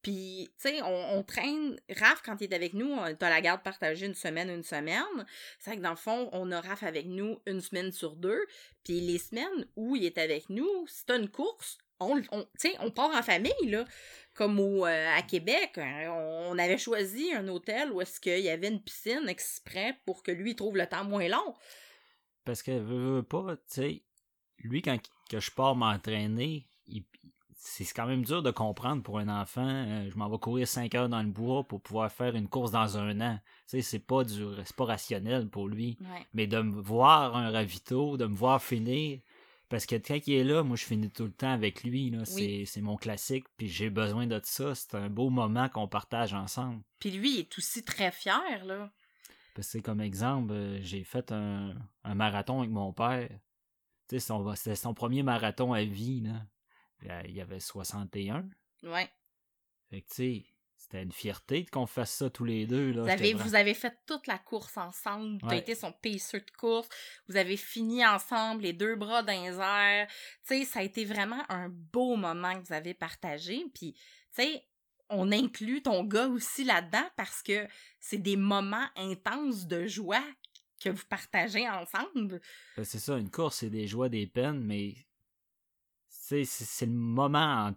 Puis, 0.02 0.50
tu 0.60 0.68
sais, 0.68 0.82
on, 0.82 1.18
on 1.18 1.22
traîne. 1.22 1.80
Raph, 1.96 2.20
quand 2.22 2.36
il 2.42 2.52
est 2.52 2.54
avec 2.54 2.74
nous, 2.74 2.94
t'as 3.18 3.30
la 3.30 3.40
garde 3.40 3.62
partagée 3.62 4.04
une 4.04 4.14
semaine, 4.14 4.50
une 4.50 4.64
semaine. 4.64 5.24
C'est 5.58 5.70
vrai 5.70 5.78
que 5.78 5.82
dans 5.82 5.90
le 5.90 5.96
fond, 5.96 6.28
on 6.32 6.52
a 6.52 6.60
Raph 6.60 6.82
avec 6.82 7.06
nous 7.06 7.40
une 7.46 7.62
semaine 7.62 7.90
sur 7.90 8.16
deux. 8.16 8.44
Puis 8.84 9.00
les 9.00 9.16
semaines 9.16 9.66
où 9.76 9.96
il 9.96 10.04
est 10.04 10.18
avec 10.18 10.50
nous, 10.50 10.86
si 10.86 11.06
t'as 11.06 11.18
une 11.18 11.30
course, 11.30 11.78
on, 12.00 12.20
on, 12.32 12.46
on 12.80 12.90
part 12.90 13.14
en 13.14 13.22
famille, 13.22 13.52
là. 13.66 13.84
Comme 14.34 14.60
au, 14.60 14.84
euh, 14.84 15.16
à 15.16 15.22
Québec, 15.22 15.78
hein, 15.78 16.10
on 16.10 16.58
avait 16.58 16.76
choisi 16.76 17.32
un 17.32 17.48
hôtel 17.48 17.90
où 17.90 18.02
est-ce 18.02 18.20
qu'il 18.20 18.40
y 18.40 18.50
avait 18.50 18.68
une 18.68 18.82
piscine 18.82 19.28
exprès 19.28 19.96
pour 20.04 20.22
que 20.22 20.30
lui 20.30 20.50
il 20.50 20.56
trouve 20.56 20.76
le 20.76 20.86
temps 20.86 21.04
moins 21.04 21.26
long. 21.26 21.54
Parce 22.44 22.62
que 22.62 22.72
veut, 22.72 23.16
veut 23.16 23.22
pas, 23.22 23.56
tu 23.56 23.62
sais, 23.68 24.02
lui, 24.58 24.82
quand 24.82 24.98
que 25.30 25.40
je 25.40 25.50
pars 25.50 25.74
m'entraîner, 25.74 26.68
c'est 27.58 27.84
quand 27.94 28.06
même 28.06 28.24
dur 28.24 28.42
de 28.42 28.50
comprendre 28.50 29.02
pour 29.02 29.18
un 29.18 29.28
enfant. 29.28 29.66
Euh, 29.66 30.08
je 30.10 30.16
m'en 30.16 30.28
vais 30.28 30.38
courir 30.38 30.68
5 30.68 30.94
heures 30.94 31.08
dans 31.08 31.22
le 31.22 31.28
bois 31.28 31.64
pour 31.64 31.80
pouvoir 31.80 32.12
faire 32.12 32.36
une 32.36 32.48
course 32.48 32.70
dans 32.70 32.96
un 32.96 33.20
an. 33.20 33.38
Tu 33.68 33.78
sais, 33.78 33.82
c'est 33.82 33.98
pas 33.98 34.22
du 34.22 34.44
c'est 34.64 34.76
pas 34.76 34.84
rationnel 34.84 35.48
pour 35.48 35.66
lui. 35.68 35.98
Ouais. 36.00 36.26
Mais 36.32 36.46
de 36.46 36.60
me 36.60 36.80
voir 36.80 37.36
un 37.36 37.50
ravito, 37.50 38.16
de 38.16 38.26
me 38.26 38.36
voir 38.36 38.62
finir. 38.62 39.20
Parce 39.68 39.84
que 39.86 39.96
quand 39.96 40.18
il 40.26 40.34
est 40.34 40.44
là, 40.44 40.62
moi 40.62 40.76
je 40.76 40.84
finis 40.84 41.10
tout 41.10 41.24
le 41.24 41.32
temps 41.32 41.50
avec 41.52 41.82
lui. 41.82 42.10
Là. 42.10 42.24
C'est, 42.24 42.64
c'est 42.66 42.80
mon 42.80 42.96
classique. 42.96 43.46
Puis 43.56 43.68
j'ai 43.68 43.90
besoin 43.90 44.26
de 44.26 44.40
ça. 44.44 44.74
C'est 44.74 44.94
un 44.94 45.08
beau 45.10 45.28
moment 45.30 45.68
qu'on 45.68 45.88
partage 45.88 46.34
ensemble. 46.34 46.82
Puis 47.00 47.10
lui, 47.10 47.34
il 47.34 47.38
est 47.40 47.58
aussi 47.58 47.82
très 47.82 48.12
fier, 48.12 48.64
là. 48.64 48.92
Parce 49.54 49.72
que 49.72 49.78
comme 49.78 50.00
exemple, 50.00 50.52
euh, 50.52 50.78
j'ai 50.82 51.02
fait 51.02 51.32
un, 51.32 51.74
un 52.04 52.14
marathon 52.14 52.60
avec 52.60 52.70
mon 52.70 52.92
père. 52.92 53.28
Tu 54.08 54.16
sais, 54.16 54.20
son- 54.20 54.54
c'était 54.54 54.76
son 54.76 54.94
premier 54.94 55.22
marathon 55.24 55.72
à 55.72 55.82
vie. 55.82 56.20
Là. 56.20 57.22
Il 57.26 57.32
y 57.34 57.40
avait 57.40 57.58
61. 57.60 58.48
Ouais. 58.84 59.10
Fait 59.90 60.02
que 60.02 60.08
tu 60.08 60.14
sais, 60.14 60.46
c'était 60.88 61.02
une 61.02 61.10
fierté 61.12 61.66
qu'on 61.66 61.86
fasse 61.86 62.12
ça 62.12 62.30
tous 62.30 62.44
les 62.44 62.64
deux. 62.66 62.92
Là. 62.92 63.02
Vous 63.02 63.08
avez, 63.08 63.34
vra- 63.34 63.42
vous 63.42 63.54
avez 63.56 63.74
fait 63.74 63.92
toute 64.06 64.28
la 64.28 64.38
course 64.38 64.76
ensemble. 64.76 65.40
T'as 65.40 65.48
Ouais. 65.48 65.58
été 65.58 65.74
son 65.74 65.90
pacer 65.92 66.38
de 66.38 66.50
course. 66.56 66.88
Vous 67.28 67.36
avez 67.36 67.56
fini 67.56 68.06
ensemble, 68.06 68.62
les 68.62 68.72
deux 68.72 68.94
bras 68.94 69.24
dans 69.24 69.32
les 69.32 69.58
airs. 69.58 70.06
Tu 70.46 70.58
sais, 70.60 70.64
ça 70.64 70.78
a 70.78 70.82
été 70.84 71.04
vraiment 71.04 71.42
un 71.48 71.68
beau 71.68 72.14
moment 72.14 72.54
que 72.54 72.66
vous 72.68 72.72
avez 72.72 72.94
partagé. 72.94 73.64
Puis, 73.74 73.94
tu 73.94 74.42
sais, 74.42 74.64
on 75.10 75.32
inclut 75.32 75.82
ton 75.82 76.04
gars 76.04 76.28
aussi 76.28 76.62
là-dedans 76.62 77.08
parce 77.16 77.42
que 77.42 77.66
c'est 77.98 78.18
des 78.18 78.36
moments 78.36 78.86
intenses 78.96 79.66
de 79.66 79.86
joie 79.88 80.22
que 80.80 80.90
vous 80.90 81.04
partagez 81.08 81.68
ensemble. 81.68 82.40
Ben, 82.76 82.84
C'est 82.84 82.98
ça, 83.00 83.16
une 83.18 83.30
course, 83.30 83.56
c'est 83.58 83.70
des 83.70 83.88
joies, 83.88 84.08
des 84.08 84.26
peines, 84.28 84.62
mais 84.62 84.94
c'est 86.08 86.86
le 86.86 86.92
moment 86.92 87.68
en- 87.68 87.74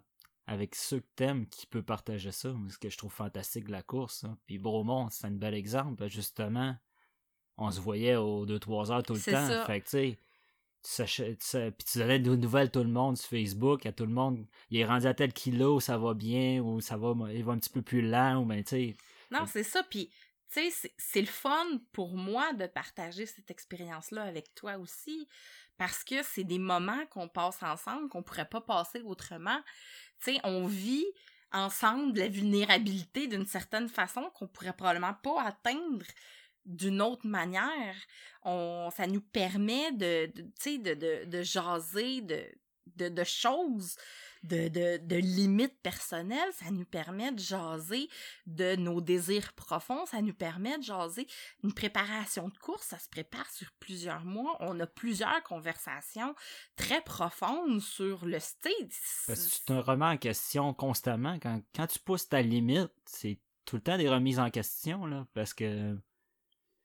avec 0.50 0.74
ceux 0.74 0.98
que 0.98 1.06
t'aimes 1.14 1.46
qui 1.46 1.64
peut 1.66 1.82
partager 1.82 2.32
ça. 2.32 2.52
Ce 2.68 2.76
que 2.76 2.90
je 2.90 2.98
trouve 2.98 3.12
fantastique 3.12 3.66
de 3.66 3.72
la 3.72 3.82
course. 3.82 4.24
hein. 4.24 4.36
Puis 4.46 4.58
Bromont, 4.58 5.08
c'est 5.10 5.26
un 5.26 5.30
bel 5.30 5.54
exemple. 5.54 6.08
Justement, 6.08 6.76
on 7.56 7.70
se 7.70 7.80
voyait 7.80 8.16
aux 8.16 8.46
2-3 8.46 8.90
heures 8.90 9.02
tout 9.04 9.14
le 9.14 9.20
temps. 9.20 9.46
ça. 9.48 9.64
Fait 9.66 9.80
que 9.80 9.84
tu 9.84 9.90
sais, 10.82 11.04
tu 11.06 11.36
sais, 11.40 11.70
puis 11.70 11.84
tu 11.84 11.98
donnais 11.98 12.18
des 12.18 12.36
nouvelles 12.36 12.66
à 12.66 12.70
tout 12.70 12.80
le 12.82 12.88
monde 12.90 13.16
sur 13.16 13.28
Facebook, 13.28 13.86
à 13.86 13.92
tout 13.92 14.06
le 14.06 14.12
monde. 14.12 14.44
Il 14.70 14.78
est 14.80 14.84
rendu 14.84 15.06
à 15.06 15.14
tel 15.14 15.32
kilo, 15.32 15.78
ça 15.78 15.98
va 15.98 16.14
bien, 16.14 16.60
ou 16.60 16.80
ça 16.80 16.96
va, 16.96 17.14
il 17.32 17.44
va 17.44 17.52
un 17.52 17.58
petit 17.58 17.70
peu 17.70 17.82
plus 17.82 18.02
lent, 18.02 18.42
ou 18.42 18.44
ben 18.44 18.62
tu 18.64 18.70
sais. 18.70 18.96
Non, 19.30 19.46
c'est 19.46 19.62
ça. 19.62 19.84
Puis, 19.84 20.08
tu 20.52 20.60
sais, 20.62 20.70
c'est- 20.70 20.94
c'est 20.98 21.20
le 21.20 21.26
fun 21.28 21.64
pour 21.92 22.16
moi 22.16 22.52
de 22.54 22.66
partager 22.66 23.24
cette 23.26 23.52
expérience-là 23.52 24.22
avec 24.24 24.52
toi 24.56 24.78
aussi. 24.78 25.28
Parce 25.78 26.02
que 26.04 26.22
c'est 26.22 26.44
des 26.44 26.58
moments 26.58 27.06
qu'on 27.10 27.28
passe 27.28 27.62
ensemble, 27.62 28.08
qu'on 28.08 28.22
pourrait 28.22 28.48
pas 28.48 28.60
passer 28.60 29.00
autrement. 29.02 29.58
On 30.44 30.66
vit 30.66 31.06
ensemble 31.52 32.18
la 32.18 32.28
vulnérabilité 32.28 33.26
d'une 33.26 33.46
certaine 33.46 33.88
façon 33.88 34.30
qu'on 34.34 34.46
pourrait 34.46 34.72
probablement 34.72 35.14
pas 35.14 35.42
atteindre 35.42 36.06
d'une 36.64 37.00
autre 37.00 37.26
manière. 37.26 37.96
On, 38.44 38.90
ça 38.94 39.06
nous 39.06 39.20
permet 39.20 39.92
de, 39.92 40.30
de, 41.24 41.42
jaser 41.42 42.20
de, 42.20 43.08
de 43.08 43.24
choses, 43.24 43.96
de, 44.42 44.68
de, 44.68 44.98
de 44.98 45.16
limites 45.16 45.78
personnelles. 45.82 46.52
Ça 46.52 46.70
nous 46.70 46.84
permet 46.84 47.32
de 47.32 47.38
jaser 47.38 48.08
de 48.46 48.76
nos 48.76 49.00
désirs 49.00 49.52
profonds. 49.54 50.06
Ça 50.06 50.22
nous 50.22 50.34
permet 50.34 50.78
de 50.78 50.84
jaser 50.84 51.26
une 51.62 51.72
préparation 51.72 52.48
de 52.48 52.58
course. 52.58 52.86
Ça 52.86 52.98
se 52.98 53.08
prépare 53.08 53.48
sur 53.50 53.70
plusieurs 53.80 54.24
mois. 54.24 54.56
On 54.60 54.78
a 54.80 54.86
plusieurs 54.86 55.42
conversations 55.44 56.34
très 56.76 57.02
profondes 57.02 57.80
sur 57.80 58.26
le 58.26 58.38
que 59.26 59.56
tu 59.56 59.64
te 59.64 59.72
remets 59.72 60.06
en 60.06 60.16
question 60.16 60.74
constamment. 60.74 61.38
Quand, 61.40 61.62
quand 61.74 61.86
tu 61.86 61.98
pousses 61.98 62.28
ta 62.28 62.42
limite, 62.42 62.92
c'est 63.04 63.38
tout 63.64 63.76
le 63.76 63.82
temps 63.82 63.98
des 63.98 64.08
remises 64.08 64.38
en 64.38 64.50
question, 64.50 65.06
là, 65.06 65.26
parce 65.34 65.54
que 65.54 65.96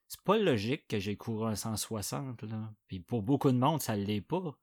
c'est 0.08 0.22
pas 0.22 0.38
logique 0.38 0.88
que 0.88 1.00
j'ai 1.00 1.16
couru 1.18 1.48
un 1.48 1.56
160, 1.56 2.44
là. 2.44 2.72
Puis 2.88 3.00
pour 3.00 3.24
beaucoup 3.24 3.52
de 3.52 3.58
monde, 3.58 3.82
ça 3.82 3.96
l'est 3.96 4.22
pas. 4.22 4.58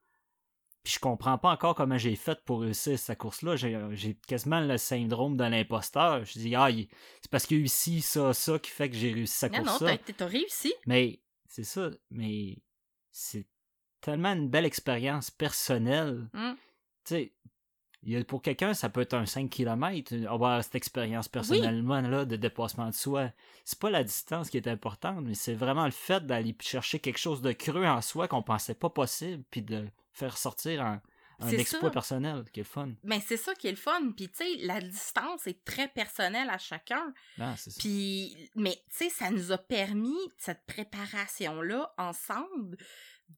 Puis 0.82 0.94
je 0.94 0.98
comprends 0.98 1.38
pas 1.38 1.50
encore 1.50 1.76
comment 1.76 1.96
j'ai 1.96 2.16
fait 2.16 2.40
pour 2.44 2.62
réussir 2.62 2.98
cette 2.98 3.18
course-là. 3.18 3.54
J'ai, 3.54 3.78
j'ai 3.92 4.14
quasiment 4.26 4.60
le 4.60 4.76
syndrome 4.78 5.36
de 5.36 5.44
l'imposteur. 5.44 6.24
Je 6.24 6.38
dis, 6.38 6.54
ah, 6.56 6.68
c'est 7.20 7.30
parce 7.30 7.46
qu'il 7.46 7.58
y 7.58 7.60
a 7.60 7.64
eu 7.64 7.68
ci, 7.68 8.00
ça, 8.00 8.34
ça 8.34 8.58
qui 8.58 8.70
fait 8.70 8.90
que 8.90 8.96
j'ai 8.96 9.12
réussi 9.12 9.34
cette 9.38 9.52
Non, 9.52 9.58
non, 9.58 9.64
course-là. 9.64 9.98
t'as 9.98 10.12
t'as 10.12 10.26
réussi. 10.26 10.74
Mais 10.86 11.20
c'est 11.48 11.64
ça, 11.64 11.90
mais 12.10 12.58
c'est 13.12 13.46
tellement 14.00 14.32
une 14.32 14.48
belle 14.48 14.64
expérience 14.64 15.30
personnelle. 15.30 16.28
Mm. 16.32 16.52
Tu 17.04 17.14
sais, 17.14 17.32
pour 18.26 18.42
quelqu'un, 18.42 18.74
ça 18.74 18.88
peut 18.88 19.02
être 19.02 19.14
un 19.14 19.26
5 19.26 19.48
km, 19.48 20.14
avoir 20.28 20.62
cette 20.62 20.74
expérience 20.74 21.28
personnellement 21.28 22.00
là, 22.00 22.24
de 22.24 22.36
dépassement 22.36 22.88
de 22.88 22.94
soi. 22.94 23.30
C'est 23.64 23.78
pas 23.78 23.90
la 23.90 24.02
distance 24.02 24.50
qui 24.50 24.56
est 24.56 24.68
importante, 24.68 25.24
mais 25.24 25.34
c'est 25.34 25.54
vraiment 25.54 25.84
le 25.84 25.92
fait 25.92 26.26
d'aller 26.26 26.56
chercher 26.60 26.98
quelque 26.98 27.18
chose 27.18 27.42
de 27.42 27.52
creux 27.52 27.86
en 27.86 28.00
soi 28.00 28.26
qu'on 28.26 28.42
pensait 28.42 28.74
pas 28.74 28.90
possible, 28.90 29.44
puis 29.50 29.62
de 29.62 29.86
faire 30.12 30.36
sortir 30.36 30.82
un, 30.82 31.00
un 31.42 31.50
exploit 31.50 31.88
ça. 31.88 31.90
personnel 31.90 32.44
qui 32.52 32.60
est 32.60 32.64
le 32.64 32.68
fun. 32.68 32.90
Mais 33.04 33.20
c'est 33.20 33.36
ça 33.36 33.54
qui 33.54 33.68
est 33.68 33.72
le 33.72 33.76
fun. 33.76 34.12
Puis, 34.16 34.28
tu 34.28 34.44
sais, 34.44 34.56
la 34.66 34.80
distance 34.80 35.46
est 35.46 35.64
très 35.64 35.88
personnelle 35.88 36.50
à 36.50 36.58
chacun. 36.58 37.12
Ah, 37.38 37.54
c'est 37.56 37.70
ça. 37.70 37.80
Puis, 37.80 38.36
mais 38.54 38.82
tu 38.90 39.04
sais, 39.04 39.10
ça 39.10 39.30
nous 39.30 39.52
a 39.52 39.58
permis, 39.58 40.18
cette 40.38 40.64
préparation-là, 40.66 41.94
ensemble, 41.98 42.76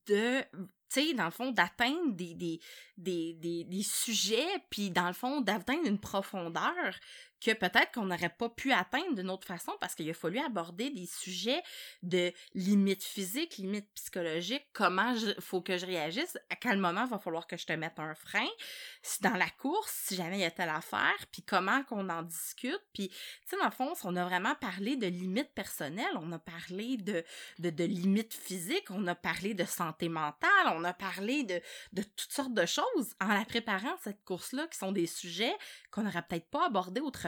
de, 0.07 0.43
dans 1.17 1.25
le 1.25 1.31
fond, 1.31 1.51
d'atteindre 1.51 2.13
des, 2.13 2.61
des 2.97 3.83
sujets, 3.83 4.47
puis 4.71 4.91
dans 4.91 5.09
le 5.09 5.13
fond, 5.13 5.41
d'atteindre 5.41 5.87
une 5.87 5.99
profondeur 5.99 6.95
que 7.41 7.53
peut-être 7.53 7.93
qu'on 7.93 8.07
n'aurait 8.07 8.35
pas 8.37 8.49
pu 8.49 8.73
atteindre 8.73 9.15
d'une 9.15 9.31
autre 9.31 9.47
façon 9.47 9.73
parce 9.81 9.95
qu'il 9.95 10.09
a 10.09 10.15
fallu 10.15 10.39
aborder 10.39 10.91
des 10.91 11.07
sujets 11.07 11.63
de 12.03 12.33
limites 12.55 13.05
physiques, 13.05 13.59
limites 13.59 13.89
psychologiques, 13.95 14.67
comment 14.73 15.13
il 15.15 15.35
faut 15.41 15.61
que 15.61 15.77
je 15.77 15.87
réagisse, 15.87 16.39
à 16.51 16.57
quel 16.57 16.79
moment 16.79 17.07
va 17.07 17.19
falloir 17.19 17.47
que 17.47 17.57
je 17.57 17.67
te 17.67 17.73
mette 17.73 17.99
un 17.99 18.15
frein, 18.15 18.47
dans 19.21 19.37
la 19.37 19.49
course, 19.51 19.93
si 20.07 20.17
jamais 20.17 20.39
il 20.39 20.43
y 20.43 20.45
a 20.45 20.51
telle 20.51 20.71
affaire, 20.71 21.27
puis 21.33 21.43
comment 21.43 21.83
qu'on 21.85 22.09
en 22.09 22.23
discute, 22.23 22.81
puis 22.93 23.09
tu 23.09 23.17
sais, 23.47 23.57
dans 23.57 23.67
le 23.67 23.71
fond, 23.71 23.93
on 24.05 24.17
a 24.17 24.25
vraiment 24.25 24.55
parlé 24.55 24.97
de 24.97 25.07
limites 25.07 25.53
personnelles, 25.55 26.17
on 26.17 26.33
a 26.33 26.39
parlé 26.39 26.97
de, 26.97 27.25
de, 27.59 27.71
de 27.71 27.85
limites 27.85 28.35
physiques, 28.35 28.91
on 28.91 29.07
a 29.07 29.15
parlé 29.15 29.55
de 29.55 29.65
santé 29.65 30.09
mentale, 30.09 30.69
on 30.73 30.85
a 30.85 30.93
parlé 30.93 31.45
de, 31.45 31.61
de 31.93 32.03
toutes 32.03 32.33
sortes 32.33 32.55
de 32.55 32.67
choses 32.67 33.15
en 33.21 33.29
la 33.29 33.45
préparant, 33.45 33.95
cette 34.03 34.25
course-là, 34.25 34.67
qui 34.69 34.79
sont 34.79 34.93
des 34.93 35.07
sujets 35.07 35.55
qu'on 35.91 36.03
n'aurait 36.03 36.23
peut-être 36.23 36.49
pas 36.51 36.67
abordés 36.67 37.01
autrement. 37.01 37.24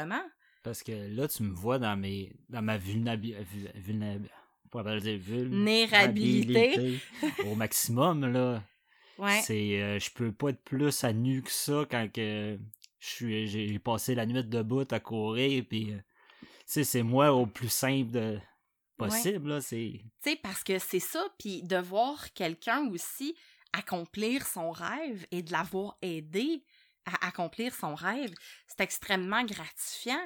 Parce 0.63 0.83
que 0.83 0.93
là, 0.93 1.29
tu 1.29 1.43
me 1.45 1.55
vois 1.55 1.79
dans 1.79 1.97
mes 1.97 2.33
dans 2.49 2.63
ma 2.63 2.77
vulnérabilité. 2.77 3.43
Vulnérabilité. 3.77 5.19
Vulnérabilité. 5.19 7.01
au 7.47 7.55
maximum, 7.55 8.27
là. 8.27 8.63
Ouais. 9.19 9.41
C'est, 9.43 9.81
euh, 9.81 9.99
je 9.99 10.11
peux 10.11 10.33
pas 10.33 10.51
être 10.51 10.63
plus 10.63 11.05
à 11.05 11.13
nu 11.13 11.43
que 11.43 11.51
ça 11.51 11.87
quand 11.91 12.13
que 12.13 12.59
je 12.99 13.07
suis, 13.07 13.47
j'ai 13.47 13.79
passé 13.79 14.15
la 14.15 14.27
nuit 14.27 14.45
debout 14.45 14.85
à 14.91 15.01
courir, 15.01 15.65
puis 15.69 15.93
euh, 15.93 16.01
c'est 16.67 17.03
moi 17.03 17.33
au 17.33 17.47
plus 17.47 17.69
simple 17.69 18.11
de 18.11 18.39
possible, 18.97 19.51
là. 19.51 19.61
C'est, 19.61 20.01
Tu 20.23 20.31
sais, 20.31 20.37
parce 20.37 20.65
que 20.65 20.79
c'est 20.79 21.01
ça, 21.01 21.25
puis 21.39 21.63
de 21.63 21.77
voir 21.77 22.33
quelqu'un 22.35 22.89
aussi 22.89 23.35
accomplir 23.73 24.47
son 24.47 24.71
rêve 24.71 25.27
et 25.31 25.43
de 25.43 25.53
l'avoir 25.53 25.97
aidé 26.03 26.63
à 27.07 27.27
accomplir 27.29 27.75
son 27.75 27.95
rêve, 27.95 28.35
c'est 28.67 28.83
extrêmement 28.83 29.45
gratifiant 29.45 30.21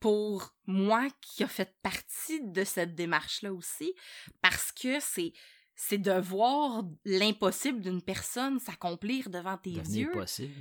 pour 0.00 0.54
moi 0.66 1.08
qui 1.20 1.42
a 1.42 1.48
fait 1.48 1.74
partie 1.82 2.40
de 2.42 2.64
cette 2.64 2.94
démarche-là 2.94 3.52
aussi, 3.52 3.92
parce 4.40 4.72
que 4.72 5.00
c'est 5.00 5.32
c'est 5.80 5.98
de 5.98 6.10
voir 6.10 6.82
l'impossible 7.04 7.80
d'une 7.80 8.02
personne 8.02 8.58
s'accomplir 8.58 9.30
devant 9.30 9.56
tes 9.56 9.70
devenir 9.74 10.08
yeux. 10.08 10.12
possible. 10.12 10.54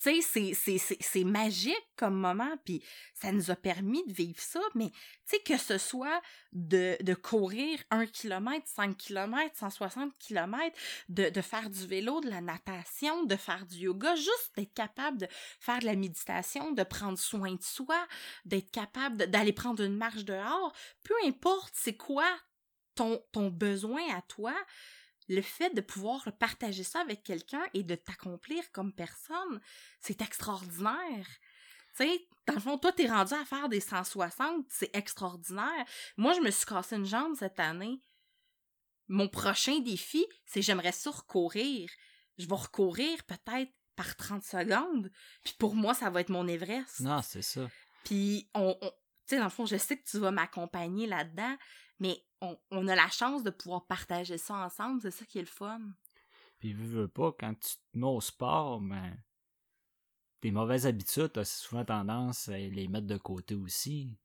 Tu 0.00 0.22
sais, 0.22 0.54
c'est- 0.54 1.24
magique 1.24 1.88
comme 1.96 2.14
moment, 2.14 2.56
puis 2.64 2.82
ça 3.14 3.32
nous 3.32 3.50
a 3.50 3.56
permis 3.56 4.04
de 4.06 4.12
vivre 4.12 4.40
ça, 4.40 4.60
mais 4.74 4.90
tu 4.90 4.98
sais, 5.26 5.38
que 5.40 5.56
ce 5.58 5.76
soit 5.76 6.22
de, 6.52 6.96
de 7.02 7.14
courir 7.14 7.80
1 7.90 8.06
km, 8.06 8.64
5 8.66 8.96
km, 8.96 9.56
160 9.56 10.12
km, 10.18 10.76
de, 11.08 11.28
de 11.30 11.40
faire 11.40 11.68
du 11.68 11.86
vélo, 11.86 12.20
de 12.20 12.30
la 12.30 12.40
natation, 12.40 13.24
de 13.24 13.34
faire 13.36 13.66
du 13.66 13.76
yoga, 13.78 14.14
juste 14.14 14.52
d'être 14.56 14.72
capable 14.74 15.18
de 15.18 15.26
faire 15.58 15.80
de 15.80 15.86
la 15.86 15.96
méditation, 15.96 16.70
de 16.72 16.82
prendre 16.84 17.18
soin 17.18 17.54
de 17.54 17.62
soi, 17.62 18.06
d'être 18.44 18.70
capable 18.70 19.16
d'aller 19.26 19.52
prendre 19.52 19.82
une 19.82 19.96
marche 19.96 20.24
dehors, 20.24 20.72
peu 21.02 21.14
importe 21.26 21.72
c'est 21.74 21.96
quoi 21.96 22.26
ton, 22.94 23.20
ton 23.32 23.48
besoin 23.48 24.02
à 24.16 24.22
toi, 24.22 24.54
le 25.28 25.42
fait 25.42 25.70
de 25.74 25.80
pouvoir 25.80 26.30
partager 26.38 26.82
ça 26.84 27.00
avec 27.00 27.22
quelqu'un 27.22 27.62
et 27.74 27.82
de 27.82 27.94
t'accomplir 27.94 28.70
comme 28.72 28.92
personne, 28.92 29.60
c'est 30.00 30.22
extraordinaire. 30.22 31.26
Tu 31.96 32.04
sais, 32.04 32.28
dans 32.46 32.54
le 32.54 32.60
fond, 32.60 32.78
toi, 32.78 32.92
t'es 32.92 33.06
rendu 33.08 33.34
à 33.34 33.44
faire 33.44 33.68
des 33.68 33.80
160, 33.80 34.66
c'est 34.68 34.94
extraordinaire. 34.96 35.84
Moi, 36.16 36.32
je 36.34 36.40
me 36.40 36.50
suis 36.50 36.64
cassé 36.66 36.96
une 36.96 37.04
jambe 37.06 37.34
cette 37.36 37.60
année. 37.60 38.00
Mon 39.08 39.28
prochain 39.28 39.80
défi, 39.80 40.24
c'est 40.46 40.62
j'aimerais 40.62 40.92
ça 40.92 41.10
recourir. 41.10 41.90
Je 42.36 42.46
vais 42.46 42.54
recourir 42.54 43.22
peut-être 43.24 43.72
par 43.96 44.14
30 44.16 44.44
secondes. 44.44 45.10
Puis 45.42 45.54
pour 45.58 45.74
moi, 45.74 45.94
ça 45.94 46.08
va 46.10 46.20
être 46.20 46.28
mon 46.28 46.46
Everest. 46.46 47.00
Non, 47.00 47.20
c'est 47.22 47.42
ça. 47.42 47.68
Puis 48.04 48.48
on, 48.54 48.76
on- 48.80 48.90
tu 49.26 49.34
sais, 49.34 49.38
dans 49.38 49.44
le 49.44 49.50
fond, 49.50 49.66
je 49.66 49.76
sais 49.76 49.98
que 49.98 50.08
tu 50.08 50.18
vas 50.18 50.30
m'accompagner 50.30 51.06
là-dedans, 51.06 51.56
mais 52.00 52.22
on, 52.40 52.56
on 52.70 52.88
a 52.88 52.94
la 52.94 53.08
chance 53.08 53.42
de 53.42 53.50
pouvoir 53.50 53.86
partager 53.86 54.38
ça 54.38 54.54
ensemble. 54.54 55.00
C'est 55.02 55.10
ça 55.10 55.24
qui 55.24 55.38
est 55.38 55.42
le 55.42 55.46
fun. 55.46 55.80
Puis, 56.60 56.72
veux, 56.72 57.02
veux 57.02 57.08
pas, 57.08 57.32
quand 57.38 57.54
tu 57.54 57.76
te 57.76 57.98
mets 57.98 58.06
au 58.06 58.20
sport, 58.20 58.80
ben, 58.80 59.16
tes 60.40 60.50
mauvaises 60.50 60.86
habitudes, 60.86 61.32
t'as 61.32 61.44
souvent 61.44 61.84
tendance 61.84 62.48
à 62.48 62.58
les 62.58 62.88
mettre 62.88 63.06
de 63.06 63.16
côté 63.16 63.54
aussi. 63.54 64.16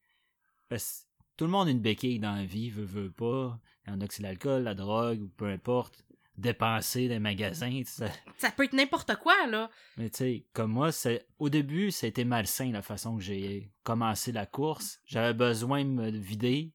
Parce 0.70 1.02
que 1.02 1.14
tout 1.38 1.46
le 1.46 1.52
monde 1.52 1.68
a 1.68 1.72
une 1.72 1.82
béquille 1.82 2.20
dans 2.20 2.36
la 2.36 2.46
vie, 2.46 2.70
veut, 2.70 2.86
veut 2.86 3.12
pas. 3.12 3.60
Il 3.86 3.92
y 3.92 3.96
en 3.96 4.02
a 4.02 4.08
que 4.08 4.14
c'est 4.14 4.24
l'alcool, 4.24 4.64
la 4.64 4.76
drogue, 4.76 5.22
ou 5.22 5.28
peu 5.28 5.48
importe. 5.48 6.04
Dépenser 6.36 7.08
des 7.08 7.20
magasins, 7.20 7.84
sais. 7.86 8.12
Ça 8.38 8.50
peut 8.50 8.64
être 8.64 8.74
n'importe 8.74 9.16
quoi, 9.18 9.46
là. 9.46 9.70
Mais 9.98 10.10
tu 10.10 10.18
sais, 10.18 10.46
comme 10.54 10.72
moi, 10.72 10.92
c'est 10.92 11.28
au 11.38 11.50
début, 11.50 11.92
ça 11.92 12.08
a 12.08 12.10
été 12.10 12.26
malsain 12.26 12.72
la 12.72 12.82
façon 12.82 13.18
que 13.18 13.24
j'ai 13.24 13.72
commencé 13.84 14.32
la 14.32 14.48
course. 14.48 15.00
J'avais 15.06 15.36
besoin 15.36 15.86
de 15.86 15.90
me 15.90 16.10
vider, 16.10 16.66
de 16.66 16.72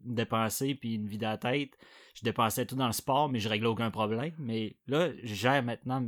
dépenser, 0.00 0.74
puis 0.74 0.98
me 0.98 1.08
vider 1.08 1.26
la 1.26 1.38
tête. 1.38 1.70
Je 2.14 2.22
dépensais 2.22 2.66
tout 2.66 2.76
dans 2.76 2.86
le 2.86 2.92
sport, 2.92 3.28
mais 3.28 3.38
je 3.40 3.48
réglais 3.48 3.68
aucun 3.68 3.90
problème. 3.90 4.34
Mais 4.38 4.76
là, 4.86 5.10
je 5.22 5.34
gère 5.34 5.62
maintenant 5.62 6.06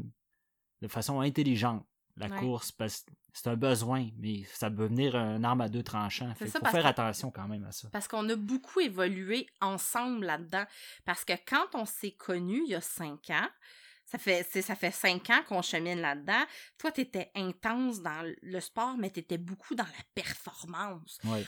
de 0.82 0.88
façon 0.88 1.20
intelligente 1.20 1.86
la 2.16 2.28
Ouais. 2.28 2.38
course 2.38 2.72
parce 2.72 3.02
que 3.02 3.10
c'est 3.32 3.48
un 3.48 3.56
besoin, 3.56 4.08
mais 4.16 4.44
ça 4.44 4.70
peut 4.70 4.86
venir 4.86 5.14
un 5.16 5.44
arme 5.44 5.60
à 5.60 5.68
deux 5.68 5.82
tranchants. 5.82 6.32
Ça, 6.38 6.46
faut 6.46 6.66
faire 6.66 6.86
attention 6.86 7.30
quand 7.30 7.46
même 7.46 7.64
à 7.64 7.72
ça. 7.72 7.88
Parce 7.90 8.08
qu'on 8.08 8.26
a 8.30 8.36
beaucoup 8.36 8.80
évolué 8.80 9.46
ensemble 9.60 10.24
là-dedans. 10.24 10.64
Parce 11.04 11.24
que 11.24 11.34
quand 11.46 11.66
on 11.74 11.84
s'est 11.84 12.12
connus 12.12 12.62
il 12.64 12.70
y 12.70 12.74
a 12.74 12.80
cinq 12.80 13.28
ans, 13.30 13.48
ça 14.06 14.18
fait, 14.18 14.44
ça 14.62 14.74
fait 14.76 14.92
cinq 14.92 15.28
ans 15.30 15.42
qu'on 15.48 15.60
chemine 15.62 16.00
là-dedans. 16.00 16.44
Toi, 16.78 16.92
tu 16.92 17.00
étais 17.02 17.30
intense 17.34 18.00
dans 18.00 18.34
le 18.40 18.60
sport, 18.60 18.96
mais 18.96 19.10
tu 19.10 19.20
étais 19.20 19.36
beaucoup 19.36 19.74
dans 19.74 19.84
la 19.84 20.04
performance. 20.14 21.18
Ouais. 21.24 21.44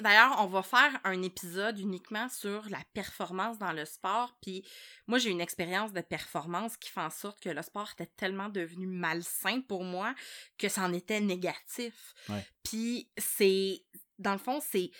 D'ailleurs, 0.00 0.36
on 0.38 0.46
va 0.46 0.62
faire 0.62 1.00
un 1.04 1.22
épisode 1.22 1.78
uniquement 1.78 2.28
sur 2.28 2.68
la 2.68 2.80
performance 2.94 3.58
dans 3.58 3.72
le 3.72 3.84
sport. 3.84 4.36
Puis 4.42 4.64
moi, 5.06 5.18
j'ai 5.18 5.30
une 5.30 5.40
expérience 5.40 5.92
de 5.92 6.00
performance 6.00 6.76
qui 6.76 6.90
fait 6.90 7.00
en 7.00 7.10
sorte 7.10 7.40
que 7.40 7.48
le 7.48 7.62
sport 7.62 7.90
était 7.92 8.10
tellement 8.16 8.48
devenu 8.48 8.86
malsain 8.86 9.60
pour 9.60 9.84
moi 9.84 10.14
que 10.58 10.68
ça 10.68 10.82
en 10.82 10.92
était 10.92 11.20
négatif. 11.20 12.14
Ouais. 12.28 12.46
Puis 12.62 13.10
c'est, 13.16 13.82
dans 14.18 14.32
le 14.32 14.38
fond, 14.38 14.60
c'est 14.60 14.90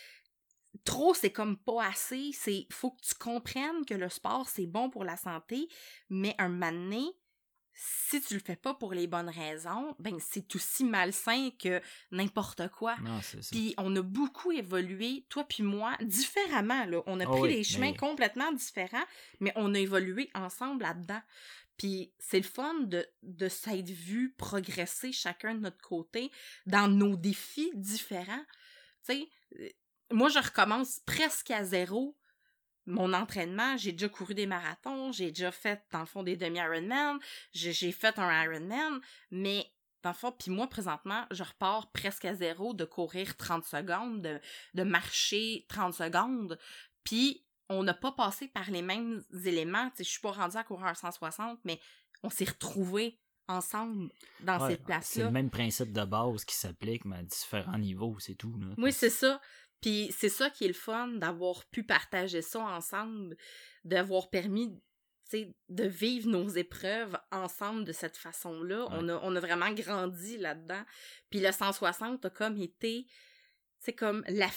trop, 0.84 1.14
c'est 1.14 1.32
comme 1.32 1.56
pas 1.56 1.84
assez. 1.86 2.30
C'est, 2.32 2.66
faut 2.70 2.92
que 2.92 3.02
tu 3.02 3.14
comprennes 3.14 3.84
que 3.86 3.94
le 3.94 4.08
sport 4.08 4.48
c'est 4.48 4.66
bon 4.66 4.90
pour 4.90 5.04
la 5.04 5.16
santé, 5.16 5.68
mais 6.08 6.34
un 6.38 6.48
moment 6.48 6.72
donné, 6.72 7.04
si 7.80 8.20
tu 8.20 8.34
le 8.34 8.40
fais 8.40 8.56
pas 8.56 8.74
pour 8.74 8.92
les 8.92 9.06
bonnes 9.06 9.28
raisons, 9.28 9.94
ben 10.00 10.18
c'est 10.18 10.52
aussi 10.56 10.82
malsain 10.84 11.50
que 11.62 11.80
n'importe 12.10 12.66
quoi. 12.70 12.96
Puis 13.52 13.74
on 13.78 13.94
a 13.94 14.02
beaucoup 14.02 14.50
évolué, 14.50 15.24
toi 15.28 15.44
puis 15.44 15.62
moi, 15.62 15.96
différemment. 16.02 16.84
Là. 16.86 17.02
On 17.06 17.20
a 17.20 17.24
Ah 17.24 17.28
pris 17.30 17.40
oui, 17.42 17.48
des 17.54 17.62
chemins 17.64 17.92
mais- 17.92 17.96
complètement 17.96 18.50
différents, 18.52 19.04
mais 19.38 19.52
on 19.54 19.74
a 19.74 19.78
évolué 19.78 20.28
ensemble 20.34 20.82
là-dedans. 20.82 21.22
Puis 21.76 22.12
c'est 22.18 22.38
le 22.38 22.42
fun 22.44 22.74
de, 22.80 23.06
de 23.22 23.48
s'être 23.48 23.90
vu 23.90 24.34
progresser 24.36 25.12
chacun 25.12 25.54
de 25.54 25.60
notre 25.60 25.80
côté 25.80 26.32
dans 26.66 26.88
nos 26.88 27.14
défis 27.16 27.70
différents. 27.74 28.44
Tu 29.06 29.12
sais, 29.12 29.28
euh, 29.60 29.68
moi, 30.10 30.28
je 30.30 30.40
recommence 30.40 30.98
presque 31.06 31.52
à 31.52 31.62
zéro 31.62 32.16
mon 32.88 33.12
entraînement. 33.12 33.76
J'ai 33.76 33.92
déjà 33.92 34.08
couru 34.08 34.34
des 34.34 34.46
marathons, 34.46 35.12
j'ai 35.12 35.28
déjà 35.28 35.50
fait, 35.52 35.82
dans 35.92 36.00
le 36.00 36.06
fond, 36.06 36.22
des 36.22 36.36
demi-Ironman, 36.36 37.18
j'ai 37.52 37.92
fait 37.92 38.18
un 38.18 38.44
Ironman, 38.44 39.00
mais 39.30 39.66
dans 40.02 40.10
le 40.10 40.14
fond, 40.16 40.32
puis 40.32 40.50
moi, 40.50 40.68
présentement, 40.68 41.24
je 41.30 41.42
repars 41.42 41.90
presque 41.92 42.24
à 42.24 42.34
zéro 42.34 42.72
de 42.72 42.84
courir 42.84 43.36
30 43.36 43.64
secondes, 43.64 44.22
de, 44.22 44.40
de 44.74 44.82
marcher 44.84 45.66
30 45.68 45.92
secondes. 45.94 46.58
Puis, 47.04 47.44
on 47.68 47.82
n'a 47.82 47.94
pas 47.94 48.12
passé 48.12 48.48
par 48.48 48.70
les 48.70 48.80
mêmes 48.80 49.22
éléments. 49.44 49.90
Tu 49.90 49.96
sais, 49.98 50.04
je 50.04 50.10
suis 50.10 50.20
pas 50.20 50.30
rendue 50.30 50.56
à 50.56 50.64
courir 50.64 50.86
un 50.86 50.94
160, 50.94 51.58
mais 51.64 51.80
on 52.22 52.30
s'est 52.30 52.44
retrouvés 52.46 53.18
ensemble 53.48 54.10
dans 54.40 54.60
Ouais, 54.60 54.70
cette 54.70 54.80
c'est 54.80 54.84
place-là. 54.86 55.24
le 55.24 55.30
même 55.30 55.50
principe 55.50 55.92
de 55.92 56.04
base 56.04 56.44
qui 56.44 56.54
s'applique, 56.54 57.04
mais 57.04 57.16
à 57.16 57.22
différents 57.22 57.78
niveaux, 57.78 58.16
c'est 58.20 58.34
tout. 58.34 58.56
Là. 58.58 58.66
Oui, 58.78 58.92
c'est 58.92 59.10
ça. 59.10 59.40
Puis 59.80 60.12
c'est 60.16 60.28
ça 60.28 60.50
qui 60.50 60.64
est 60.64 60.68
le 60.68 60.74
fun 60.74 61.08
d'avoir 61.08 61.64
pu 61.66 61.84
partager 61.84 62.42
ça 62.42 62.60
ensemble, 62.60 63.36
d'avoir 63.84 64.30
permis 64.30 64.78
de 65.68 65.84
vivre 65.84 66.28
nos 66.28 66.48
épreuves 66.48 67.16
ensemble 67.30 67.84
de 67.84 67.92
cette 67.92 68.16
façon-là. 68.16 68.86
On, 68.90 69.08
a, 69.08 69.20
on 69.22 69.36
a 69.36 69.40
vraiment 69.40 69.70
grandi 69.72 70.38
là-dedans. 70.38 70.82
Puis 71.30 71.40
le 71.40 71.52
160 71.52 72.24
a 72.24 72.30
comme 72.30 72.56
été, 72.56 73.06
c'est 73.78 73.92
comme 73.92 74.24
la... 74.28 74.48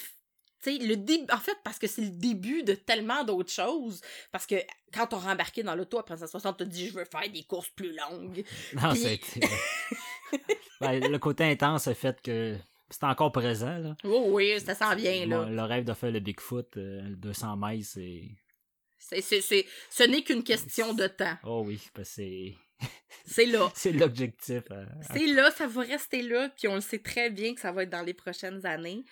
le 0.66 0.96
début, 0.96 1.32
en 1.32 1.40
fait, 1.40 1.58
parce 1.66 1.78
que 1.78 1.88
c'est 1.88 2.04
le 2.04 2.12
début 2.12 2.64
de 2.64 2.74
tellement 2.74 3.24
d'autres 3.26 3.52
choses. 3.52 4.02
Parce 4.32 4.46
que 4.46 4.56
quand 4.94 5.14
on 5.14 5.20
rembarqué 5.20 5.62
dans 5.62 5.76
l'auto 5.76 6.00
après 6.00 6.18
160, 6.18 6.58
t'as 6.58 6.66
dit, 6.66 6.88
je 6.88 6.94
veux 6.94 7.06
faire 7.06 7.30
des 7.30 7.44
courses 7.44 7.70
plus 7.70 7.94
longues. 7.94 8.44
Non, 8.74 8.92
Puis- 8.94 9.02
c'était. 9.02 9.48
Ben, 10.80 11.00
le 11.00 11.20
côté 11.20 11.44
intense 11.44 11.88
a 11.88 11.94
fait 11.94 12.20
que 12.24 12.58
c'est 12.92 13.04
encore 13.06 13.32
présent. 13.32 13.78
Là. 13.78 13.96
Oh 14.04 14.26
oui, 14.30 14.60
ça 14.60 14.76
s'en 14.76 14.96
vient, 14.96 15.26
là. 15.26 15.46
Le 15.46 15.62
rêve 15.64 15.84
de 15.86 15.94
faire 15.94 16.12
le 16.12 16.20
Bigfoot, 16.20 16.78
euh, 16.78 17.02
le 17.02 17.16
200 17.16 17.56
miles, 17.58 17.86
c'est. 17.86 18.24
C'est, 18.98 19.22
c'est, 19.22 19.42
c'est, 19.42 19.66
ce 19.90 20.04
n'est 20.04 20.22
qu'une 20.24 20.44
question 20.44 20.94
de 20.94 21.08
temps. 21.08 21.36
Oh 21.44 21.64
oui, 21.66 21.82
parce 21.94 22.10
que 22.10 22.16
c'est. 22.16 22.56
C'est 23.26 23.46
là. 23.46 23.70
c'est 23.76 23.92
l'objectif. 23.92 24.64
euh, 24.72 24.86
C'est 25.14 25.28
là, 25.28 25.52
ça 25.52 25.68
va 25.68 25.82
rester 25.82 26.24
là, 26.24 26.50
puis 26.50 26.68
on 26.68 26.76
le 26.76 26.82
sait 26.82 26.98
très 27.00 27.30
bien 27.30 27.54
que 27.54 27.62
ça 27.62 27.72
va 27.72 27.84
être 27.84 27.90
dans 27.92 28.02
les 28.02 28.14
prochaines 28.16 28.66
années. 28.66 29.04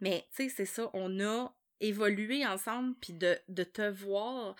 Mais, 0.00 0.26
tu 0.34 0.44
sais, 0.44 0.48
c'est 0.48 0.64
ça, 0.66 0.90
on 0.94 1.20
a 1.20 1.54
évolué 1.80 2.44
ensemble, 2.44 2.96
puis 3.00 3.12
de, 3.12 3.38
de 3.48 3.62
te 3.62 3.88
voir 3.88 4.56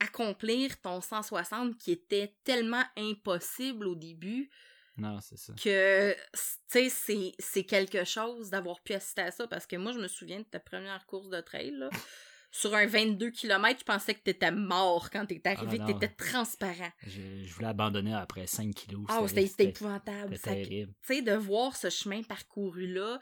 accomplir 0.00 0.80
ton 0.80 1.00
160 1.00 1.76
qui 1.78 1.92
était 1.92 2.34
tellement 2.44 2.84
impossible 2.96 3.86
au 3.88 3.94
début 3.96 4.48
Non, 4.98 5.20
c'est 5.20 5.38
ça. 5.38 5.52
que, 5.54 6.12
tu 6.12 6.18
sais, 6.66 6.88
c'est, 6.88 7.32
c'est 7.38 7.64
quelque 7.64 8.04
chose 8.04 8.50
d'avoir 8.50 8.80
pu 8.82 8.92
assister 8.94 9.22
à 9.22 9.30
ça, 9.30 9.46
parce 9.46 9.66
que 9.66 9.76
moi, 9.76 9.92
je 9.92 9.98
me 9.98 10.08
souviens 10.08 10.38
de 10.40 10.44
ta 10.44 10.60
première 10.60 11.06
course 11.06 11.28
de 11.30 11.40
trail, 11.40 11.70
là. 11.72 11.88
Sur 12.50 12.74
un 12.74 12.86
22 12.86 13.30
km, 13.30 13.78
je 13.80 13.84
pensais 13.84 14.14
que 14.14 14.20
t'étais 14.22 14.50
mort 14.50 15.10
quand 15.10 15.26
t'es 15.26 15.40
arrivé, 15.44 15.78
Ah, 15.82 15.86
que 15.86 15.92
t'étais 15.92 16.14
transparent. 16.14 16.90
Je, 17.06 17.44
je 17.44 17.52
voulais 17.52 17.68
abandonner 17.68 18.14
après 18.14 18.46
5 18.46 18.74
kilos. 18.74 19.04
Ah, 19.10 19.20
c'était, 19.28 19.46
c'était 19.46 19.64
épouvantable. 19.66 20.34
c'était 20.38 20.62
terrible. 20.62 20.94
tu 21.06 21.14
sais, 21.16 21.20
de 21.22 21.32
voir 21.34 21.76
ce 21.76 21.90
chemin 21.90 22.22
parcouru-là, 22.22 23.18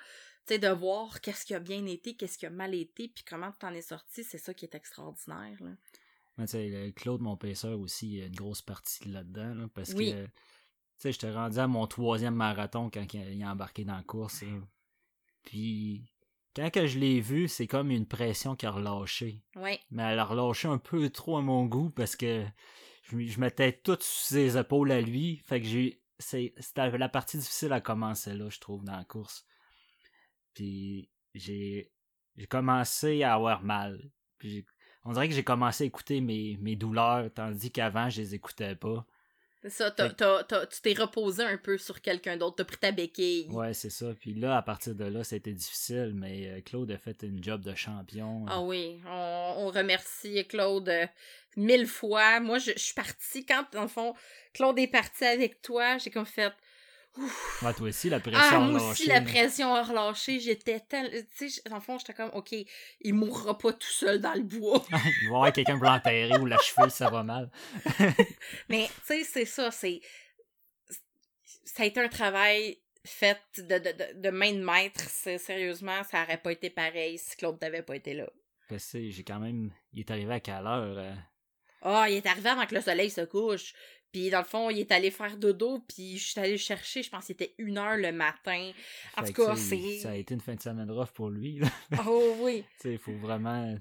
tu 0.47 0.55
sais, 0.55 0.59
de 0.61 0.69
voir 0.69 1.21
qu'est-ce 1.21 1.45
qui 1.45 1.55
a 1.55 1.59
bien 1.59 1.85
été, 1.87 2.15
qu'est-ce 2.15 2.39
qui 2.39 2.47
a 2.47 2.51
mal 2.51 2.73
été, 2.73 3.09
puis 3.09 3.25
comment 3.29 3.51
tu 3.51 3.59
t'en 3.59 3.75
es 3.75 3.83
sorti, 3.83 4.23
c'est 4.23 4.39
ça 4.39 4.55
qui 4.55 4.65
est 4.65 4.77
extraordinaire. 4.77 5.57
Là. 5.61 5.71
Mais 6.39 6.47
tu 6.47 6.53
sais, 6.53 6.93
Claude, 6.95 7.21
mon 7.21 7.37
paisseur 7.37 7.81
aussi, 7.81 8.07
il 8.07 8.19
y 8.19 8.23
a 8.23 8.27
une 8.27 8.35
grosse 8.37 8.63
partie 8.63 9.09
là-dedans. 9.09 9.55
là, 9.55 9.67
parce 9.75 9.93
Oui. 9.95 10.13
que, 10.13 10.27
sais, 10.99 11.13
j'étais 11.13 11.31
rendu 11.33 11.59
à 11.59 11.67
mon 11.67 11.87
troisième 11.87 12.35
marathon 12.35 12.91
quand 12.91 13.05
il 13.13 13.43
a, 13.43 13.51
embarqué 13.51 13.85
dans 13.85 13.97
la 13.97 14.03
course. 14.03 14.43
là. 14.43 14.49
Puis, 15.45 16.11
quand 16.55 16.71
que 16.71 16.87
je 16.87 16.99
l'ai 16.99 17.21
vu, 17.21 17.49
c'est 17.49 17.67
comme 17.67 17.91
une 17.91 18.07
pression 18.07 18.57
qui 18.57 18.67
a 18.67 18.71
relâché. 18.71 19.43
Ouais, 19.57 19.81
Mais 19.91 20.03
elle 20.05 20.19
a 20.19 20.25
relâché 20.25 20.69
un 20.69 20.79
peu 20.79 21.11
trop 21.11 21.37
à 21.37 21.43
mon 21.43 21.67
goût 21.67 21.91
parce 21.91 22.17
que 22.17 22.45
je, 23.03 23.19
je 23.27 23.41
mettais 23.41 23.73
tout 23.73 23.99
ses 24.01 24.57
épaules 24.57 24.91
à 24.91 25.01
lui. 25.01 25.43
Fait 25.45 25.61
que 25.61 25.67
j'ai. 25.67 26.01
c'est- 26.19 26.55
C'était 26.59 26.97
la 26.97 27.09
partie 27.09 27.39
difficile 27.39 27.73
à 27.73 27.81
commencer 27.81 28.35
là, 28.35 28.49
je 28.49 28.59
trouve, 28.59 28.85
dans 28.85 28.97
la 28.97 29.05
course. 29.05 29.47
Puis 30.55 31.11
j'ai. 31.35 31.93
J'ai 32.37 32.47
commencé 32.47 33.23
à 33.23 33.35
avoir 33.35 33.63
mal. 33.63 34.11
Puis 34.39 34.67
on 35.05 35.13
dirait 35.13 35.29
que 35.29 35.35
j'ai 35.35 35.45
commencé 35.45 35.85
à 35.85 35.87
écouter 35.87 36.21
mes, 36.21 36.59
mes 36.61 36.77
douleurs, 36.77 37.33
tandis 37.33 37.71
qu'avant, 37.73 38.11
je 38.11 38.21
les 38.21 38.35
écoutais 38.35 38.77
pas. 38.77 39.07
Ça, 39.69 39.91
t'as- 39.91 40.11
t'as- 40.11 40.45
t'as- 40.45 40.67
tu 40.67 40.81
t'es 40.81 40.93
reposé 40.95 41.43
un 41.43 41.57
peu 41.57 41.79
sur 41.79 42.01
quelqu'un 42.01 42.37
d'autre, 42.37 42.57
t'as 42.57 42.65
pris 42.65 42.77
ta 42.77 42.93
béquille. 42.93 43.49
Ouais, 43.51 43.75
c'est 43.75 43.91
ça. 43.91 44.07
Puis 44.21 44.35
là, 44.35 44.57
à 44.57 44.63
partir 44.63 44.95
de 44.95 45.05
là, 45.05 45.25
c'était 45.25 45.53
difficile, 45.53 46.13
mais 46.15 46.47
euh, 46.49 46.61
Claude 46.61 46.91
a 46.91 46.99
fait 46.99 47.23
une 47.23 47.43
job 47.43 47.63
de 47.63 47.75
champion. 47.75 48.45
Ah 48.49 48.61
oui, 48.61 49.01
on, 49.07 49.55
on 49.59 49.67
remercie 49.71 50.47
Claude 50.47 50.89
euh, 50.89 51.07
mille 51.57 51.87
fois. 51.87 52.41
Moi, 52.41 52.59
je, 52.59 52.73
je 52.77 52.79
suis 52.83 52.95
partie, 52.95 53.45
quand, 53.47 53.65
dans 53.73 53.83
le 53.83 53.89
fond, 53.89 54.15
Claude 54.53 54.79
est 54.79 54.87
parti 54.89 55.25
avec 55.25 55.63
toi, 55.63 55.99
j'ai 55.99 56.11
comme 56.11 56.27
fait... 56.27 56.53
Ouais, 57.63 57.73
toi 57.75 57.89
aussi, 57.89 58.11
la 58.11 58.21
pression 58.21 58.41
Ah, 58.43 58.57
a 58.57 58.59
moi 58.61 58.91
aussi, 58.91 59.07
la 59.07 59.21
pression 59.21 59.75
a 59.75 59.83
relâché. 59.83 60.39
J'étais 60.41 60.81
tel... 60.81 61.11
Tu 61.37 61.49
sais, 61.51 61.63
dans 61.69 61.77
le 61.77 61.81
fond, 61.81 61.99
j'étais 61.99 62.13
comme, 62.15 62.31
OK, 62.35 62.53
il 63.01 63.15
mourra 63.15 63.57
pas 63.57 63.73
tout 63.73 63.87
seul 63.89 64.21
dans 64.21 64.35
le 64.35 64.43
bois. 64.43 64.85
Il 64.91 64.97
va 64.97 65.01
y 65.23 65.27
avoir 65.29 65.53
quelqu'un 65.53 65.77
pour 65.79 65.85
l'enterrer 65.87 66.37
ou 66.39 66.47
l'achever, 66.47 66.91
ça 66.91 67.09
va 67.11 67.23
mal. 67.23 67.51
Mais, 68.69 68.87
tu 69.07 69.07
sais, 69.07 69.25
c'est 69.25 69.45
ça, 69.45 69.71
c'est... 69.71 70.01
Ça 71.65 71.83
a 71.83 71.87
été 71.87 72.01
un 72.01 72.09
travail 72.09 72.79
fait 73.05 73.41
de, 73.59 73.63
de, 73.63 73.79
de, 73.79 74.21
de 74.21 74.31
main 74.31 74.53
de 74.53 74.65
maître. 74.65 75.01
Sérieusement, 75.39 76.03
ça 76.05 76.23
aurait 76.23 76.39
pas 76.39 76.53
été 76.53 76.71
pareil 76.71 77.19
si 77.19 77.37
Claude 77.37 77.61
n'avait 77.61 77.83
pas 77.83 77.97
été 77.97 78.15
là. 78.15 78.29
J'ai 78.71 79.25
quand 79.25 79.39
même. 79.39 79.73
Il 79.93 80.01
est 80.01 80.11
arrivé 80.11 80.35
à 80.35 80.41
quelle 80.41 80.67
heure? 80.67 80.99
euh? 80.99 81.15
Ah, 81.83 82.07
il 82.11 82.17
est 82.17 82.27
arrivé 82.27 82.49
avant 82.49 82.67
que 82.67 82.75
le 82.75 82.81
soleil 82.81 83.11
se 83.11 83.21
couche. 83.21 83.75
Puis 84.13 84.31
dans 84.31 84.39
le 84.39 84.45
fond, 84.45 84.71
il 84.71 84.79
est 84.81 84.93
allé 84.93 85.11
faire 85.11 85.37
dodo, 85.37 85.81
puis 85.89 86.17
je 86.17 86.29
suis 86.31 86.41
allée 86.41 86.53
le 86.53 86.57
chercher, 86.57 87.03
je 87.03 87.11
pense 87.11 87.27
qu'il 87.27 87.35
était 87.35 87.55
une 87.59 87.77
heure 87.77 87.97
le 87.99 88.13
matin. 88.13 88.71
En 89.17 89.21
Fait 89.23 89.33
tout 89.33 89.43
que, 89.43 89.47
cas, 89.47 89.57
c'est... 89.57 89.99
Ça 89.99 90.11
a 90.11 90.15
été 90.15 90.33
une 90.35 90.41
fin 90.41 90.55
de 90.55 90.61
semaine 90.63 90.91
rough 90.91 91.11
pour 91.13 91.29
lui. 91.31 91.59
là. 91.59 91.69
Oh 92.07 92.37
oui. 92.41 92.65
Tu 92.81 92.83
sais, 92.83 92.93
il 92.93 92.99
faut 92.99 93.17
vraiment. 93.17 93.77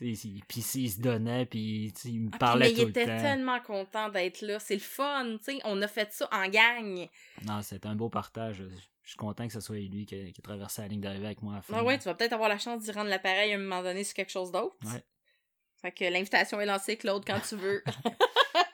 il- 0.00 0.42
Puis 0.48 0.62
s'il 0.62 0.90
se 0.90 1.00
donnait, 1.00 1.46
puis 1.46 1.92
il 2.04 2.20
me 2.22 2.30
Ah, 2.34 2.38
parlait 2.38 2.66
mais 2.68 2.72
tout 2.74 2.80
il 2.80 2.84
le 2.84 2.90
était 2.90 3.06
temps. 3.06 3.22
tellement 3.22 3.60
content 3.60 4.08
d'être 4.10 4.40
là. 4.42 4.58
C'est 4.58 4.74
le 4.74 4.80
fun, 4.80 5.36
tu 5.38 5.52
sais. 5.54 5.60
On 5.64 5.80
a 5.82 5.88
fait 5.88 6.12
ça 6.12 6.28
en 6.32 6.48
gang. 6.48 7.06
Non, 7.46 7.62
c'était 7.62 7.86
un 7.88 7.94
beau 7.96 8.08
partage. 8.10 8.56
Je 8.58 8.64
je 9.02 9.10
suis 9.14 9.16
content 9.18 9.46
que 9.46 9.52
ce 9.52 9.60
soit 9.60 9.76
lui 9.78 10.06
qui 10.06 10.14
a, 10.14 10.30
qui 10.30 10.40
a 10.40 10.42
traversé 10.42 10.82
la 10.82 10.88
ligne 10.88 11.00
d'arrivée 11.00 11.26
avec 11.26 11.42
moi 11.42 11.54
à 11.54 11.56
la 11.56 11.62
fin. 11.62 11.74
Ah 11.78 11.82
ouais, 11.84 11.98
tu 11.98 12.04
vas 12.04 12.14
peut-être 12.14 12.32
avoir 12.34 12.48
la 12.48 12.58
chance 12.58 12.82
d'y 12.84 12.92
rendre 12.92 13.08
l'appareil 13.10 13.52
à 13.52 13.56
un 13.56 13.58
moment 13.58 13.82
donné 13.82 14.04
sur 14.04 14.14
quelque 14.14 14.30
chose 14.30 14.52
d'autre. 14.52 14.76
Ouais. 14.84 15.02
Fait 15.82 15.90
que 15.90 16.04
l'invitation 16.04 16.60
est 16.60 16.66
lancée, 16.66 16.96
Claude, 16.96 17.24
quand 17.26 17.40
tu 17.40 17.56
veux. 17.56 17.82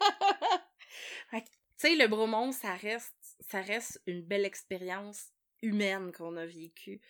Tu 1.43 1.89
sais, 1.89 1.97
le 1.97 2.09
Bromont, 2.09 2.53
ça 2.53 2.75
reste, 2.75 3.37
ça 3.41 3.61
reste 3.61 4.03
une 4.07 4.23
belle 4.23 4.45
expérience 4.45 5.31
humaine 5.63 6.13
qu'on 6.13 6.37
a 6.37 6.47
vécue. 6.47 7.01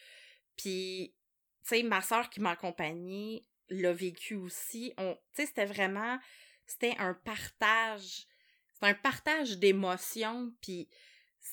Puis, 0.57 1.15
tu 1.63 1.69
sais, 1.69 1.83
ma 1.83 2.01
soeur 2.03 2.31
qui 2.31 2.41
m'a 2.41 2.51
accompagnée 2.51 3.47
l'a 3.69 3.93
vécu 3.93 4.35
aussi. 4.37 4.93
Tu 4.97 5.05
sais, 5.35 5.47
c'était 5.47 5.67
vraiment, 5.67 6.19
c'était 6.67 6.95
un 6.99 7.15
partage, 7.15 8.27
c'était 8.73 8.87
un 8.87 8.95
partage 8.95 9.59
d'émotions. 9.59 10.53
Puis, 10.61 10.89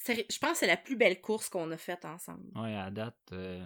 je 0.07 0.39
pense 0.39 0.51
que 0.53 0.57
c'est 0.57 0.67
la 0.67 0.77
plus 0.77 0.95
belle 0.95 1.21
course 1.21 1.49
qu'on 1.49 1.69
a 1.71 1.77
faite 1.77 2.05
ensemble. 2.05 2.49
Ouais, 2.59 2.75
à 2.75 2.89
date. 2.91 3.17
euh, 3.31 3.63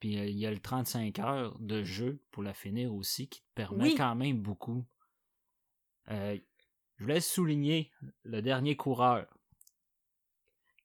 Puis 0.00 0.18
euh, 0.18 0.26
il 0.26 0.36
y 0.38 0.46
a 0.46 0.50
le 0.50 0.60
35 0.60 1.18
heures 1.20 1.58
de 1.58 1.82
jeu 1.84 2.22
pour 2.30 2.42
la 2.42 2.52
finir 2.54 2.94
aussi 2.94 3.28
qui 3.28 3.40
te 3.40 3.46
permet 3.54 3.84
Oui. 3.84 3.94
quand 3.96 4.14
même 4.14 4.40
beaucoup. 4.40 4.84
Euh, 6.10 6.38
je 6.98 7.04
voulais 7.04 7.20
souligner 7.20 7.92
le 8.24 8.42
dernier 8.42 8.76
coureur 8.76 9.26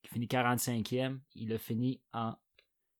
qui 0.03 0.09
finit 0.09 0.27
45e. 0.27 1.19
Il 1.35 1.51
a 1.53 1.57
fini 1.57 2.01
en 2.13 2.35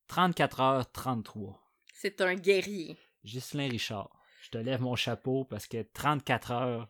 34 0.08 0.60
heures 0.62 0.92
33. 0.92 1.62
C'est 1.94 2.22
un 2.22 2.34
guerrier. 2.36 2.98
Ghislain 3.24 3.70
Richard, 3.70 4.10
je 4.42 4.50
te 4.50 4.58
lève 4.58 4.82
mon 4.82 4.96
chapeau 4.96 5.46
parce 5.46 5.68
que 5.68 5.84
34 5.94 6.52
heures 6.52 6.90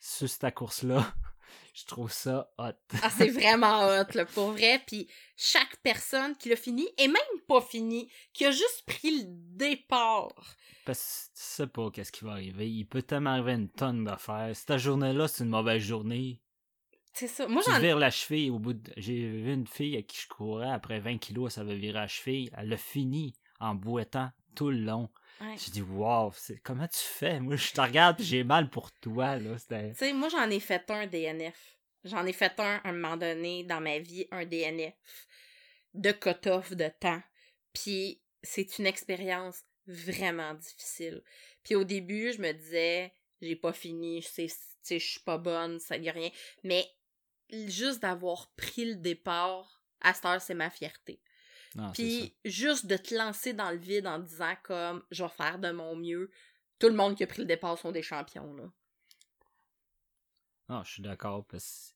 sur 0.00 0.28
cette 0.28 0.54
course-là, 0.54 1.14
je 1.74 1.84
trouve 1.84 2.12
ça 2.12 2.50
hot. 2.58 2.72
Ah, 3.02 3.10
c'est 3.10 3.28
vraiment 3.28 3.86
hot, 3.86 4.12
là, 4.14 4.24
pour 4.26 4.52
vrai. 4.52 4.82
Puis 4.86 5.08
chaque 5.36 5.76
personne 5.82 6.36
qui 6.36 6.48
l'a 6.48 6.56
fini, 6.56 6.86
et 6.98 7.08
même 7.08 7.40
pas 7.46 7.60
fini, 7.60 8.10
qui 8.32 8.44
a 8.46 8.50
juste 8.50 8.84
pris 8.86 9.22
le 9.22 9.24
départ. 9.26 10.32
Parce 10.84 11.30
que 11.34 11.38
tu 11.38 11.44
sais 11.44 11.66
pas 11.66 11.90
qu'est-ce 11.90 12.12
qui 12.12 12.24
va 12.24 12.32
arriver. 12.32 12.68
Il 12.70 12.86
peut 12.86 13.02
tellement 13.02 13.30
arriver 13.30 13.52
une 13.52 13.68
tonne 13.68 14.04
d'affaires. 14.04 14.54
Cette 14.54 14.78
journée-là, 14.78 15.28
c'est 15.28 15.44
une 15.44 15.50
mauvaise 15.50 15.82
journée. 15.82 16.40
C'est 17.12 17.28
ça. 17.28 17.48
Moi, 17.48 17.62
tu 17.64 17.80
vires 17.80 17.98
la 17.98 18.10
cheville 18.10 18.50
au 18.50 18.58
bout 18.58 18.74
de... 18.74 18.92
J'ai 18.96 19.28
vu 19.28 19.52
une 19.52 19.66
fille 19.66 19.96
à 19.96 20.02
qui 20.02 20.20
je 20.20 20.28
courais, 20.28 20.70
après 20.70 21.00
20 21.00 21.18
kilos, 21.18 21.54
ça 21.54 21.62
avait 21.62 21.76
viré 21.76 21.94
la 21.94 22.06
cheville. 22.06 22.50
Elle 22.56 22.68
l'a 22.68 22.76
fini 22.76 23.34
en 23.60 23.74
boitant 23.74 24.30
tout 24.54 24.70
le 24.70 24.78
long. 24.78 25.10
Ouais. 25.40 25.56
J'ai 25.56 25.70
dit, 25.70 25.82
wow, 25.82 26.32
c'est... 26.34 26.58
comment 26.58 26.88
tu 26.88 26.98
fais? 26.98 27.38
Moi, 27.40 27.56
je 27.56 27.72
te 27.72 27.80
regarde 27.80 28.20
j'ai 28.20 28.44
mal 28.44 28.70
pour 28.70 28.90
toi. 28.92 29.38
Tu 29.38 29.94
sais, 29.94 30.12
moi, 30.12 30.28
j'en 30.28 30.50
ai 30.50 30.60
fait 30.60 30.90
un 30.90 31.06
DNF. 31.06 31.78
J'en 32.04 32.26
ai 32.26 32.32
fait 32.32 32.58
un, 32.58 32.80
à 32.84 32.88
un 32.88 32.92
moment 32.92 33.16
donné, 33.16 33.64
dans 33.64 33.80
ma 33.80 33.98
vie, 33.98 34.26
un 34.30 34.44
DNF 34.44 34.94
de 35.94 36.12
cut-off 36.12 36.72
de 36.72 36.88
temps. 37.00 37.22
Puis 37.72 38.20
c'est 38.42 38.78
une 38.78 38.86
expérience 38.86 39.64
vraiment 39.86 40.54
difficile. 40.54 41.22
Puis 41.62 41.74
au 41.74 41.84
début, 41.84 42.32
je 42.32 42.40
me 42.40 42.52
disais, 42.52 43.12
j'ai 43.40 43.56
pas 43.56 43.72
fini, 43.72 44.22
je 44.22 44.28
sais, 44.28 44.48
je 44.98 44.98
suis 44.98 45.20
pas 45.20 45.38
bonne, 45.38 45.80
ça 45.80 45.94
a 45.94 46.12
rien. 46.12 46.30
Mais 46.62 46.86
juste 47.50 48.00
d'avoir 48.00 48.52
pris 48.56 48.84
le 48.84 48.96
départ, 48.96 49.82
à 50.00 50.14
cette 50.14 50.24
heure, 50.24 50.40
c'est 50.40 50.54
ma 50.54 50.70
fierté. 50.70 51.20
Ça. 51.74 51.90
Puis 51.94 52.34
juste 52.44 52.86
de 52.86 52.96
te 52.96 53.14
lancer 53.14 53.52
dans 53.52 53.70
le 53.70 53.76
vide 53.76 54.06
en 54.06 54.18
disant 54.18 54.54
comme 54.62 55.02
je 55.10 55.22
vais 55.22 55.28
faire 55.30 55.58
de 55.58 55.70
mon 55.70 55.96
mieux. 55.96 56.30
Tout 56.78 56.88
le 56.88 56.94
monde 56.94 57.16
qui 57.16 57.24
a 57.24 57.26
pris 57.26 57.40
le 57.40 57.46
départ 57.46 57.76
sont 57.78 57.92
des 57.92 58.02
champions 58.02 58.54
là. 58.54 58.64
Non, 60.68 60.82
je 60.84 60.92
suis 60.92 61.02
d'accord, 61.02 61.44
parce 61.46 61.94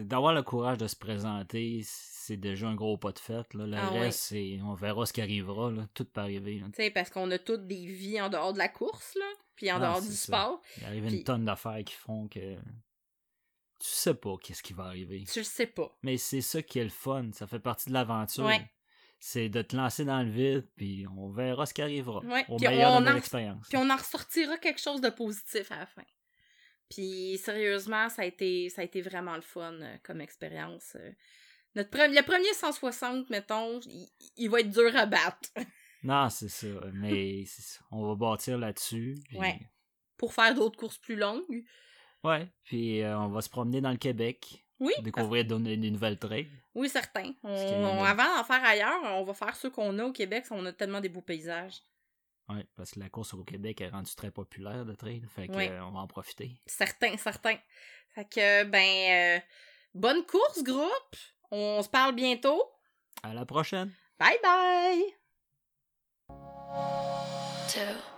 d'avoir 0.00 0.32
le 0.32 0.42
courage 0.44 0.78
de 0.78 0.86
se 0.86 0.94
présenter, 0.94 1.82
c'est 1.84 2.36
déjà 2.36 2.68
un 2.68 2.74
gros 2.76 2.96
pas 2.96 3.10
de 3.10 3.18
fête. 3.18 3.52
Là. 3.54 3.66
Le 3.66 3.76
Ah 3.76 3.90
reste, 3.90 4.20
c'est... 4.20 4.60
on 4.62 4.74
verra 4.74 5.04
ce 5.06 5.12
qui 5.12 5.20
arrivera. 5.20 5.72
Là. 5.72 5.88
Tout 5.92 6.04
peut 6.04 6.20
arriver. 6.20 6.62
Tu 6.66 6.70
sais 6.76 6.90
parce 6.92 7.10
qu'on 7.10 7.28
a 7.32 7.38
toutes 7.38 7.66
des 7.66 7.84
vies 7.86 8.20
en 8.20 8.28
dehors 8.28 8.52
de 8.52 8.58
la 8.58 8.68
course 8.68 9.14
là, 9.16 9.26
puis 9.56 9.72
en 9.72 9.76
Ah, 9.76 9.80
dehors 9.80 10.00
du 10.02 10.12
ça. 10.12 10.26
sport. 10.26 10.62
Il 10.76 10.84
arrive 10.84 11.06
Puis- 11.06 11.16
une 11.18 11.24
tonne 11.24 11.44
d'affaires 11.44 11.82
qui 11.84 11.94
font 11.94 12.28
que 12.28 12.54
tu 13.80 13.88
sais 13.88 14.14
pas 14.14 14.36
qu'est-ce 14.40 14.62
qui 14.62 14.72
va 14.72 14.84
arriver. 14.84 15.24
Tu 15.30 15.40
le 15.40 15.44
sais 15.44 15.66
pas. 15.66 15.90
Mais 16.02 16.16
c'est 16.16 16.42
ça 16.42 16.62
qui 16.62 16.78
est 16.78 16.84
le 16.84 16.90
fun, 16.90 17.30
ça 17.32 17.46
fait 17.48 17.58
partie 17.60 17.88
de 17.88 17.94
l'aventure. 17.94 18.44
Ouais. 18.44 18.70
C'est 19.20 19.48
de 19.48 19.62
te 19.62 19.74
lancer 19.76 20.04
dans 20.04 20.22
le 20.22 20.30
vide, 20.30 20.68
puis 20.76 21.06
on 21.16 21.30
verra 21.30 21.66
ce 21.66 21.74
qui 21.74 21.82
arrivera. 21.82 22.20
Ouais, 22.20 22.44
Au 22.48 22.58
meilleur 22.58 22.92
on 22.92 23.00
de 23.00 23.08
en- 23.08 23.12
l'expérience. 23.14 23.66
Puis 23.68 23.76
on 23.76 23.90
en 23.90 23.96
ressortira 23.96 24.56
quelque 24.58 24.80
chose 24.80 25.00
de 25.00 25.08
positif 25.10 25.70
à 25.72 25.78
la 25.80 25.86
fin. 25.86 26.04
Puis 26.90 27.38
sérieusement, 27.38 28.08
ça 28.08 28.22
a 28.22 28.24
été 28.24 28.68
ça 28.70 28.80
a 28.82 28.84
été 28.84 29.02
vraiment 29.02 29.34
le 29.34 29.42
fun 29.42 29.72
euh, 29.80 29.96
comme 30.04 30.20
expérience. 30.20 30.96
euh. 30.96 31.10
Notre 31.74 31.90
pre- 31.90 32.08
le 32.14 32.22
premier 32.24 32.52
160 32.54 33.28
mettons, 33.30 33.80
il, 33.80 34.08
il 34.36 34.48
va 34.48 34.60
être 34.60 34.70
dur 34.70 34.96
à 34.96 35.06
battre 35.06 35.50
Non, 36.04 36.28
c'est 36.30 36.48
ça. 36.48 36.68
Mais 36.94 37.44
ça. 37.44 37.80
on 37.90 38.06
va 38.06 38.14
bâtir 38.14 38.56
là-dessus. 38.56 39.16
puis- 39.28 39.36
Ouais. 39.38 39.58
pour 40.16 40.32
faire 40.32 40.54
d'autres 40.54 40.78
courses 40.78 40.98
plus 40.98 41.16
longues. 41.16 41.64
Ouais, 42.24 42.48
puis 42.64 43.02
euh, 43.02 43.18
on 43.18 43.28
va 43.28 43.40
se 43.42 43.48
promener 43.50 43.80
dans 43.80 43.90
le 43.90 43.96
Québec, 43.96 44.64
Oui, 44.80 44.92
découvrir 45.02 45.44
de- 45.44 45.58
des 45.58 45.90
nouvelles 45.90 46.18
trails. 46.18 46.48
Oui, 46.74 46.88
certain. 46.88 47.32
On- 47.42 48.04
avant 48.04 48.36
d'en 48.36 48.44
faire 48.44 48.64
ailleurs, 48.64 49.00
on 49.02 49.24
va 49.24 49.34
faire 49.34 49.56
ceux 49.56 49.70
qu'on 49.70 49.98
a 49.98 50.04
au 50.04 50.12
Québec, 50.12 50.44
on 50.50 50.64
a 50.66 50.72
tellement 50.72 51.00
des 51.00 51.08
beaux 51.08 51.20
paysages. 51.22 51.82
Ouais, 52.48 52.64
parce 52.76 52.92
que 52.92 53.00
la 53.00 53.08
course 53.10 53.34
au 53.34 53.44
Québec 53.44 53.80
est 53.80 53.88
rendue 53.88 54.14
très 54.14 54.30
populaire 54.30 54.84
de 54.86 54.94
trail, 54.94 55.22
fait 55.28 55.48
que, 55.48 55.52
Ouais. 55.52 55.68
euh, 55.70 55.84
on 55.84 55.90
va 55.90 56.00
en 56.00 56.06
profiter. 56.06 56.52
Certain, 56.66 57.16
certain. 57.18 57.56
Fait 58.14 58.24
que, 58.24 58.64
ben, 58.64 59.38
euh, 59.38 59.40
bonne 59.94 60.24
course, 60.24 60.62
groupe. 60.62 61.16
On 61.50 61.82
se 61.82 61.88
parle 61.88 62.14
bientôt. 62.14 62.62
À 63.22 63.34
la 63.34 63.44
prochaine! 63.44 63.92
Bye 64.18 64.38
bye! 64.42 65.04
two, 67.68 68.17